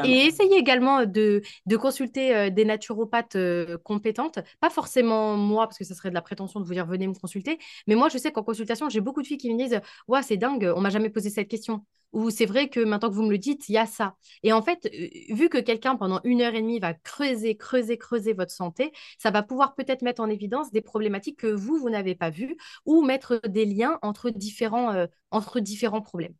et 0.06 0.26
essayez 0.26 0.56
également 0.58 1.06
de, 1.06 1.42
de 1.66 1.78
consulter 1.78 2.36
euh, 2.36 2.50
des 2.50 2.64
naturopathes 2.64 3.36
euh, 3.36 3.78
compétentes. 3.84 4.40
Pas 4.62 4.70
forcément 4.70 5.36
moi, 5.36 5.68
parce 5.68 5.78
que 5.78 5.84
ça 5.84 5.94
serait 5.94 6.10
de 6.10 6.16
la 6.16 6.22
prétention 6.22 6.60
de 6.62 6.66
vous 6.66 6.74
dire 6.74 6.86
venez 6.86 7.08
me 7.08 7.14
consulter. 7.14 7.60
Mais 7.88 7.96
moi, 7.96 8.08
je 8.10 8.18
sais 8.18 8.32
qu'en 8.32 8.44
consultation, 8.44 8.88
j'ai 8.90 9.02
beaucoup 9.02 9.22
de 9.22 9.28
filles 9.28 9.38
qui 9.38 9.54
me 9.54 9.58
disent 9.58 9.82
Ouais, 10.08 10.24
c'est 10.24 10.38
dingue, 10.38 10.72
on 10.76 10.80
m'a 10.82 10.90
jamais 10.90 11.10
posé 11.10 11.30
cette 11.30 11.50
question. 11.50 11.86
Ou 12.14 12.30
c'est 12.30 12.46
vrai 12.46 12.70
que 12.70 12.80
maintenant 12.82 13.10
que 13.10 13.16
vous 13.16 13.24
me 13.24 13.32
le 13.32 13.38
dites, 13.38 13.70
il 13.70 13.74
y 13.74 13.78
a 13.78 13.86
ça. 13.86 14.16
Et 14.44 14.54
en 14.54 14.62
fait, 14.62 14.86
euh, 14.94 15.36
vu 15.36 15.50
que 15.50 15.58
quelqu'un 15.58 15.96
pendant 15.98 16.22
une 16.24 16.42
heure 16.42 16.56
et 16.56 16.62
demie 16.62 16.80
va 16.80 16.94
creuser, 16.94 17.56
creuser, 17.58 17.98
creuser 17.98 18.34
votre 18.34 18.52
santé, 18.52 18.92
ça 19.18 19.32
va 19.32 19.44
pouvoir 19.44 19.76
peut-être 19.76 20.02
mettre 20.02 20.22
en 20.22 20.30
évidence 20.30 20.72
des 20.72 20.82
problématiques 20.82 21.40
que 21.40 21.48
vous, 21.48 21.78
vous 21.78 21.90
n'avez 21.90 22.16
pas 22.16 22.30
vues 22.30 22.58
ou 22.86 23.04
mettre 23.04 23.42
des 23.48 23.66
liens 23.66 24.00
entre 24.02 24.30
différents, 24.30 25.08
entre 25.32 25.60
différents 25.60 26.02
problèmes. 26.02 26.34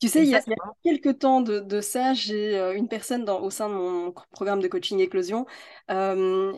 Tu 0.00 0.08
sais, 0.08 0.22
il 0.22 0.28
y 0.28 0.34
a, 0.34 0.42
quelques 0.84 1.18
temps 1.20 1.40
de, 1.40 1.80
ça, 1.80 2.14
j'ai 2.14 2.58
euh, 2.58 2.74
une 2.74 2.88
personne 2.88 3.28
au 3.28 3.50
sein 3.50 3.68
de 3.68 3.74
mon 3.74 4.12
programme 4.30 4.60
de 4.60 4.68
coaching 4.68 4.98
éclosion 5.00 5.46
euh, 5.90 6.52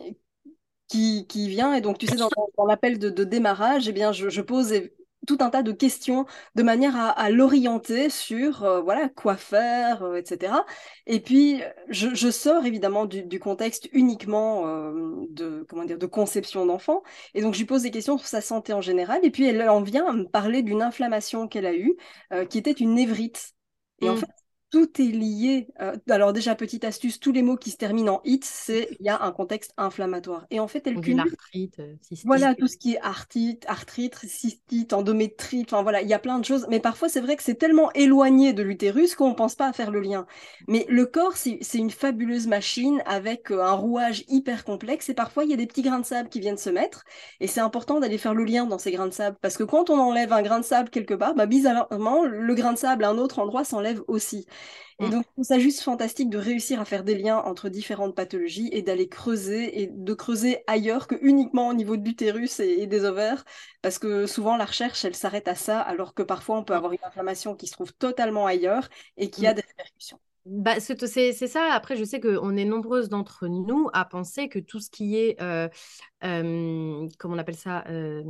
qui, 0.87 1.25
vient 1.29 1.73
et 1.73 1.81
donc 1.81 1.97
tu 1.97 2.07
sais 2.07 2.15
dans, 2.15 2.29
l'appel 2.65 2.99
de, 2.99 3.23
démarrage, 3.23 3.87
eh 3.87 3.93
bien 3.93 4.11
je, 4.11 4.29
je 4.29 4.41
pose 4.41 4.73
tout 5.27 5.37
un 5.41 5.51
tas 5.51 5.61
de 5.61 5.71
questions 5.71 6.25
de 6.55 6.63
manière 6.63 6.95
à, 6.95 7.29
l'orienter 7.29 8.09
sur 8.09 8.63
euh, 8.63 8.81
voilà 8.81 9.09
quoi 9.09 9.35
faire, 9.35 10.01
euh, 10.03 10.15
etc. 10.15 10.53
Et 11.05 11.19
puis 11.19 11.61
je, 11.89 12.31
sors 12.31 12.65
évidemment 12.65 13.05
du, 13.05 13.39
contexte 13.39 13.89
uniquement 13.91 14.65
euh, 14.65 15.27
de 15.29 15.65
comment 15.69 15.85
dire 15.85 15.99
de 15.99 16.05
conception 16.07 16.65
d'enfant. 16.65 17.03
Et 17.35 17.41
donc 17.41 17.53
je 17.53 17.59
lui 17.59 17.65
pose 17.65 17.83
des 17.83 17.91
questions 17.91 18.17
sur 18.17 18.27
sa 18.27 18.41
santé 18.41 18.73
en 18.73 18.81
général. 18.81 19.19
Et 19.23 19.29
puis 19.29 19.45
elle 19.45 19.61
en 19.69 19.81
vient 19.81 20.07
à 20.07 20.13
me 20.13 20.25
parler 20.25 20.63
d'une 20.63 20.81
inflammation 20.81 21.47
qu'elle 21.47 21.65
a 21.65 21.75
eue, 21.75 21.95
qui 22.49 22.57
était 22.57 22.71
une 22.71 22.95
névrite. 22.95 23.53
Et 24.01 24.09
en 24.09 24.13
mmh. 24.13 24.17
fait, 24.17 24.27
tout 24.69 25.01
est 25.01 25.05
lié. 25.05 25.67
Euh, 25.81 25.95
alors 26.09 26.33
déjà, 26.33 26.55
petite 26.55 26.83
astuce, 26.83 27.19
tous 27.19 27.31
les 27.31 27.41
mots 27.41 27.55
qui 27.55 27.71
se 27.71 27.77
terminent 27.77 28.15
en 28.15 28.21
it, 28.25 28.43
c'est 28.43 28.89
il 28.99 29.05
y 29.05 29.09
a 29.09 29.21
un 29.23 29.31
contexte 29.31 29.73
inflammatoire. 29.77 30.45
Et 30.51 30.59
en 30.59 30.67
fait, 30.67 30.85
elle 30.87 30.99
cumule... 30.99 31.17
L'arthrite, 31.17 31.79
euh, 31.79 31.95
Voilà, 32.25 32.53
tout 32.53 32.67
ce 32.67 32.77
qui 32.77 32.93
est 32.93 32.99
arthrite, 33.01 33.65
arthrite, 33.67 34.15
cystite, 34.25 34.93
endométrite, 34.93 35.71
enfin 35.71 35.83
voilà, 35.83 36.01
il 36.01 36.09
y 36.09 36.13
a 36.13 36.19
plein 36.19 36.39
de 36.39 36.45
choses. 36.45 36.67
Mais 36.69 36.79
parfois, 36.79 37.07
c'est 37.07 37.21
vrai 37.21 37.37
que 37.37 37.43
c'est 37.43 37.55
tellement 37.55 37.91
éloigné 37.93 38.51
de 38.53 38.61
l'utérus 38.61 39.15
qu'on 39.15 39.29
ne 39.29 39.35
pense 39.35 39.55
pas 39.55 39.67
à 39.67 39.73
faire 39.73 39.91
le 39.91 40.01
lien. 40.01 40.25
Mais 40.67 40.85
le 40.89 41.05
corps, 41.05 41.37
c'est 41.37 41.59
une 41.73 41.91
fabuleuse 41.91 42.47
machine 42.47 43.01
avec 43.05 43.51
euh, 43.51 43.63
un 43.63 43.73
rouage 43.73 44.25
hyper 44.27 44.65
complexe. 44.65 45.07
Et 45.09 45.13
parfois, 45.13 45.45
il 45.45 45.49
y 45.49 45.53
a 45.53 45.57
des 45.57 45.67
petits 45.67 45.81
grains 45.81 45.99
de 45.99 46.05
sable 46.05 46.27
qui 46.29 46.41
viennent 46.41 46.57
se 46.57 46.69
mettre. 46.69 47.05
Et 47.39 47.47
c'est 47.47 47.61
important 47.61 47.99
d'aller 48.01 48.17
faire 48.17 48.33
le 48.33 48.43
lien 48.43 48.65
dans 48.65 48.79
ces 48.79 48.91
grains 48.91 49.07
de 49.07 49.13
sable. 49.13 49.37
Parce 49.41 49.55
que 49.55 49.63
quand 49.63 49.89
on 49.89 49.97
enlève 49.99 50.33
un 50.33 50.41
grain 50.41 50.59
de 50.59 50.65
sable 50.65 50.89
quelque 50.89 51.13
part, 51.13 51.35
bah, 51.35 51.45
bizarrement, 51.45 52.25
le 52.25 52.53
grain 52.55 52.73
de 52.73 52.77
sable 52.77 53.05
à 53.05 53.09
un 53.09 53.17
autre 53.17 53.39
endroit 53.39 53.63
s'enlève 53.63 54.01
aussi. 54.07 54.45
Et 54.99 55.05
mm. 55.05 55.09
donc, 55.11 55.25
ça 55.41 55.59
juste 55.59 55.81
fantastique 55.81 56.29
de 56.29 56.37
réussir 56.37 56.81
à 56.81 56.85
faire 56.85 57.03
des 57.03 57.15
liens 57.15 57.37
entre 57.37 57.69
différentes 57.69 58.15
pathologies 58.15 58.69
et 58.71 58.81
d'aller 58.81 59.07
creuser 59.07 59.81
et 59.81 59.87
de 59.87 60.13
creuser 60.13 60.63
ailleurs 60.67 61.07
que 61.07 61.15
uniquement 61.21 61.67
au 61.67 61.73
niveau 61.73 61.97
de 61.97 62.05
l'utérus 62.05 62.59
et, 62.59 62.87
des 62.87 63.05
ovaires, 63.05 63.45
parce 63.81 63.99
que 63.99 64.25
souvent 64.25 64.57
la 64.57 64.65
recherche, 64.65 65.05
elle 65.05 65.15
s'arrête 65.15 65.47
à 65.47 65.55
ça, 65.55 65.79
alors 65.79 66.13
que 66.13 66.23
parfois 66.23 66.57
on 66.57 66.63
peut 66.63 66.73
avoir 66.73 66.93
une 66.93 67.03
inflammation 67.03 67.55
qui 67.55 67.67
se 67.67 67.73
trouve 67.73 67.93
totalement 67.93 68.45
ailleurs 68.47 68.89
et 69.17 69.29
qui 69.29 69.45
a 69.45 69.51
mm. 69.51 69.55
des 69.55 69.63
répercussions. 69.67 70.19
Bah, 70.47 70.79
c'est 70.79 71.33
ça. 71.33 71.73
Après, 71.73 71.97
je 71.97 72.05
sais 72.05 72.21
qu'on 72.21 72.55
est 72.55 72.63
nombreuses 72.63 73.09
d'entre 73.09 73.47
nous 73.47 73.89
à 73.91 74.05
penser 74.05 74.47
que 74.47 74.59
tout 74.59 74.79
ce 74.79 74.89
qui 74.89 75.17
est, 75.17 75.41
euh, 75.41 75.67
euh, 76.23 77.05
comment 77.19 77.35
on 77.35 77.37
appelle 77.37 77.57
ça, 77.57 77.83
euh, 77.89 78.23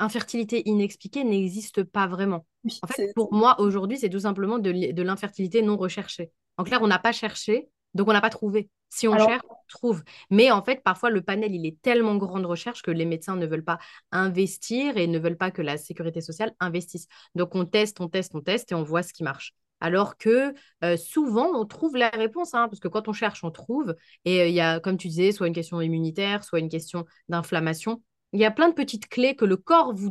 infertilité 0.00 0.68
inexpliquée 0.68 1.24
n'existe 1.24 1.84
pas 1.84 2.06
vraiment. 2.06 2.46
en 2.82 2.86
fait, 2.86 3.12
pour 3.14 3.32
moi, 3.32 3.60
aujourd'hui, 3.60 3.98
c'est 3.98 4.08
tout 4.08 4.20
simplement 4.20 4.58
de, 4.58 5.02
l'infertilité 5.02 5.62
non 5.62 5.76
recherchée. 5.76 6.32
En 6.56 6.64
clair, 6.64 6.82
on 6.82 6.88
n'a 6.88 6.98
pas 6.98 7.12
cherché, 7.12 7.68
donc 7.94 8.08
on 8.08 8.12
n'a 8.12 8.20
pas 8.20 8.30
trouvé. 8.30 8.68
Si 8.88 9.06
on 9.06 9.16
cherche, 9.16 9.42
on 9.48 9.54
trouve. 9.68 10.02
Mais 10.30 10.50
en 10.50 10.64
fait, 10.64 10.82
parfois, 10.82 11.10
le 11.10 11.22
panel, 11.22 11.54
il 11.54 11.64
est 11.64 11.80
tellement 11.80 12.16
grand 12.16 12.40
de 12.40 12.46
recherche 12.46 12.82
que 12.82 12.90
les 12.90 13.04
médecins 13.04 13.36
ne 13.36 13.46
veulent 13.46 13.64
pas 13.64 13.78
investir 14.10 14.96
et 14.96 15.06
ne 15.06 15.18
veulent 15.18 15.36
pas 15.36 15.52
que 15.52 15.62
la 15.62 15.76
sécurité 15.76 16.20
sociale 16.20 16.52
investisse. 16.58 17.06
Donc, 17.36 17.54
on 17.54 17.64
teste, 17.64 18.00
on 18.00 18.08
teste, 18.08 18.34
on 18.34 18.40
teste 18.40 18.72
et 18.72 18.74
on 18.74 18.82
voit 18.82 19.04
ce 19.04 19.12
qui 19.12 19.22
marche. 19.22 19.54
Alors 19.80 20.18
que 20.18 20.52
euh, 20.84 20.96
souvent, 20.96 21.52
on 21.54 21.64
trouve 21.64 21.96
la 21.96 22.10
réponse, 22.10 22.52
hein, 22.52 22.68
parce 22.68 22.80
que 22.80 22.88
quand 22.88 23.08
on 23.08 23.12
cherche, 23.12 23.44
on 23.44 23.50
trouve. 23.50 23.94
Et 24.24 24.40
euh, 24.40 24.48
il 24.48 24.54
y 24.54 24.60
a, 24.60 24.80
comme 24.80 24.96
tu 24.96 25.08
disais, 25.08 25.32
soit 25.32 25.46
une 25.46 25.54
question 25.54 25.80
immunitaire, 25.80 26.44
soit 26.44 26.58
une 26.58 26.68
question 26.68 27.06
d'inflammation 27.28 28.02
il 28.32 28.40
y 28.40 28.44
a 28.44 28.50
plein 28.50 28.68
de 28.68 28.74
petites 28.74 29.08
clés 29.08 29.34
que 29.34 29.44
le 29.44 29.56
corps 29.56 29.94
vous... 29.94 30.10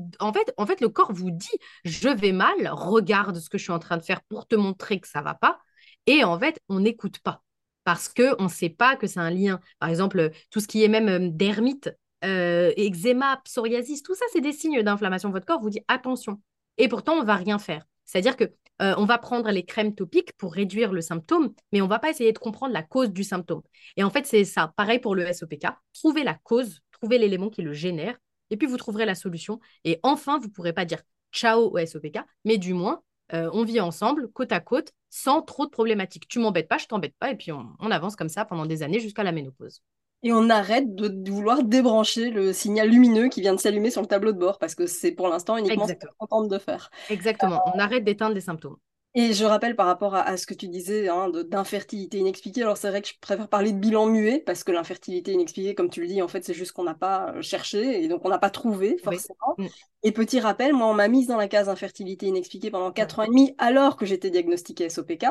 Dit, 1.32 1.58
je 1.86 2.10
vais 2.10 2.32
mal, 2.32 2.70
regarde 2.72 3.40
ce 3.40 3.50
que 3.50 3.58
je 3.58 3.64
suis 3.64 3.72
en 3.72 3.80
train 3.80 3.98
de 3.98 4.04
faire 4.04 4.22
pour 4.24 4.48
te 4.48 4.56
montrer 4.56 5.00
que 5.00 5.08
ça 5.08 5.22
va 5.22 5.34
pas. 5.34 5.60
Et 6.06 6.24
en 6.24 6.38
fait, 6.40 6.60
on 6.70 6.80
n'écoute 6.80 7.20
pas 7.20 7.44
parce 7.84 8.10
qu'on 8.10 8.44
ne 8.44 8.50
sait 8.50 8.70
pas 8.70 8.96
que 8.96 9.08
c'est 9.08 9.20
un 9.20 9.30
lien. 9.30 9.60
Par 9.80 9.90
exemple, 9.90 10.32
tout 10.52 10.60
ce 10.60 10.68
qui 10.68 10.84
est 10.84 10.88
même 10.88 11.10
euh, 11.10 11.30
dermite, 11.32 11.90
euh, 12.24 12.72
eczéma, 12.78 13.42
psoriasis, 13.46 14.04
tout 14.04 14.16
ça, 14.16 14.26
c'est 14.32 14.42
des 14.42 14.54
signes 14.54 14.84
d'inflammation. 14.84 15.32
Votre 15.32 15.46
corps 15.46 15.62
vous 15.62 15.70
dit 15.70 15.82
attention. 15.88 16.42
Et 16.78 16.88
pourtant, 16.88 17.14
on 17.14 17.24
va 17.24 17.36
rien 17.36 17.58
faire. 17.58 17.86
C'est-à-dire 18.06 18.36
que 18.36 18.46
euh, 18.82 18.94
on 18.98 19.06
va 19.06 19.18
prendre 19.18 19.50
les 19.52 19.66
crèmes 19.66 19.94
topiques 19.94 20.34
pour 20.38 20.54
réduire 20.54 20.94
le 20.94 21.02
symptôme, 21.02 21.54
mais 21.72 21.82
on 21.82 21.88
va 21.88 22.00
pas 22.00 22.10
essayer 22.10 22.32
de 22.32 22.38
comprendre 22.38 22.74
la 22.74 22.84
cause 22.84 23.12
du 23.12 23.24
symptôme. 23.24 23.62
Et 23.98 24.04
en 24.04 24.10
fait, 24.10 24.26
c'est 24.26 24.46
ça. 24.46 24.74
Pareil 24.78 25.00
pour 25.00 25.16
le 25.16 25.32
SOPK. 25.32 25.68
Trouver 25.94 26.24
la 26.24 26.36
cause 26.36 26.82
trouvez 27.00 27.18
l'élément 27.18 27.50
qui 27.50 27.62
le 27.62 27.74
génère, 27.74 28.18
et 28.50 28.58
puis 28.58 28.68
vous 28.68 28.78
trouverez 28.78 29.06
la 29.06 29.16
solution. 29.16 29.60
Et 29.84 30.00
enfin, 30.04 30.40
vous 30.40 30.48
ne 30.48 30.52
pourrez 30.52 30.74
pas 30.74 30.86
dire 30.86 31.02
ciao 31.32 31.72
au 31.72 31.86
SOPK, 31.86 32.20
mais 32.46 32.58
du 32.58 32.74
moins, 32.74 33.02
euh, 33.34 33.50
on 33.54 33.64
vit 33.64 33.80
ensemble, 33.80 34.32
côte 34.32 34.52
à 34.52 34.60
côte, 34.60 34.92
sans 35.10 35.42
trop 35.42 35.66
de 35.66 35.72
problématiques. 35.72 36.28
Tu 36.28 36.40
m'embêtes 36.40 36.68
pas, 36.68 36.78
je 36.78 36.88
t'embête 36.88 37.16
pas, 37.20 37.32
et 37.32 37.36
puis 37.36 37.52
on, 37.52 37.92
avance 37.92 38.16
comme 38.16 38.30
ça 38.30 38.46
pendant 38.46 38.66
des 38.66 38.84
années 38.84 39.00
jusqu'à 39.00 39.24
la 39.24 39.32
ménopause. 39.32 39.82
Et 40.24 40.34
on 40.34 40.50
arrête 40.50 40.96
de, 40.96 41.32
vouloir 41.32 41.64
débrancher 41.64 42.30
le 42.30 42.52
signal 42.52 42.90
lumineux 42.90 43.30
qui 43.30 43.40
vient 43.40 43.54
de 43.54 43.60
s'allumer 43.60 43.90
sur 43.90 44.02
le 44.02 44.08
tableau 44.08 44.34
de 44.34 44.38
bord, 44.38 44.58
parce 44.58 44.76
que 44.76 44.86
c'est 44.86 45.12
pour 45.12 45.30
l'instant 45.30 45.58
uniquement 45.58 45.88
ce 45.88 45.94
qu'on 45.94 46.28
tente 46.28 46.50
de 46.50 46.58
faire. 46.58 46.90
Exactement, 47.10 47.62
on 47.74 47.80
arrête 47.80 48.04
d'éteindre 48.04 48.36
les 48.36 48.42
symptômes. 48.42 48.78
Et 49.16 49.34
je 49.34 49.44
rappelle 49.44 49.76
par 49.76 49.88
rapport 49.88 50.14
à, 50.14 50.38
ce 50.38 50.46
que 50.46 50.54
tu 50.54 50.68
disais 50.68 51.10
hein, 51.10 51.32
d'infertilité 51.48 52.20
inexpliquée, 52.20 52.62
alors 52.62 52.78
c'est 52.78 52.90
vrai 52.90 53.02
que 53.02 53.08
je 53.08 53.14
préfère 53.20 53.48
parler 53.48 53.72
de 53.72 53.80
bilan 53.80 54.06
muet, 54.06 54.44
parce 54.46 54.64
que 54.64 54.72
l'infertilité 54.72 55.32
inexpliquée, 55.32 55.74
comme 55.74 55.90
tu 55.90 56.02
le 56.02 56.08
dis, 56.08 56.22
en 56.22 56.28
fait, 56.28 56.44
c'est 56.46 56.54
juste 56.54 56.74
qu'on 56.74 56.84
n'a 56.84 56.94
pas 56.94 57.34
euh, 57.34 57.42
cherché, 57.42 58.04
et 58.04 58.08
donc 58.08 58.22
on 58.24 58.30
n'a 58.30 58.38
pas 58.38 58.52
trouvé, 58.52 58.98
forcément. 59.04 59.56
Mm. 59.58 59.66
Et 60.04 60.12
petit 60.12 60.40
rappel, 60.40 60.74
moi, 60.74 60.88
on 60.88 60.94
m'a 60.94 61.08
mise 61.08 61.28
dans 61.28 61.38
la 61.38 61.48
case 61.48 61.70
infertilité 61.70 62.28
inexpliquée 62.28 62.70
pendant 62.70 62.92
4 62.92 63.20
ans 63.20 63.24
et 63.24 63.30
demi, 63.30 63.56
alors 63.58 63.98
que 63.98 64.06
j'étais 64.06 64.30
diagnostiquée 64.30 64.90
SOPK. 64.90 65.26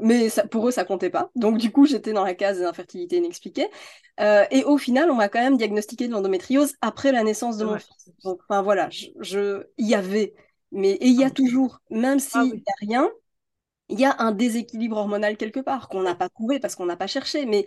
Mais 0.00 0.28
ça, 0.28 0.46
pour 0.46 0.68
eux, 0.68 0.70
ça 0.70 0.84
comptait 0.84 1.10
pas. 1.10 1.30
Donc, 1.34 1.58
du 1.58 1.72
coup, 1.72 1.84
j'étais 1.84 2.12
dans 2.12 2.22
la 2.22 2.34
case 2.34 2.60
d'infertilité 2.60 3.16
inexpliquée. 3.16 3.66
Euh, 4.20 4.44
et 4.52 4.62
au 4.62 4.78
final, 4.78 5.10
on 5.10 5.16
m'a 5.16 5.28
quand 5.28 5.40
même 5.40 5.56
diagnostiqué 5.56 6.06
de 6.06 6.12
l'endométriose 6.12 6.74
après 6.80 7.10
la 7.10 7.24
naissance 7.24 7.56
de 7.56 7.64
mon 7.64 7.78
fils. 7.78 8.10
Donc, 8.22 8.38
enfin, 8.48 8.62
voilà, 8.62 8.88
je, 8.90 9.64
y 9.76 9.94
avait 9.94 10.34
mais 10.72 10.98
il 11.00 11.18
y 11.18 11.24
a 11.24 11.30
toujours, 11.30 11.80
même 11.90 12.18
s'il 12.18 12.42
n'y 12.42 12.62
a 12.66 12.78
rien, 12.80 13.10
il 13.88 13.98
y 13.98 14.04
a 14.04 14.16
un 14.18 14.32
déséquilibre 14.32 14.96
hormonal 14.96 15.36
quelque 15.36 15.60
part 15.60 15.88
qu'on 15.88 16.02
n'a 16.02 16.14
pas 16.14 16.28
trouvé 16.28 16.60
parce 16.60 16.76
qu'on 16.76 16.86
n'a 16.86 16.96
pas 16.96 17.06
cherché. 17.06 17.46
Mais 17.46 17.66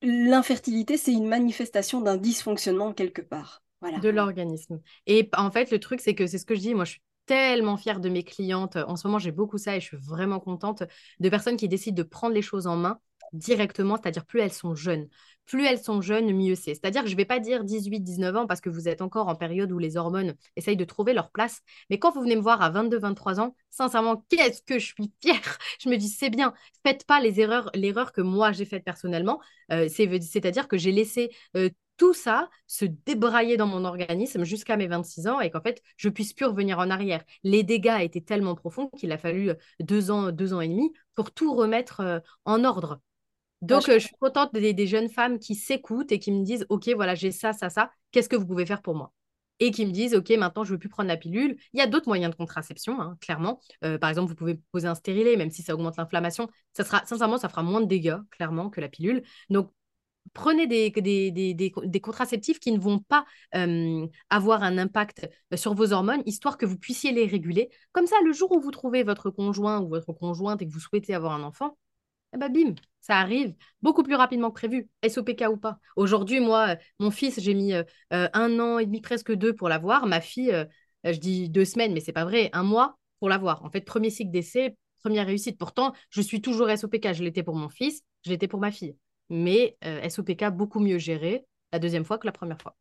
l'infertilité, 0.00 0.96
c'est 0.96 1.12
une 1.12 1.28
manifestation 1.28 2.00
d'un 2.00 2.16
dysfonctionnement 2.16 2.92
quelque 2.92 3.22
part. 3.22 3.62
Voilà. 3.80 3.98
De 3.98 4.08
l'organisme. 4.08 4.80
Et 5.06 5.28
en 5.36 5.50
fait, 5.50 5.70
le 5.70 5.80
truc, 5.80 6.00
c'est 6.00 6.14
que 6.14 6.26
c'est 6.26 6.38
ce 6.38 6.46
que 6.46 6.54
je 6.54 6.60
dis. 6.60 6.74
Moi, 6.74 6.84
je 6.84 6.92
suis 6.92 7.02
tellement 7.26 7.76
fière 7.76 8.00
de 8.00 8.08
mes 8.08 8.22
clientes. 8.22 8.76
En 8.76 8.96
ce 8.96 9.06
moment, 9.06 9.18
j'ai 9.18 9.32
beaucoup 9.32 9.58
ça 9.58 9.76
et 9.76 9.80
je 9.80 9.86
suis 9.86 9.96
vraiment 9.96 10.40
contente 10.40 10.84
de 11.18 11.28
personnes 11.28 11.56
qui 11.56 11.68
décident 11.68 11.96
de 11.96 12.08
prendre 12.08 12.34
les 12.34 12.42
choses 12.42 12.66
en 12.66 12.76
main 12.76 13.00
directement, 13.32 13.96
c'est-à-dire 13.96 14.24
plus 14.24 14.40
elles 14.40 14.52
sont 14.52 14.74
jeunes. 14.74 15.08
Plus 15.46 15.66
elles 15.66 15.80
sont 15.82 16.00
jeunes, 16.00 16.32
mieux 16.32 16.54
c'est. 16.54 16.74
C'est-à-dire 16.74 17.02
que 17.02 17.08
je 17.08 17.14
ne 17.14 17.16
vais 17.16 17.24
pas 17.24 17.40
dire 17.40 17.64
18-19 17.64 18.36
ans 18.36 18.46
parce 18.46 18.60
que 18.60 18.70
vous 18.70 18.88
êtes 18.88 19.02
encore 19.02 19.28
en 19.28 19.34
période 19.34 19.72
où 19.72 19.78
les 19.78 19.96
hormones 19.96 20.34
essayent 20.56 20.76
de 20.76 20.84
trouver 20.84 21.12
leur 21.12 21.30
place. 21.30 21.60
Mais 21.90 21.98
quand 21.98 22.12
vous 22.12 22.22
venez 22.22 22.36
me 22.36 22.40
voir 22.40 22.62
à 22.62 22.70
22-23 22.70 23.40
ans, 23.40 23.56
sincèrement, 23.70 24.24
qu'est-ce 24.28 24.62
que 24.62 24.78
je 24.78 24.86
suis 24.86 25.12
fière 25.20 25.58
Je 25.80 25.88
me 25.88 25.96
dis, 25.96 26.08
c'est 26.08 26.30
bien. 26.30 26.54
Faites 26.86 27.04
pas 27.04 27.20
les 27.20 27.40
erreurs, 27.40 27.70
l'erreur 27.74 28.12
que 28.12 28.20
moi 28.20 28.52
j'ai 28.52 28.64
faite 28.64 28.84
personnellement. 28.84 29.40
Euh, 29.72 29.88
c'est-à-dire 29.88 30.68
que 30.68 30.78
j'ai 30.78 30.92
laissé 30.92 31.30
euh, 31.56 31.68
tout 31.96 32.14
ça 32.14 32.48
se 32.66 32.84
débrailler 32.84 33.56
dans 33.56 33.66
mon 33.66 33.84
organisme 33.84 34.44
jusqu'à 34.44 34.76
mes 34.76 34.86
26 34.88 35.28
ans 35.28 35.40
et 35.40 35.50
qu'en 35.50 35.60
fait, 35.60 35.82
je 35.96 36.08
puisse 36.08 36.32
plus 36.32 36.46
revenir 36.46 36.78
en 36.78 36.90
arrière. 36.90 37.22
Les 37.44 37.62
dégâts 37.62 37.98
étaient 38.00 38.20
tellement 38.20 38.54
profonds 38.54 38.88
qu'il 38.98 39.12
a 39.12 39.18
fallu 39.18 39.52
deux 39.80 40.10
ans, 40.10 40.32
deux 40.32 40.52
ans 40.54 40.60
et 40.60 40.68
demi 40.68 40.92
pour 41.14 41.30
tout 41.32 41.54
remettre 41.54 42.00
euh, 42.00 42.18
en 42.44 42.64
ordre. 42.64 43.00
Donc, 43.62 43.88
euh, 43.88 43.94
je... 43.94 44.06
suis 44.06 44.16
contente 44.20 44.52
des, 44.52 44.86
jeunes 44.86 45.08
femmes 45.08 45.38
qui 45.38 45.54
s'écoutent 45.54 46.12
et 46.12 46.18
qui 46.18 46.32
me 46.32 46.44
disent, 46.44 46.66
OK, 46.68 46.88
voilà, 46.94 47.14
j'ai 47.14 47.30
ça, 47.30 47.52
ça, 47.52 47.70
ça, 47.70 47.90
qu'est-ce 48.10 48.28
que 48.28 48.36
vous 48.36 48.46
pouvez 48.46 48.66
faire 48.66 48.82
pour 48.82 48.94
moi? 48.94 49.12
Et 49.60 49.70
qui 49.70 49.86
me 49.86 49.92
disent, 49.92 50.14
OK, 50.14 50.30
maintenant, 50.30 50.64
je 50.64 50.70
ne 50.70 50.74
veux 50.74 50.78
plus 50.80 50.88
prendre 50.88 51.08
la 51.08 51.16
pilule. 51.16 51.56
Il 51.72 51.78
y 51.78 51.82
a 51.82 51.86
d'autres 51.86 52.08
moyens 52.08 52.32
de 52.32 52.36
contraception, 52.36 53.00
hein, 53.00 53.16
clairement. 53.20 53.60
Euh, 53.84 53.98
par 53.98 54.10
exemple, 54.10 54.28
vous 54.28 54.34
pouvez 54.34 54.60
poser 54.72 54.88
un 54.88 54.96
stérilet, 54.96 55.36
même 55.36 55.50
si 55.50 55.62
ça 55.62 55.74
augmente 55.74 55.96
l'inflammation. 55.96 56.48
Ça 56.72 56.84
sera, 56.84 57.06
sincèrement, 57.06 57.38
ça 57.38 57.48
fera 57.48 57.62
moins 57.62 57.80
de 57.80 57.86
dégâts, 57.86 58.18
clairement, 58.30 58.68
que 58.68 58.80
la 58.80 58.88
pilule. 58.88 59.22
Donc, 59.48 59.70
prenez 60.32 60.66
des, 60.66 60.90
des, 60.90 62.00
contraceptifs 62.00 62.58
qui 62.58 62.72
ne 62.72 62.80
vont 62.80 62.98
pas 62.98 63.24
euh, 63.54 64.06
avoir 64.30 64.62
un 64.64 64.78
impact 64.78 65.28
sur 65.54 65.74
vos 65.74 65.92
hormones, 65.92 66.22
histoire 66.26 66.58
que 66.58 66.66
vous 66.66 66.78
puissiez 66.78 67.12
les 67.12 67.26
réguler. 67.26 67.70
Comme 67.92 68.06
ça, 68.06 68.16
le 68.24 68.32
jour 68.32 68.50
où 68.52 68.60
vous 68.60 68.70
trouvez 68.70 69.04
votre 69.04 69.30
conjoint 69.30 69.80
ou 69.80 69.88
votre 69.88 70.12
conjointe 70.12 70.62
et 70.62 70.66
que 70.66 70.72
vous 70.72 70.80
souhaitez 70.80 71.14
avoir 71.14 71.34
un 71.34 71.42
enfant, 71.42 71.76
eh 72.34 72.38
ben 72.38 72.50
bim, 72.50 72.74
ça 73.02 73.18
arrive 73.18 73.54
beaucoup 73.82 74.02
plus 74.02 74.14
rapidement 74.14 74.48
que 74.50 74.54
prévu, 74.54 74.88
SOPK 75.06 75.44
ou 75.50 75.58
pas. 75.58 75.78
Aujourd'hui, 75.96 76.40
moi, 76.40 76.76
mon 76.98 77.10
fils, 77.10 77.38
j'ai 77.38 77.52
mis 77.52 77.74
euh, 77.74 77.84
un 78.10 78.58
an 78.58 78.78
et 78.78 78.86
demi, 78.86 79.02
presque 79.02 79.32
deux 79.32 79.54
pour 79.54 79.68
l'avoir. 79.68 80.06
Ma 80.06 80.22
fille, 80.22 80.52
euh, 80.52 80.64
je 81.04 81.18
dis 81.18 81.50
deux 81.50 81.66
semaines, 81.66 81.92
mais 81.92 82.00
c'est 82.00 82.12
pas 82.12 82.24
vrai, 82.24 82.48
un 82.54 82.62
mois 82.62 82.96
pour 83.20 83.28
l'avoir. 83.28 83.62
En 83.64 83.70
fait, 83.70 83.82
premier 83.82 84.08
cycle 84.08 84.30
d'essai, 84.30 84.76
première 85.02 85.26
réussite. 85.26 85.58
Pourtant, 85.58 85.92
je 86.08 86.22
suis 86.22 86.40
toujours 86.40 86.70
SOPK. 86.70 87.12
Je 87.12 87.22
l'étais 87.22 87.42
pour 87.42 87.56
mon 87.56 87.68
fils, 87.68 88.02
je 88.24 88.30
l'étais 88.30 88.48
pour 88.48 88.60
ma 88.60 88.70
fille 88.70 88.96
mais 89.32 89.76
euh, 89.84 90.08
SOPK 90.08 90.50
beaucoup 90.50 90.78
mieux 90.78 90.98
géré 90.98 91.44
la 91.72 91.78
deuxième 91.78 92.04
fois 92.04 92.18
que 92.18 92.26
la 92.26 92.32
première 92.32 92.60
fois. 92.60 92.76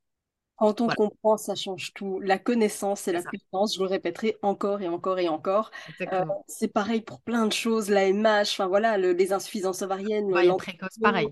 Quand 0.62 0.80
on 0.80 0.88
comprend, 0.88 1.38
ça 1.38 1.56
change 1.56 1.92
tout. 1.96 2.20
La 2.20 2.38
connaissance 2.38 3.08
et 3.08 3.12
la 3.12 3.24
puissance, 3.24 3.76
je 3.76 3.82
le 3.82 3.88
répéterai 3.88 4.38
encore 4.44 4.82
et 4.82 4.88
encore 4.88 5.18
et 5.18 5.28
encore. 5.28 5.72
Euh, 6.02 6.24
c'est 6.48 6.68
pareil 6.68 7.02
pour 7.02 7.20
plein 7.22 7.48
de 7.48 7.52
choses, 7.52 7.90
l'AMH, 7.90 8.52
enfin 8.52 8.68
voilà, 8.68 8.96
les 8.98 9.34
insuffisances 9.34 9.82
ovariennes. 9.82 10.32
précoce, 10.58 11.00
pareil 11.02 11.30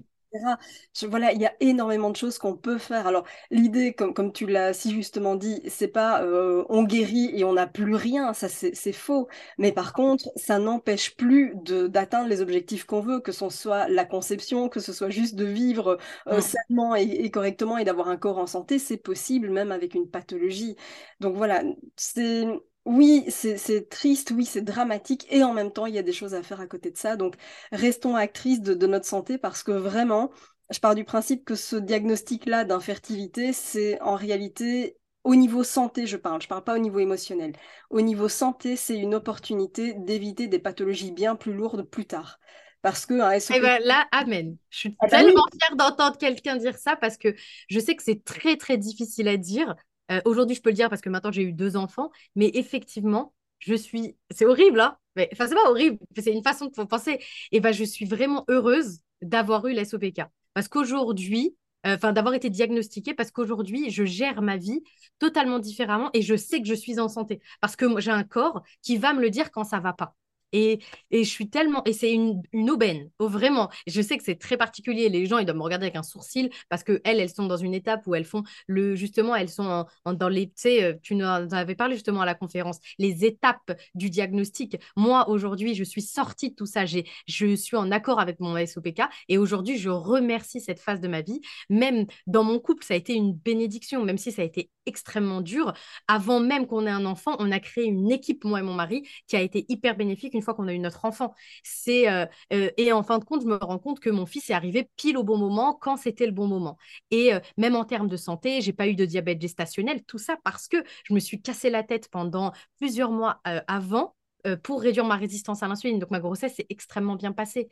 voilà, 1.08 1.34
il 1.34 1.42
y 1.42 1.46
a 1.46 1.54
énormément 1.60 2.10
de 2.10 2.16
choses 2.16 2.38
qu'on 2.38 2.56
peut 2.56 2.78
faire. 2.78 3.08
Alors, 3.08 3.26
l'idée, 3.52 3.94
comme, 3.94 4.14
comme 4.14 4.32
tu 4.32 4.46
l'as 4.46 4.74
si 4.74 4.92
justement 4.94 5.36
dit, 5.36 5.62
c'est 5.68 5.88
pas 5.88 6.22
euh, 6.24 6.64
on 6.70 6.84
guérit 6.84 7.32
et 7.34 7.44
on 7.44 7.54
n'a 7.54 7.68
plus 7.68 7.96
rien, 7.96 8.34
ça 8.34 8.48
c'est 8.50 8.94
faux. 8.94 9.28
Mais 9.58 9.72
par 9.72 9.94
contre, 9.94 10.26
ça 10.36 10.60
n'empêche 10.60 11.16
plus 11.16 11.54
d'atteindre 11.64 12.30
les 12.30 12.42
objectifs 12.42 12.86
qu'on 12.86 13.02
veut, 13.02 13.20
que 13.20 13.32
ce 13.32 13.50
soit 13.50 13.88
la 13.90 14.06
conception, 14.06 14.70
que 14.70 14.80
ce 14.80 14.94
soit 14.94 15.10
juste 15.10 15.36
de 15.36 15.46
vivre 15.46 15.98
euh, 16.28 16.38
mmh. 16.38 16.42
sainement 16.42 16.96
et, 16.96 17.32
correctement 17.32 17.78
et 17.78 17.86
d'avoir 17.86 18.10
un 18.10 18.18
corps 18.18 18.38
en 18.40 18.48
santé, 18.48 18.80
c'est 18.80 18.98
possible 18.98 19.50
même 19.50 19.72
avec 19.72 19.96
une 19.96 20.10
pathologie. 20.10 20.76
Donc 21.20 21.36
voilà, 21.36 21.64
c'est 21.96 22.46
oui, 22.90 23.24
c'est 23.30 23.88
triste, 23.88 24.32
oui, 24.36 24.46
c'est 24.46 24.64
dramatique, 24.64 25.28
et 25.30 25.44
en 25.44 25.54
même 25.54 25.72
temps, 25.72 25.86
il 25.86 25.94
y 25.94 26.00
a 26.00 26.02
des 26.02 26.12
choses 26.12 26.34
à 26.34 26.42
faire 26.42 26.60
à 26.60 26.66
côté 26.66 26.90
de 26.90 26.98
ça. 26.98 27.18
Donc, 27.18 27.36
restons 27.72 28.16
actrices 28.16 28.62
de, 28.62 28.88
notre 28.88 29.06
santé 29.06 29.38
parce 29.38 29.62
que 29.62 29.72
vraiment, 29.72 30.32
je 30.72 30.80
pars 30.80 30.96
du 30.96 31.04
principe 31.04 31.46
que 31.46 31.54
ce 31.54 31.76
diagnostic-là 31.76 32.64
d'infertilité, 32.64 33.54
c'est 33.54 34.02
en 34.02 34.16
réalité 34.16 34.98
au 35.24 35.36
niveau 35.36 35.64
santé, 35.64 36.08
je 36.08 36.18
parle, 36.18 36.42
je 36.42 36.48
parle 36.48 36.64
pas 36.64 36.74
au 36.74 36.80
niveau 36.80 36.98
émotionnel. 36.98 37.54
Au 37.92 38.02
niveau 38.02 38.28
santé, 38.28 38.76
c'est 38.76 38.98
une 38.98 39.14
opportunité 39.14 39.94
d'éviter 39.94 40.48
des 40.48 40.58
pathologies 40.58 41.12
bien 41.12 41.36
plus 41.36 41.54
lourdes 41.54 41.84
plus 41.84 42.06
tard. 42.06 42.40
Parce 42.82 43.06
que 43.06 43.40
SOP... 43.40 43.58
Eh 43.58 43.62
ben 43.62 43.84
là, 43.84 44.08
amen. 44.12 44.58
Je 44.72 44.80
suis 44.80 44.96
ah 45.00 45.06
bah 45.06 45.18
tellement 45.20 45.44
fière 45.52 45.76
d'entendre 45.76 46.18
quelqu'un 46.18 46.56
dire 46.56 46.78
ça 46.78 46.96
parce 46.96 47.18
que 47.18 47.36
je 47.68 47.80
sais 47.80 47.96
que 47.96 48.02
c'est 48.02 48.24
très 48.24 48.58
très 48.58 48.80
difficile 48.80 49.28
à 49.28 49.38
dire. 49.38 49.76
Euh, 50.12 50.22
aujourd'hui, 50.26 50.56
je 50.56 50.62
peux 50.62 50.70
le 50.70 50.76
dire 50.76 50.90
parce 50.90 51.02
que 51.02 51.10
maintenant 51.10 51.32
j'ai 51.32 51.44
eu 51.44 51.54
deux 51.54 51.76
enfants, 51.76 52.12
mais 52.36 52.52
effectivement, 52.54 53.34
je 53.60 53.76
suis. 53.76 54.16
C'est 54.32 54.46
horrible, 54.46 54.80
hein 54.80 54.98
mais... 55.16 55.30
Enfin, 55.34 55.48
c'est 55.48 55.56
pas 55.56 55.70
horrible, 55.70 56.00
c'est 56.18 56.32
une 56.32 56.44
façon 56.44 56.68
de 56.68 56.84
penser. 56.84 57.20
Et 57.52 57.60
ben, 57.60 57.72
je 57.72 57.84
suis 57.84 58.06
vraiment 58.06 58.46
heureuse 58.48 59.00
d'avoir 59.22 59.66
eu 59.68 59.74
l'SOPK. 59.74 60.22
Parce 60.54 60.68
qu'aujourd'hui, 60.68 61.56
euh, 61.86 61.96
enfin, 61.96 62.14
d'avoir 62.14 62.34
été 62.34 62.50
diagnostiquée, 62.50 63.14
parce 63.14 63.32
qu'aujourd'hui, 63.32 63.90
je 63.90 64.04
gère 64.06 64.42
ma 64.42 64.58
vie 64.58 64.82
totalement 65.20 65.60
différemment 65.60 66.10
et 66.14 66.22
je 66.22 66.36
sais 66.36 66.62
que 66.62 66.68
je 66.68 66.74
suis 66.74 67.00
en 67.00 67.10
santé. 67.10 67.42
Parce 67.62 67.76
que 67.76 68.00
j'ai 68.00 68.12
un 68.12 68.24
corps 68.24 68.64
qui 68.82 68.98
va 68.98 69.14
me 69.14 69.22
le 69.22 69.30
dire 69.30 69.52
quand 69.52 69.64
ça 69.64 69.80
va 69.80 69.94
pas. 69.94 70.16
Et, 70.52 70.80
je 71.12 71.24
suis 71.24 71.50
tellement. 71.50 71.84
Et 71.86 71.94
c'est 71.94 72.12
une, 72.12 72.42
aubaine, 72.70 73.10
oh, 73.20 73.28
vraiment. 73.28 73.70
Je 73.88 74.02
sais 74.02 74.18
que 74.18 74.24
c'est 74.24 74.40
très 74.40 74.58
particulier. 74.58 75.10
Les 75.10 75.26
gens, 75.26 75.38
ils 75.38 75.46
doivent 75.46 75.58
me 75.58 75.64
regarder 75.64 75.86
avec 75.86 75.96
un 75.96 76.04
sourcil 76.04 76.50
parce 76.70 76.84
qu'elles, 76.84 77.02
elles 77.04 77.30
sont 77.30 77.46
dans 77.46 77.58
une 77.58 77.74
étape 77.74 78.06
où 78.08 78.16
elles 78.16 78.26
font 78.26 78.44
le. 78.68 78.96
Justement, 78.96 79.36
elles 79.36 79.50
sont 79.50 79.86
dans 80.06 80.30
les. 80.30 80.48
Tu 80.48 80.54
sais, 80.56 80.84
euh, 80.84 80.94
tu 81.02 81.16
nous 81.16 81.26
avais 81.26 81.76
parlé 81.76 81.96
justement 81.96 82.22
à 82.22 82.26
la 82.26 82.36
conférence, 82.36 82.80
les 82.98 83.26
étapes 83.26 83.78
du 83.96 84.10
diagnostic. 84.10 84.78
Moi, 84.96 85.30
aujourd'hui, 85.30 85.76
je 85.76 85.84
suis 85.84 86.02
sortie 86.02 86.52
de 86.52 86.56
tout 86.56 86.66
ça. 86.66 86.86
Je 86.86 87.56
suis 87.56 87.78
en 87.78 87.92
accord 87.92 88.20
avec 88.20 88.40
mon 88.40 88.56
SOPK 88.66 89.02
et 89.28 89.38
aujourd'hui, 89.38 89.78
je 89.78 89.90
remercie 89.90 90.62
cette 90.62 90.80
phase 90.80 91.02
de 91.02 91.08
ma 91.08 91.22
vie. 91.22 91.42
Même 91.70 92.06
dans 92.28 92.44
mon 92.44 92.60
couple, 92.60 92.84
ça 92.84 92.94
a 92.94 92.98
été 92.98 93.14
une 93.14 93.34
bénédiction, 93.34 94.04
même 94.04 94.18
si 94.18 94.32
ça 94.32 94.42
a 94.42 94.46
été 94.46 94.70
extrêmement 94.86 95.42
dur. 95.42 95.74
Avant 96.08 96.40
même 96.40 96.66
qu'on 96.68 96.86
ait 96.86 96.92
un 96.92 97.06
enfant, 97.06 97.36
on 97.40 97.52
a 97.52 97.60
créé 97.60 97.86
une 97.86 98.12
équipe, 98.12 98.44
moi 98.44 98.60
et 98.60 98.64
mon 98.64 98.74
mari, 98.74 99.08
qui 99.28 99.36
a 99.36 99.42
été 99.42 99.66
hyper 99.70 99.96
bénéfique 99.96 100.34
une 100.40 100.44
fois 100.44 100.54
qu'on 100.54 100.68
a 100.68 100.74
eu 100.74 100.80
notre 100.80 101.06
enfant. 101.06 101.34
C'est 101.64 102.10
euh, 102.10 102.26
euh, 102.54 102.72
et 102.78 102.92
en 102.92 103.04
fin 103.04 103.20
de 103.20 103.26
compte, 103.26 103.42
je 103.44 103.48
me 103.48 103.56
rends 103.56 103.80
compte 103.80 104.00
que 104.00 104.10
mon 104.10 104.26
fils 104.26 104.50
est 104.50 104.54
arrivé 104.54 104.90
pile 104.96 105.18
au 105.18 105.24
bon 105.24 105.38
moment 105.38 105.74
quand 105.74 105.98
c'était 105.98 106.26
le 106.26 106.32
bon 106.32 106.48
moment. 106.48 106.78
Et 107.12 107.34
euh, 107.34 107.40
même 107.58 107.76
en 107.76 107.86
termes 107.86 108.08
de 108.08 108.18
santé, 108.18 108.62
j'ai 108.62 108.74
pas 108.74 108.88
eu 108.88 108.96
de 108.96 109.06
diabète 109.06 109.42
gestationnel, 109.42 110.04
tout 110.04 110.18
ça 110.18 110.38
parce 110.44 110.68
que 110.68 110.78
je 111.04 111.14
me 111.14 111.20
suis 111.20 111.42
cassé 111.42 111.70
la 111.70 111.84
tête 111.84 112.10
pendant 112.10 112.52
plusieurs 112.80 113.12
mois 113.12 113.42
avant 113.68 114.16
pour 114.64 114.82
réduire 114.82 115.06
ma 115.06 115.18
résistance 115.18 115.64
à 115.64 115.68
l'insuline. 115.68 116.00
Donc 116.00 116.12
ma 116.12 116.20
grossesse 116.20 116.56
s'est 116.56 116.68
extrêmement 116.70 117.16
bien 117.16 117.34
passée. 117.34 117.68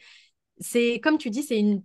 C'est 0.59 0.99
comme 1.01 1.18
tu 1.18 1.30
dis, 1.30 1.43
c'est 1.43 1.59
une 1.59 1.84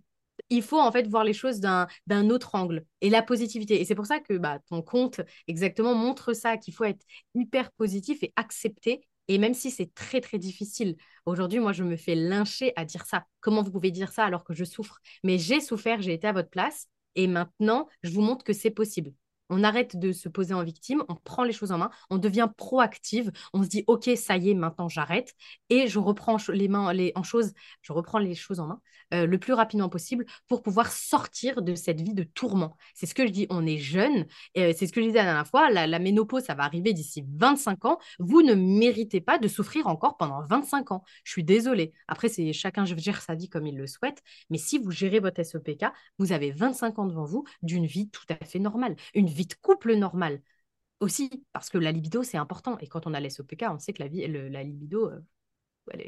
il 0.51 0.63
faut 0.63 0.81
en 0.81 0.91
fait 0.93 1.07
voir 1.09 1.25
les 1.25 1.33
choses 1.33 1.61
d'un 1.61 1.87
autre 2.31 2.55
angle 2.55 2.85
et 3.01 3.11
la 3.11 3.23
positivité. 3.23 3.81
Et 3.81 3.85
c'est 3.85 3.95
pour 3.95 4.07
ça 4.07 4.21
que 4.21 4.35
bah, 4.39 4.59
ton 4.69 4.83
compte 4.83 5.21
exactement 5.49 5.95
montre 5.95 6.33
ça, 6.33 6.57
qu'il 6.57 6.75
faut 6.75 6.85
être 6.85 7.05
hyper 7.35 7.71
positif 7.73 8.23
et 8.23 8.33
accepter. 8.37 9.07
Et 9.29 9.39
même 9.39 9.55
si 9.55 9.71
c'est 9.71 9.95
très 9.95 10.21
très 10.21 10.39
difficile, 10.39 10.97
aujourd'hui 11.27 11.59
moi 11.61 11.73
je 11.73 11.85
me 11.85 11.97
fais 11.97 12.15
lyncher 12.15 12.73
à 12.77 12.85
dire 12.85 13.07
ça. 13.07 13.27
Comment 13.41 13.63
vous 13.63 13.71
pouvez 13.73 13.91
dire 13.91 14.13
ça 14.13 14.25
alors 14.25 14.45
que 14.45 14.55
je 14.55 14.65
souffre? 14.65 15.01
Mais 15.25 15.39
j'ai 15.39 15.61
souffert, 15.61 16.03
j'ai 16.03 16.13
été 16.15 16.27
à 16.27 16.33
votre 16.33 16.51
place 16.51 16.89
et 17.15 17.27
maintenant 17.27 17.89
je 18.03 18.11
vous 18.11 18.23
montre 18.23 18.45
que 18.45 18.53
c'est 18.53 18.71
possible. 18.71 19.13
On 19.55 19.63
arrête 19.63 19.97
de 19.99 20.13
se 20.13 20.31
poser 20.31 20.55
en 20.55 20.63
victime, 20.63 21.05
on 21.09 21.15
prend 21.15 21.45
les 21.45 21.53
choses 21.53 21.73
en 21.73 21.79
main, 21.79 21.91
on 22.09 22.17
devient 22.17 22.49
proactive, 22.57 23.31
on 23.53 23.63
se 23.63 23.69
dit 23.69 23.85
ok 23.87 24.11
ça 24.17 24.39
y 24.39 24.51
est 24.51 24.55
maintenant 24.55 24.89
j'arrête 24.89 25.35
et 25.69 25.89
je 25.89 25.99
reprends 25.99 26.39
les 26.49 26.69
mains 26.69 26.93
les, 26.95 27.13
en 27.17 27.23
choses, 27.23 27.53
je 27.83 27.93
reprends 27.93 28.19
les 28.19 28.35
choses 28.35 28.61
en 28.61 28.67
main 28.67 28.81
euh, 29.13 29.27
le 29.27 29.39
plus 29.39 29.53
rapidement 29.53 29.89
possible 29.91 30.25
pour 30.49 30.63
pouvoir 30.63 30.91
sortir 30.91 31.61
de 31.61 31.75
cette 31.75 32.01
vie 32.01 32.15
de 32.15 32.23
tourment. 32.23 32.77
C'est 32.95 33.07
ce 33.07 33.15
que 33.15 33.27
je 33.27 33.33
dis, 33.33 33.47
on 33.51 33.67
est 33.67 33.77
jeune, 33.77 34.27
et 34.55 34.73
c'est 34.73 34.87
ce 34.87 34.93
que 34.93 35.03
je 35.03 35.07
disais 35.07 35.19
la 35.19 35.25
dernière 35.25 35.47
fois, 35.47 35.71
la, 35.71 35.99
ménopause 35.99 36.45
ça 36.45 36.55
va 36.55 36.65
arriver 36.65 36.93
d'ici 36.95 37.25
25 37.37 37.85
ans, 37.85 37.99
vous 38.19 38.43
ne 38.43 38.55
méritez 38.55 39.21
pas 39.21 39.39
de 39.39 39.49
souffrir 39.49 39.87
encore 39.87 40.17
pendant 40.17 40.43
25 40.47 40.93
ans. 40.93 41.05
Je 41.25 41.33
suis 41.33 41.45
désolée. 41.45 41.93
Après 42.09 42.29
c'est 42.29 42.53
chacun 42.53 42.85
gère 42.85 43.21
sa 43.21 43.35
vie 43.35 43.49
comme 43.49 43.67
il 43.67 43.77
le 43.77 43.87
souhaite, 43.87 44.23
mais 44.49 44.59
si 44.59 44.79
vous 44.79 44.91
gérez 44.91 45.21
votre 45.21 45.43
SOPK, 45.43 45.85
vous 46.19 46.33
avez 46.33 46.51
25 46.51 46.99
ans 46.99 47.07
devant 47.07 47.25
vous 47.25 47.45
d'une 47.63 47.87
vie 47.87 48.09
tout 48.09 48.27
à 48.31 48.45
fait 48.45 48.59
normale, 48.59 48.97
une 49.15 49.29
vie 49.29 49.42
de 49.47 49.55
couple 49.55 49.95
normal. 49.95 50.41
Aussi, 51.01 51.45
parce 51.53 51.69
que 51.69 51.79
la 51.79 51.91
libido, 51.91 52.23
c'est 52.23 52.37
important. 52.37 52.79
Et 52.79 52.87
quand 52.87 53.07
on 53.07 53.15
a 53.15 53.21
l'SOPK, 53.21 53.65
on 53.71 53.79
sait 53.79 53.93
que 53.93 54.03
la, 54.03 54.09
vie, 54.09 54.27
la 54.29 54.63
libido, 54.63 55.11
euh, 55.11 55.21
elle, 55.91 56.03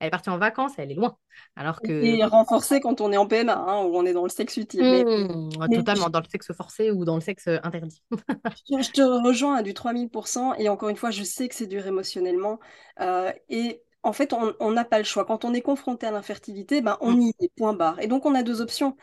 est, 0.00 0.10
partie 0.10 0.28
en 0.28 0.36
vacances, 0.36 0.72
elle 0.76 0.90
est 0.90 0.94
loin. 0.94 1.16
Alors 1.56 1.80
que... 1.80 1.90
Et 1.90 2.22
renforcée 2.22 2.80
quand 2.80 3.00
on 3.00 3.12
est 3.12 3.16
en 3.16 3.26
PMA, 3.26 3.56
hein, 3.56 3.82
où 3.84 3.96
on 3.96 4.04
est 4.04 4.12
dans 4.12 4.24
le 4.24 4.28
sexe 4.28 4.58
utile. 4.58 4.82
Mmh, 4.82 5.74
totalement, 5.74 6.10
dans 6.10 6.20
le 6.20 6.28
sexe 6.30 6.52
forcé 6.52 6.90
ou 6.90 7.06
dans 7.06 7.14
le 7.14 7.22
sexe 7.22 7.48
interdit. 7.62 8.02
je 8.68 8.90
te 8.90 9.00
rejoins 9.00 9.56
à 9.56 9.62
du 9.62 9.72
3000%. 9.72 10.56
Et 10.58 10.68
encore 10.68 10.90
une 10.90 10.96
fois, 10.96 11.10
je 11.10 11.22
sais 11.22 11.48
que 11.48 11.54
c'est 11.54 11.66
dur 11.66 11.86
émotionnellement. 11.86 12.60
Euh, 13.00 13.32
et 13.48 13.82
en 14.02 14.12
fait, 14.12 14.34
on 14.34 14.70
n'a 14.70 14.84
pas 14.84 14.98
le 14.98 15.04
choix. 15.04 15.24
Quand 15.24 15.46
on 15.46 15.54
est 15.54 15.62
confronté 15.62 16.06
à 16.06 16.10
l'infertilité, 16.10 16.82
ben, 16.82 16.98
on 17.00 17.12
mmh. 17.12 17.22
y 17.22 17.32
est, 17.40 17.52
point 17.56 17.72
barre. 17.72 18.00
Et 18.00 18.06
donc, 18.06 18.26
on 18.26 18.34
a 18.34 18.42
deux 18.42 18.60
options. 18.60 18.96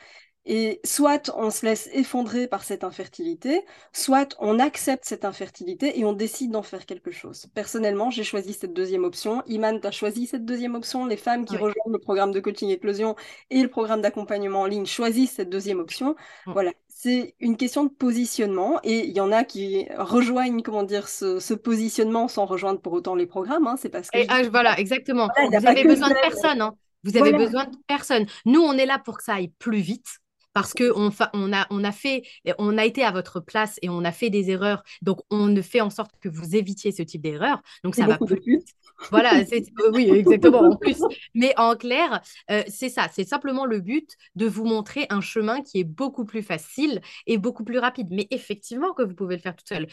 Et 0.46 0.82
soit 0.84 1.32
on 1.38 1.50
se 1.50 1.66
laisse 1.66 1.90
effondrer 1.94 2.48
par 2.48 2.64
cette 2.64 2.84
infertilité, 2.84 3.62
soit 3.94 4.36
on 4.40 4.60
accepte 4.60 5.06
cette 5.06 5.24
infertilité 5.24 6.00
et 6.00 6.04
on 6.04 6.14
décide 6.14 6.52
d'en 6.52 6.64
faire 6.64 6.86
quelque 6.86 7.12
chose. 7.12 7.48
Personnellement, 7.54 8.10
j'ai 8.10 8.24
choisi 8.24 8.54
cette 8.54 8.74
deuxième 8.74 9.06
option. 9.06 9.42
Iman, 9.48 9.80
tu 9.80 9.88
as 9.88 9.92
choisi 9.92 10.28
cette 10.28 10.44
deuxième 10.44 10.76
option? 10.76 11.06
Les 11.06 11.18
femmes 11.18 11.46
qui 11.46 11.56
rejoignent 11.56 11.94
le 11.94 12.00
programme 12.00 12.32
de 12.32 12.42
coaching 12.42 12.70
éclosion 12.70 13.16
et 13.50 13.62
le 13.62 13.70
programme 13.70 14.02
d'accompagnement 14.02 14.62
en 14.62 14.66
ligne 14.66 14.86
choisissent 14.86 15.32
cette 15.32 15.50
deuxième 15.50 15.80
option. 15.80 16.16
Voilà, 16.46 16.72
c'est 16.90 17.36
une 17.40 17.56
question 17.56 17.86
de 17.86 17.90
positionnement 17.90 18.80
et 18.84 19.06
il 19.08 19.16
y 19.16 19.22
en 19.22 19.32
a 19.32 19.46
qui 19.46 19.88
rejoignent, 19.98 20.62
comment 20.62 20.84
dire, 20.84 21.08
ce, 21.08 21.54
positionnement 21.54 22.28
sans 22.28 22.46
rejoindre 22.46 22.82
pour 22.82 22.92
autant 22.92 23.16
les 23.16 23.28
programmes. 23.28 23.68
Hein. 23.68 23.76
C'est 23.80 23.90
parce 23.90 24.10
que... 24.10 24.18
Ah, 24.28 24.42
voilà, 24.50 24.78
exactement. 24.78 25.30
Vous 25.38 25.68
avez 25.68 25.84
besoin 25.84 26.10
de 26.10 26.16
personne. 26.22 26.62
Hein. 26.62 26.76
Vous 27.04 27.18
avez 27.18 27.34
besoin 27.34 27.66
de 27.66 27.76
personne. 27.88 28.26
Nous, 28.46 28.62
on 28.62 28.74
est 28.74 28.86
là 28.86 29.00
pour 29.00 29.18
que 29.18 29.24
ça 29.24 29.36
aille 29.36 29.52
plus 29.60 29.80
vite 29.80 30.20
parce 30.54 30.74
que 30.74 30.92
on, 30.96 31.12
on, 31.34 31.54
a, 31.54 31.68
on 31.70 31.84
a 31.84 31.92
fait, 31.92 32.24
on 32.58 32.78
a 32.78 32.86
été 32.86 33.04
à 33.04 33.12
votre 33.12 33.40
place 33.40 33.78
et 33.82 33.90
on 33.90 34.04
a 34.04 34.12
fait 34.12 34.30
des 34.30 34.52
erreurs. 34.52 34.84
Donc, 35.02 35.20
on 35.30 35.48
ne 35.48 35.62
fait 35.62 35.82
en 35.82 35.90
sorte 35.90 36.12
que 36.22 36.30
vous 36.30 36.56
évitiez 36.56 36.92
ce 36.92 37.04
type 37.04 37.22
d'erreur. 37.22 37.62
Donc, 37.84 37.96
ça 37.96 38.06
va 38.06 38.18
plus 38.18 38.40
vite. 38.46 38.68
Voilà, 39.10 39.40
euh, 39.40 39.92
oui, 39.92 40.10
exactement, 40.10 40.60
en 40.60 40.76
plus. 40.76 41.02
Mais 41.34 41.54
en 41.58 41.76
clair, 41.76 42.22
euh, 42.52 42.64
c'est 42.68 42.90
ça, 42.90 43.08
c'est 43.12 43.28
simplement 43.28 43.66
le 43.66 43.80
but 43.80 44.16
de 44.36 44.46
vous 44.46 44.66
montrer 44.66 45.08
un 45.10 45.22
chemin 45.22 45.62
qui 45.62 45.80
est 45.80 45.84
beaucoup 45.84 46.26
plus 46.26 46.44
facile 46.44 47.02
et 47.26 47.38
beaucoup 47.38 47.64
plus 47.64 47.80
rapide. 47.80 48.08
Mais 48.12 48.28
effectivement 48.30 48.94
que 48.94 49.04
vous 49.04 49.16
pouvez 49.16 49.36
le 49.36 49.42
faire 49.42 49.56
toute 49.56 49.68
seule. 49.68 49.88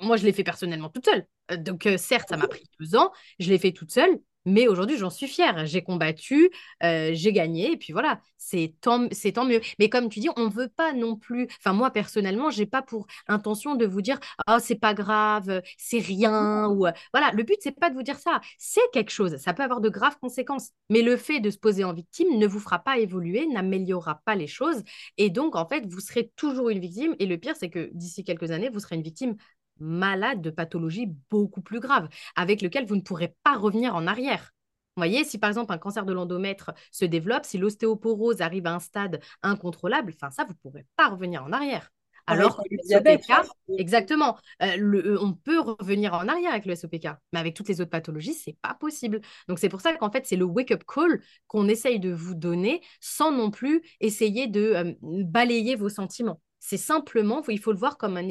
moi, 0.00 0.16
je 0.16 0.24
l'ai 0.24 0.32
fait 0.32 0.44
personnellement 0.44 0.88
toute 0.88 1.06
seule. 1.06 1.26
Euh, 1.52 1.56
donc, 1.56 1.88
certes, 1.96 2.28
ça 2.28 2.36
m'a 2.36 2.48
pris 2.48 2.64
deux 2.80 2.96
ans, 2.96 3.12
je 3.38 3.48
l'ai 3.50 3.58
fait 3.58 3.72
toute 3.72 3.92
seule, 3.92 4.18
Mais 4.46 4.68
aujourd'hui, 4.68 4.96
j'en 4.96 5.10
suis 5.10 5.26
fière. 5.26 5.66
J'ai 5.66 5.82
combattu, 5.82 6.50
euh, 6.82 7.10
j'ai 7.12 7.32
gagné, 7.32 7.72
et 7.72 7.76
puis 7.76 7.92
voilà, 7.92 8.20
c'est 8.38 8.74
tant, 8.80 9.08
c'est 9.12 9.32
tant 9.32 9.44
mieux. 9.44 9.60
Mais 9.78 9.88
comme 9.88 10.08
tu 10.08 10.20
dis, 10.20 10.28
on 10.36 10.46
ne 10.46 10.50
veut 10.50 10.68
pas 10.68 10.92
non 10.92 11.16
plus. 11.16 11.48
Enfin, 11.58 11.72
moi, 11.72 11.90
personnellement, 11.90 12.50
je 12.50 12.60
n'ai 12.60 12.66
pas 12.66 12.82
pour 12.82 13.06
intention 13.28 13.74
de 13.74 13.86
vous 13.86 14.02
dire 14.02 14.18
Oh, 14.48 14.56
c'est 14.60 14.76
pas 14.76 14.94
grave, 14.94 15.62
c'est 15.76 15.98
rien. 15.98 16.68
Ou 16.68 16.86
voilà, 17.12 17.32
le 17.32 17.42
but, 17.42 17.56
c'est 17.60 17.72
pas 17.78 17.90
de 17.90 17.94
vous 17.94 18.02
dire 18.02 18.18
ça. 18.18 18.40
C'est 18.58 18.80
quelque 18.92 19.10
chose. 19.10 19.36
Ça 19.38 19.52
peut 19.52 19.62
avoir 19.62 19.80
de 19.80 19.88
graves 19.88 20.16
conséquences. 20.20 20.70
Mais 20.90 21.02
le 21.02 21.16
fait 21.16 21.40
de 21.40 21.50
se 21.50 21.58
poser 21.58 21.84
en 21.84 21.92
victime 21.92 22.38
ne 22.38 22.46
vous 22.46 22.60
fera 22.60 22.78
pas 22.78 22.98
évoluer, 22.98 23.46
n'améliorera 23.46 24.20
pas 24.24 24.34
les 24.34 24.46
choses. 24.46 24.82
Et 25.16 25.30
donc, 25.30 25.56
en 25.56 25.66
fait, 25.66 25.86
vous 25.86 26.00
serez 26.00 26.30
toujours 26.36 26.70
une 26.70 26.80
victime. 26.80 27.14
Et 27.18 27.26
le 27.26 27.38
pire, 27.38 27.54
c'est 27.58 27.70
que 27.70 27.90
d'ici 27.94 28.24
quelques 28.24 28.50
années, 28.50 28.68
vous 28.68 28.80
serez 28.80 28.96
une 28.96 29.02
victime 29.02 29.36
malade 29.78 30.40
de 30.40 30.50
pathologies 30.50 31.12
beaucoup 31.30 31.62
plus 31.62 31.80
graves, 31.80 32.08
avec 32.34 32.60
lesquelles 32.62 32.86
vous 32.86 32.96
ne 32.96 33.00
pourrez 33.02 33.34
pas 33.42 33.56
revenir 33.56 33.94
en 33.94 34.06
arrière. 34.06 34.52
Vous 34.96 35.00
voyez, 35.00 35.24
si 35.24 35.38
par 35.38 35.48
exemple 35.50 35.72
un 35.72 35.78
cancer 35.78 36.06
de 36.06 36.12
l'endomètre 36.14 36.72
se 36.90 37.04
développe, 37.04 37.44
si 37.44 37.58
l'ostéoporose 37.58 38.40
arrive 38.40 38.66
à 38.66 38.74
un 38.74 38.80
stade 38.80 39.20
incontrôlable, 39.42 40.14
enfin 40.14 40.30
ça, 40.30 40.44
vous 40.44 40.52
ne 40.52 40.58
pourrez 40.70 40.86
pas 40.96 41.08
revenir 41.08 41.44
en 41.44 41.52
arrière. 41.52 41.90
Alors 42.26 42.56
que 42.56 42.62
le 42.70 42.78
SOPK, 42.82 43.48
exactement, 43.78 44.36
euh, 44.62 44.76
euh, 44.78 45.18
on 45.20 45.32
peut 45.32 45.60
revenir 45.60 46.14
en 46.14 46.26
arrière 46.26 46.50
avec 46.50 46.66
le 46.66 46.74
SOPK, 46.74 47.08
mais 47.32 47.38
avec 47.38 47.54
toutes 47.54 47.68
les 47.68 47.80
autres 47.80 47.90
pathologies, 47.90 48.34
c'est 48.34 48.56
pas 48.62 48.74
possible. 48.74 49.20
Donc 49.48 49.58
c'est 49.58 49.68
pour 49.68 49.80
ça 49.80 49.94
qu'en 49.94 50.10
fait, 50.10 50.26
c'est 50.26 50.36
le 50.36 50.44
wake-up 50.44 50.82
call 50.92 51.22
qu'on 51.46 51.68
essaye 51.68 52.00
de 52.00 52.12
vous 52.12 52.34
donner 52.34 52.82
sans 53.00 53.30
non 53.30 53.50
plus 53.50 53.82
essayer 54.00 54.48
de 54.48 54.60
euh, 54.60 54.92
balayer 55.02 55.76
vos 55.76 55.88
sentiments. 55.88 56.40
C'est 56.68 56.78
simplement, 56.78 57.44
il 57.46 57.60
faut 57.60 57.70
le 57.70 57.78
voir 57.78 57.96
comme 57.96 58.16
un, 58.16 58.28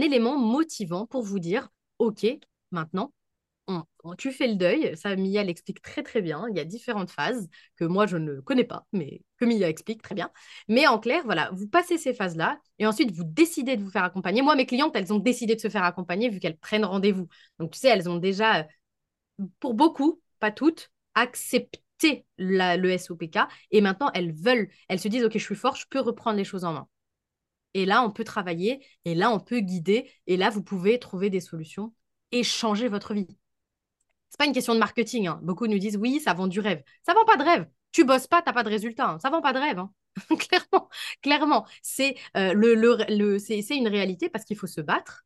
élément 0.00 0.38
motivant 0.38 1.04
pour 1.04 1.22
vous 1.24 1.40
dire, 1.40 1.68
OK, 1.98 2.24
maintenant, 2.70 3.12
tu 4.16 4.30
fais 4.30 4.46
le 4.46 4.54
deuil. 4.54 4.96
Ça, 4.96 5.16
Mia 5.16 5.42
l'explique 5.42 5.82
très 5.82 6.04
très 6.04 6.22
bien. 6.22 6.46
Il 6.48 6.56
y 6.56 6.60
a 6.60 6.64
différentes 6.64 7.10
phases 7.10 7.48
que 7.74 7.84
moi, 7.84 8.06
je 8.06 8.18
ne 8.18 8.40
connais 8.40 8.62
pas, 8.62 8.86
mais 8.92 9.22
que 9.36 9.44
Mia 9.46 9.68
explique 9.68 10.00
très 10.00 10.14
bien. 10.14 10.30
Mais 10.68 10.86
en 10.86 11.00
clair, 11.00 11.22
voilà, 11.24 11.50
vous 11.54 11.66
passez 11.66 11.98
ces 11.98 12.14
phases-là 12.14 12.60
et 12.78 12.86
ensuite, 12.86 13.10
vous 13.10 13.24
décidez 13.24 13.76
de 13.76 13.82
vous 13.82 13.90
faire 13.90 14.04
accompagner. 14.04 14.40
Moi, 14.40 14.54
mes 14.54 14.66
clientes, 14.66 14.94
elles 14.94 15.12
ont 15.12 15.18
décidé 15.18 15.56
de 15.56 15.60
se 15.60 15.68
faire 15.68 15.82
accompagner 15.82 16.28
vu 16.28 16.38
qu'elles 16.38 16.56
prennent 16.56 16.84
rendez-vous. 16.84 17.26
Donc, 17.58 17.72
tu 17.72 17.80
sais, 17.80 17.88
elles 17.88 18.08
ont 18.08 18.18
déjà, 18.18 18.68
pour 19.58 19.74
beaucoup, 19.74 20.22
pas 20.38 20.52
toutes, 20.52 20.92
accepté 21.16 22.26
le 22.36 22.96
SOPK 22.96 23.38
et 23.72 23.80
maintenant, 23.80 24.12
elles 24.14 24.32
veulent, 24.32 24.68
elles 24.88 25.00
se 25.00 25.08
disent, 25.08 25.24
OK, 25.24 25.32
je 25.32 25.44
suis 25.44 25.56
fort, 25.56 25.74
je 25.74 25.86
peux 25.90 25.98
reprendre 25.98 26.36
les 26.36 26.44
choses 26.44 26.64
en 26.64 26.74
main. 26.74 26.88
Et 27.74 27.86
là, 27.86 28.02
on 28.02 28.10
peut 28.10 28.24
travailler, 28.24 28.84
et 29.04 29.14
là, 29.14 29.30
on 29.30 29.40
peut 29.40 29.60
guider, 29.60 30.10
et 30.26 30.36
là, 30.36 30.50
vous 30.50 30.62
pouvez 30.62 30.98
trouver 30.98 31.30
des 31.30 31.40
solutions 31.40 31.94
et 32.32 32.42
changer 32.42 32.88
votre 32.88 33.14
vie. 33.14 33.28
C'est 34.30 34.38
pas 34.38 34.46
une 34.46 34.52
question 34.52 34.74
de 34.74 34.78
marketing. 34.78 35.26
Hein. 35.26 35.40
Beaucoup 35.42 35.66
nous 35.66 35.78
disent 35.78 35.96
oui, 35.96 36.20
ça 36.20 36.34
vend 36.34 36.46
du 36.46 36.60
rêve. 36.60 36.82
Ça 37.04 37.14
vend 37.14 37.24
pas 37.24 37.36
de 37.36 37.44
rêve. 37.44 37.68
Tu 37.92 38.04
bosses 38.04 38.26
pas, 38.26 38.42
t'as 38.42 38.52
pas 38.52 38.62
de 38.62 38.68
résultat. 38.68 39.10
Hein. 39.10 39.18
Ça 39.18 39.30
vend 39.30 39.40
pas 39.40 39.52
de 39.52 39.58
rêve. 39.58 39.78
Hein. 39.78 39.92
clairement, 41.22 41.66
euh, 42.36 43.38
c'est 43.38 43.76
une 43.76 43.88
réalité 43.88 44.28
parce 44.28 44.44
qu'il 44.44 44.56
faut 44.56 44.66
se 44.66 44.80
battre 44.80 45.24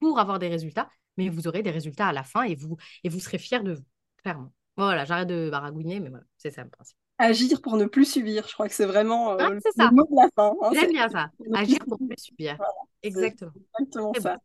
pour 0.00 0.18
avoir 0.18 0.38
des 0.38 0.48
résultats, 0.48 0.90
mais 1.16 1.28
vous 1.28 1.48
aurez 1.48 1.62
des 1.62 1.70
résultats 1.70 2.08
à 2.08 2.12
la 2.12 2.22
fin 2.22 2.42
et 2.42 2.54
vous, 2.54 2.76
et 3.04 3.08
vous 3.08 3.20
serez 3.20 3.38
fiers 3.38 3.60
de 3.62 3.74
vous, 3.74 3.84
clairement. 4.22 4.52
Voilà, 4.76 5.04
j'arrête 5.04 5.28
de 5.28 5.48
baragouiner, 5.50 6.00
mais 6.00 6.10
voilà, 6.10 6.24
c'est 6.36 6.50
ça 6.50 6.62
le 6.64 6.70
principe 6.70 6.98
agir 7.18 7.60
pour 7.60 7.76
ne 7.76 7.86
plus 7.86 8.04
subir. 8.04 8.46
Je 8.46 8.52
crois 8.54 8.68
que 8.68 8.74
c'est 8.74 8.86
vraiment 8.86 9.32
euh, 9.32 9.48
le 9.48 9.94
mot 9.94 10.06
de 10.10 10.16
la 10.16 10.28
fin. 10.34 10.54
Hein, 10.62 10.70
J'aime 10.72 10.92
bien 10.92 11.08
ça. 11.08 11.30
Agir 11.54 11.78
pour 11.86 12.00
ne 12.00 12.06
plus 12.08 12.22
subir. 12.22 12.58
exactement. 13.02 13.52
Exactement 13.78 14.12
ça. 14.14 14.38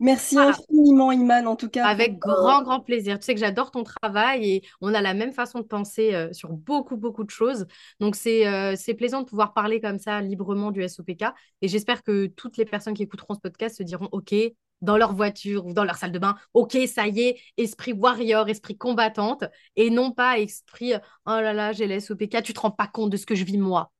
Merci 0.00 0.38
infiniment, 0.38 1.10
Iman, 1.10 1.48
en 1.48 1.56
tout 1.56 1.68
cas. 1.68 1.84
Avec 1.84 2.18
grand, 2.18 2.62
grand 2.62 2.80
plaisir. 2.80 3.18
Tu 3.18 3.24
sais 3.24 3.34
que 3.34 3.40
j'adore 3.40 3.72
ton 3.72 3.82
travail 3.82 4.48
et 4.48 4.62
on 4.80 4.94
a 4.94 5.00
la 5.00 5.12
même 5.12 5.32
façon 5.32 5.58
de 5.58 5.64
penser 5.64 6.14
euh, 6.14 6.32
sur 6.32 6.50
beaucoup, 6.50 6.96
beaucoup 6.96 7.24
de 7.24 7.30
choses. 7.30 7.66
Donc, 7.98 8.16
euh, 8.26 8.74
c'est 8.76 8.94
plaisant 8.94 9.22
de 9.22 9.26
pouvoir 9.26 9.54
parler 9.54 9.80
comme 9.80 9.98
ça 9.98 10.20
librement 10.20 10.70
du 10.70 10.88
SOPK. 10.88 11.24
Et 11.62 11.68
j'espère 11.68 12.04
que 12.04 12.26
toutes 12.26 12.56
les 12.58 12.64
personnes 12.64 12.94
qui 12.94 13.02
écouteront 13.02 13.34
ce 13.34 13.40
podcast 13.40 13.76
se 13.76 13.82
diront 13.82 14.08
OK, 14.12 14.34
dans 14.80 14.96
leur 14.96 15.14
voiture 15.14 15.66
ou 15.66 15.72
dans 15.72 15.84
leur 15.84 15.96
salle 15.96 16.12
de 16.12 16.18
bain, 16.18 16.36
ok, 16.54 16.76
ça 16.86 17.06
y 17.08 17.20
est, 17.20 17.40
esprit 17.56 17.92
warrior, 17.92 18.48
esprit 18.48 18.76
combattante, 18.76 19.44
et 19.76 19.90
non 19.90 20.12
pas 20.12 20.38
esprit, 20.38 20.94
oh 20.94 21.00
là 21.30 21.52
là, 21.52 21.72
j'ai 21.72 21.86
les 21.86 22.00
SOPK, 22.00 22.42
tu 22.42 22.54
te 22.54 22.60
rends 22.60 22.70
pas 22.70 22.86
compte 22.86 23.10
de 23.10 23.16
ce 23.16 23.26
que 23.26 23.34
je 23.34 23.44
vis 23.44 23.58
moi. 23.58 23.92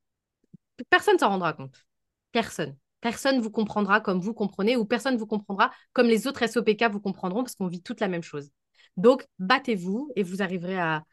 Personne 0.90 1.18
s'en 1.18 1.28
rendra 1.30 1.52
compte. 1.52 1.84
Personne. 2.32 2.76
Personne 3.00 3.40
vous 3.40 3.50
comprendra 3.50 4.00
comme 4.00 4.20
vous 4.20 4.34
comprenez, 4.34 4.76
ou 4.76 4.84
personne 4.84 5.16
vous 5.16 5.26
comprendra 5.26 5.70
comme 5.92 6.06
les 6.08 6.26
autres 6.26 6.46
SOPK 6.46 6.84
vous 6.90 7.00
comprendront, 7.00 7.42
parce 7.42 7.54
qu'on 7.54 7.68
vit 7.68 7.82
toute 7.82 8.00
la 8.00 8.08
même 8.08 8.22
chose. 8.22 8.50
Donc, 8.96 9.26
battez-vous 9.38 10.12
et 10.16 10.22
vous 10.22 10.42
arriverez 10.42 10.78
à, 10.78 11.04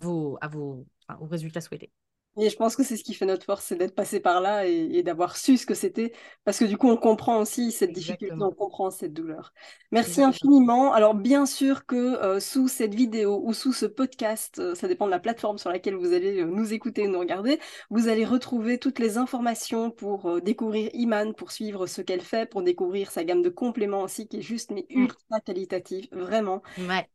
vos, 0.00 0.38
à 0.40 0.48
vos, 0.48 0.86
aux 1.20 1.26
résultats 1.26 1.60
souhaités. 1.60 1.92
Et 2.36 2.50
je 2.50 2.56
pense 2.56 2.74
que 2.74 2.82
c'est 2.82 2.96
ce 2.96 3.04
qui 3.04 3.14
fait 3.14 3.26
notre 3.26 3.44
force, 3.44 3.64
c'est 3.64 3.76
d'être 3.76 3.94
passé 3.94 4.18
par 4.18 4.40
là 4.40 4.66
et, 4.66 5.02
d'avoir 5.04 5.36
su 5.36 5.56
ce 5.56 5.66
que 5.66 5.74
c'était, 5.74 6.12
parce 6.44 6.58
que 6.58 6.64
du 6.64 6.76
coup, 6.76 6.88
on 6.88 6.96
comprend 6.96 7.38
aussi 7.38 7.70
cette 7.70 7.92
difficulté, 7.92 8.34
on 8.40 8.50
comprend 8.50 8.90
cette 8.90 9.12
douleur. 9.12 9.52
Merci 9.92 10.20
infiniment. 10.20 10.92
Alors, 10.92 11.14
bien 11.14 11.46
sûr 11.46 11.86
que 11.86 11.96
euh, 11.96 12.40
sous 12.40 12.66
cette 12.66 12.94
vidéo 12.94 13.40
ou 13.44 13.52
sous 13.52 13.72
ce 13.72 13.86
podcast, 13.86 14.58
euh, 14.58 14.74
ça 14.74 14.88
dépend 14.88 15.06
de 15.06 15.12
la 15.12 15.20
plateforme 15.20 15.58
sur 15.58 15.70
laquelle 15.70 15.94
vous 15.94 16.12
allez 16.12 16.40
euh, 16.40 16.46
nous 16.46 16.72
écouter 16.72 17.06
ou 17.06 17.10
nous 17.10 17.20
regarder, 17.20 17.60
vous 17.90 18.08
allez 18.08 18.24
retrouver 18.24 18.78
toutes 18.78 18.98
les 18.98 19.16
informations 19.16 19.92
pour 19.92 20.40
découvrir 20.40 20.90
Iman, 20.92 21.34
pour 21.34 21.52
suivre 21.52 21.86
ce 21.86 22.02
qu'elle 22.02 22.22
fait, 22.22 22.50
pour 22.50 22.62
découvrir 22.62 23.12
sa 23.12 23.22
gamme 23.22 23.42
de 23.42 23.48
compléments 23.48 24.02
aussi, 24.02 24.26
qui 24.26 24.38
est 24.38 24.42
juste, 24.42 24.72
mais 24.72 24.86
mmh. 24.90 25.00
ultra 25.02 25.40
qualitative, 25.40 26.08
vraiment. 26.10 26.62
Ouais. 26.78 27.08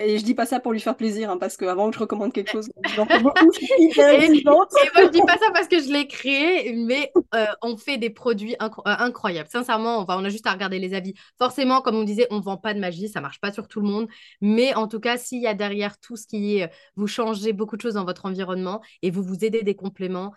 et 0.00 0.18
je 0.18 0.24
dis 0.24 0.34
pas 0.34 0.46
ça 0.46 0.58
pour 0.58 0.72
lui 0.72 0.80
faire 0.80 0.96
plaisir, 0.96 1.30
hein, 1.30 1.38
parce 1.38 1.56
qu'avant 1.56 1.90
que 1.90 1.94
je 1.94 2.00
recommande 2.00 2.32
quelque 2.32 2.50
chose, 2.50 2.70
j'en 2.96 3.06
fais 3.06 3.20
beaucoup. 3.20 3.50
et 4.84 4.90
moi, 4.94 5.04
je 5.06 5.10
dis 5.10 5.20
pas 5.26 5.38
ça 5.38 5.50
parce 5.52 5.68
que 5.68 5.80
je 5.80 5.92
l'ai 5.92 6.06
créé, 6.06 6.72
mais 6.74 7.12
euh, 7.34 7.46
on 7.62 7.76
fait 7.76 7.98
des 7.98 8.10
produits 8.10 8.56
euh, 8.60 8.68
incroyables. 8.84 9.48
Sincèrement, 9.50 10.00
on, 10.00 10.04
va, 10.04 10.18
on 10.18 10.24
a 10.24 10.28
juste 10.28 10.46
à 10.46 10.52
regarder 10.52 10.78
les 10.78 10.94
avis. 10.94 11.14
Forcément, 11.38 11.80
comme 11.80 11.96
on 11.96 12.04
disait, 12.04 12.26
on 12.30 12.40
vend 12.40 12.56
pas 12.56 12.74
de 12.74 12.80
magie, 12.80 13.08
ça 13.08 13.20
marche 13.20 13.40
pas 13.40 13.52
sur 13.52 13.68
tout 13.68 13.80
le 13.80 13.88
monde. 13.88 14.08
Mais 14.40 14.74
en 14.74 14.88
tout 14.88 15.00
cas, 15.00 15.16
s'il 15.16 15.40
y 15.40 15.46
a 15.46 15.54
derrière 15.54 15.98
tout 15.98 16.16
ce 16.16 16.26
qui 16.26 16.58
est, 16.58 16.64
euh, 16.64 16.68
vous 16.96 17.06
changez 17.06 17.52
beaucoup 17.52 17.76
de 17.76 17.82
choses 17.82 17.94
dans 17.94 18.04
votre 18.04 18.26
environnement 18.26 18.82
et 19.02 19.10
vous 19.10 19.22
vous 19.22 19.44
aidez 19.44 19.62
des 19.62 19.74
compléments, 19.74 20.32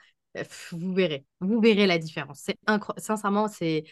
vous 0.72 0.94
verrez, 0.94 1.26
vous 1.40 1.60
verrez 1.60 1.88
la 1.88 1.98
différence. 1.98 2.42
C'est 2.44 2.58
Sincèrement, 2.98 3.48
c'est 3.48 3.86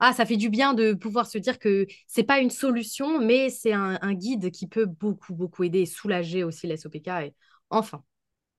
ah, 0.00 0.12
ça 0.12 0.26
fait 0.26 0.36
du 0.36 0.48
bien 0.48 0.74
de 0.74 0.92
pouvoir 0.92 1.26
se 1.26 1.38
dire 1.38 1.58
que 1.58 1.86
c'est 2.06 2.22
pas 2.22 2.38
une 2.38 2.50
solution, 2.50 3.20
mais 3.20 3.50
c'est 3.50 3.72
un, 3.72 4.14
guide 4.14 4.52
qui 4.52 4.68
peut 4.68 4.86
beaucoup, 4.86 5.34
beaucoup 5.34 5.64
aider 5.64 5.80
et 5.80 5.86
soulager 5.86 6.44
aussi 6.44 6.68
les 6.68 6.76
SOPK. 6.76 7.08
Et 7.08 7.34
enfin, 7.70 8.04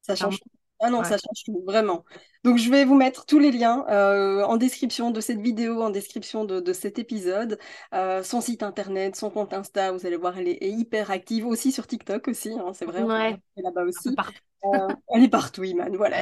ça 0.02 0.16
change 0.16 0.40
ah 0.82 0.90
non, 0.90 1.04
ça 1.04 1.18
change 1.18 1.44
tout, 1.46 1.62
vraiment. 1.66 2.06
Donc, 2.44 2.58
je 2.58 2.70
vais 2.70 2.86
vous 2.86 2.96
mettre 2.96 3.26
tous 3.26 3.40
les 3.40 3.52
liens 3.52 3.86
euh, 3.90 4.44
en 4.44 4.56
description 4.56 5.12
de 5.12 5.20
cette 5.20 5.42
vidéo, 5.42 5.82
en 5.82 5.90
description 5.90 6.46
de, 6.46 6.74
cet 6.74 7.00
épisode. 7.00 7.60
Euh, 7.94 8.24
son 8.24 8.40
site 8.40 8.64
internet, 8.64 9.16
son 9.16 9.30
compte 9.30 9.54
Insta, 9.54 9.92
vous 9.92 10.06
allez 10.06 10.16
voir, 10.16 10.38
elle 10.38 10.48
est, 10.48 10.58
hyper 10.62 11.12
active. 11.12 11.46
Aussi 11.46 11.72
sur 11.72 11.86
TikTok 11.86 12.28
aussi, 12.30 12.52
hein, 12.52 12.72
c'est 12.74 12.86
vrai. 12.86 13.04
Ouais. 13.04 13.38
Elle 13.56 13.62
est 13.62 13.64
là-bas 13.64 13.84
aussi. 13.84 14.10
Euh, 14.66 14.88
elle 15.10 15.24
est 15.24 15.30
partout, 15.30 15.64
Iman. 15.64 15.94
Voilà. 15.96 16.18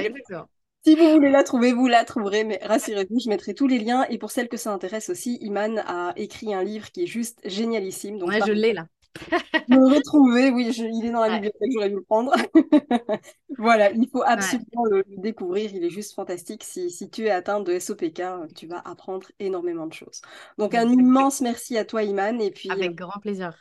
Si 0.83 0.95
vous 0.95 1.11
voulez 1.11 1.29
la 1.29 1.43
trouver, 1.43 1.73
vous 1.73 1.87
la 1.87 2.05
trouverez, 2.05 2.43
mais 2.43 2.59
rassurez-vous, 2.63 3.19
je 3.19 3.29
mettrai 3.29 3.53
tous 3.53 3.67
les 3.67 3.77
liens. 3.77 4.05
Et 4.09 4.17
pour 4.17 4.31
celles 4.31 4.47
que 4.47 4.57
ça 4.57 4.71
intéresse 4.71 5.09
aussi, 5.09 5.37
Iman 5.41 5.83
a 5.85 6.13
écrit 6.15 6.53
un 6.53 6.63
livre 6.63 6.91
qui 6.91 7.03
est 7.03 7.07
juste 7.07 7.39
génialissime. 7.43 8.17
Donc, 8.17 8.29
ouais, 8.29 8.39
je 8.45 8.53
l'ai 8.53 8.73
là. 8.73 8.87
me 9.70 9.95
retrouver, 9.95 10.49
oui, 10.51 10.72
il 10.78 11.05
est 11.05 11.11
dans 11.11 11.22
la 11.22 11.36
bibliothèque, 11.36 11.72
j'aurais 11.74 11.89
dû 11.89 11.95
le 11.95 12.03
prendre. 12.03 12.34
voilà, 13.57 13.91
il 13.91 14.07
faut 14.09 14.24
absolument 14.26 14.86
le, 14.89 15.03
découvrir, 15.18 15.72
il 15.74 15.84
est 15.84 15.89
juste 15.89 16.13
fantastique. 16.13 16.63
Si, 16.63 16.89
si, 16.89 17.09
tu 17.09 17.26
es 17.26 17.30
atteint 17.30 17.59
de 17.59 17.78
SOPK, 17.78 18.22
tu 18.55 18.68
vas 18.68 18.82
apprendre 18.86 19.28
énormément 19.39 19.88
de 19.88 19.93
choses. 19.93 20.22
Donc 20.57 20.76
un 20.76 20.89
immense 20.89 21.41
merci 21.41 21.78
à 21.78 21.86
toi, 21.86 22.03
Iman. 22.03 22.41
Et 22.41 22.51
puis, 22.51 22.70
Avec 22.70 22.95
grand 22.95 23.20
plaisir. 23.20 23.53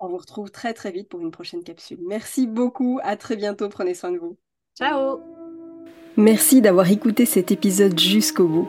On 0.00 0.08
vous 0.08 0.18
retrouve 0.18 0.50
très 0.50 0.74
très 0.74 0.90
vite 0.90 1.08
pour 1.08 1.20
une 1.20 1.30
prochaine 1.30 1.62
capsule. 1.62 1.98
Merci 2.06 2.46
beaucoup, 2.46 3.00
à 3.02 3.16
très 3.16 3.36
bientôt, 3.36 3.68
prenez 3.68 3.94
soin 3.94 4.10
de 4.10 4.18
vous. 4.18 4.36
Ciao 4.76 5.20
Merci 6.16 6.60
d'avoir 6.60 6.90
écouté 6.90 7.26
cet 7.26 7.50
épisode 7.50 7.98
jusqu'au 7.98 8.46
bout. 8.46 8.68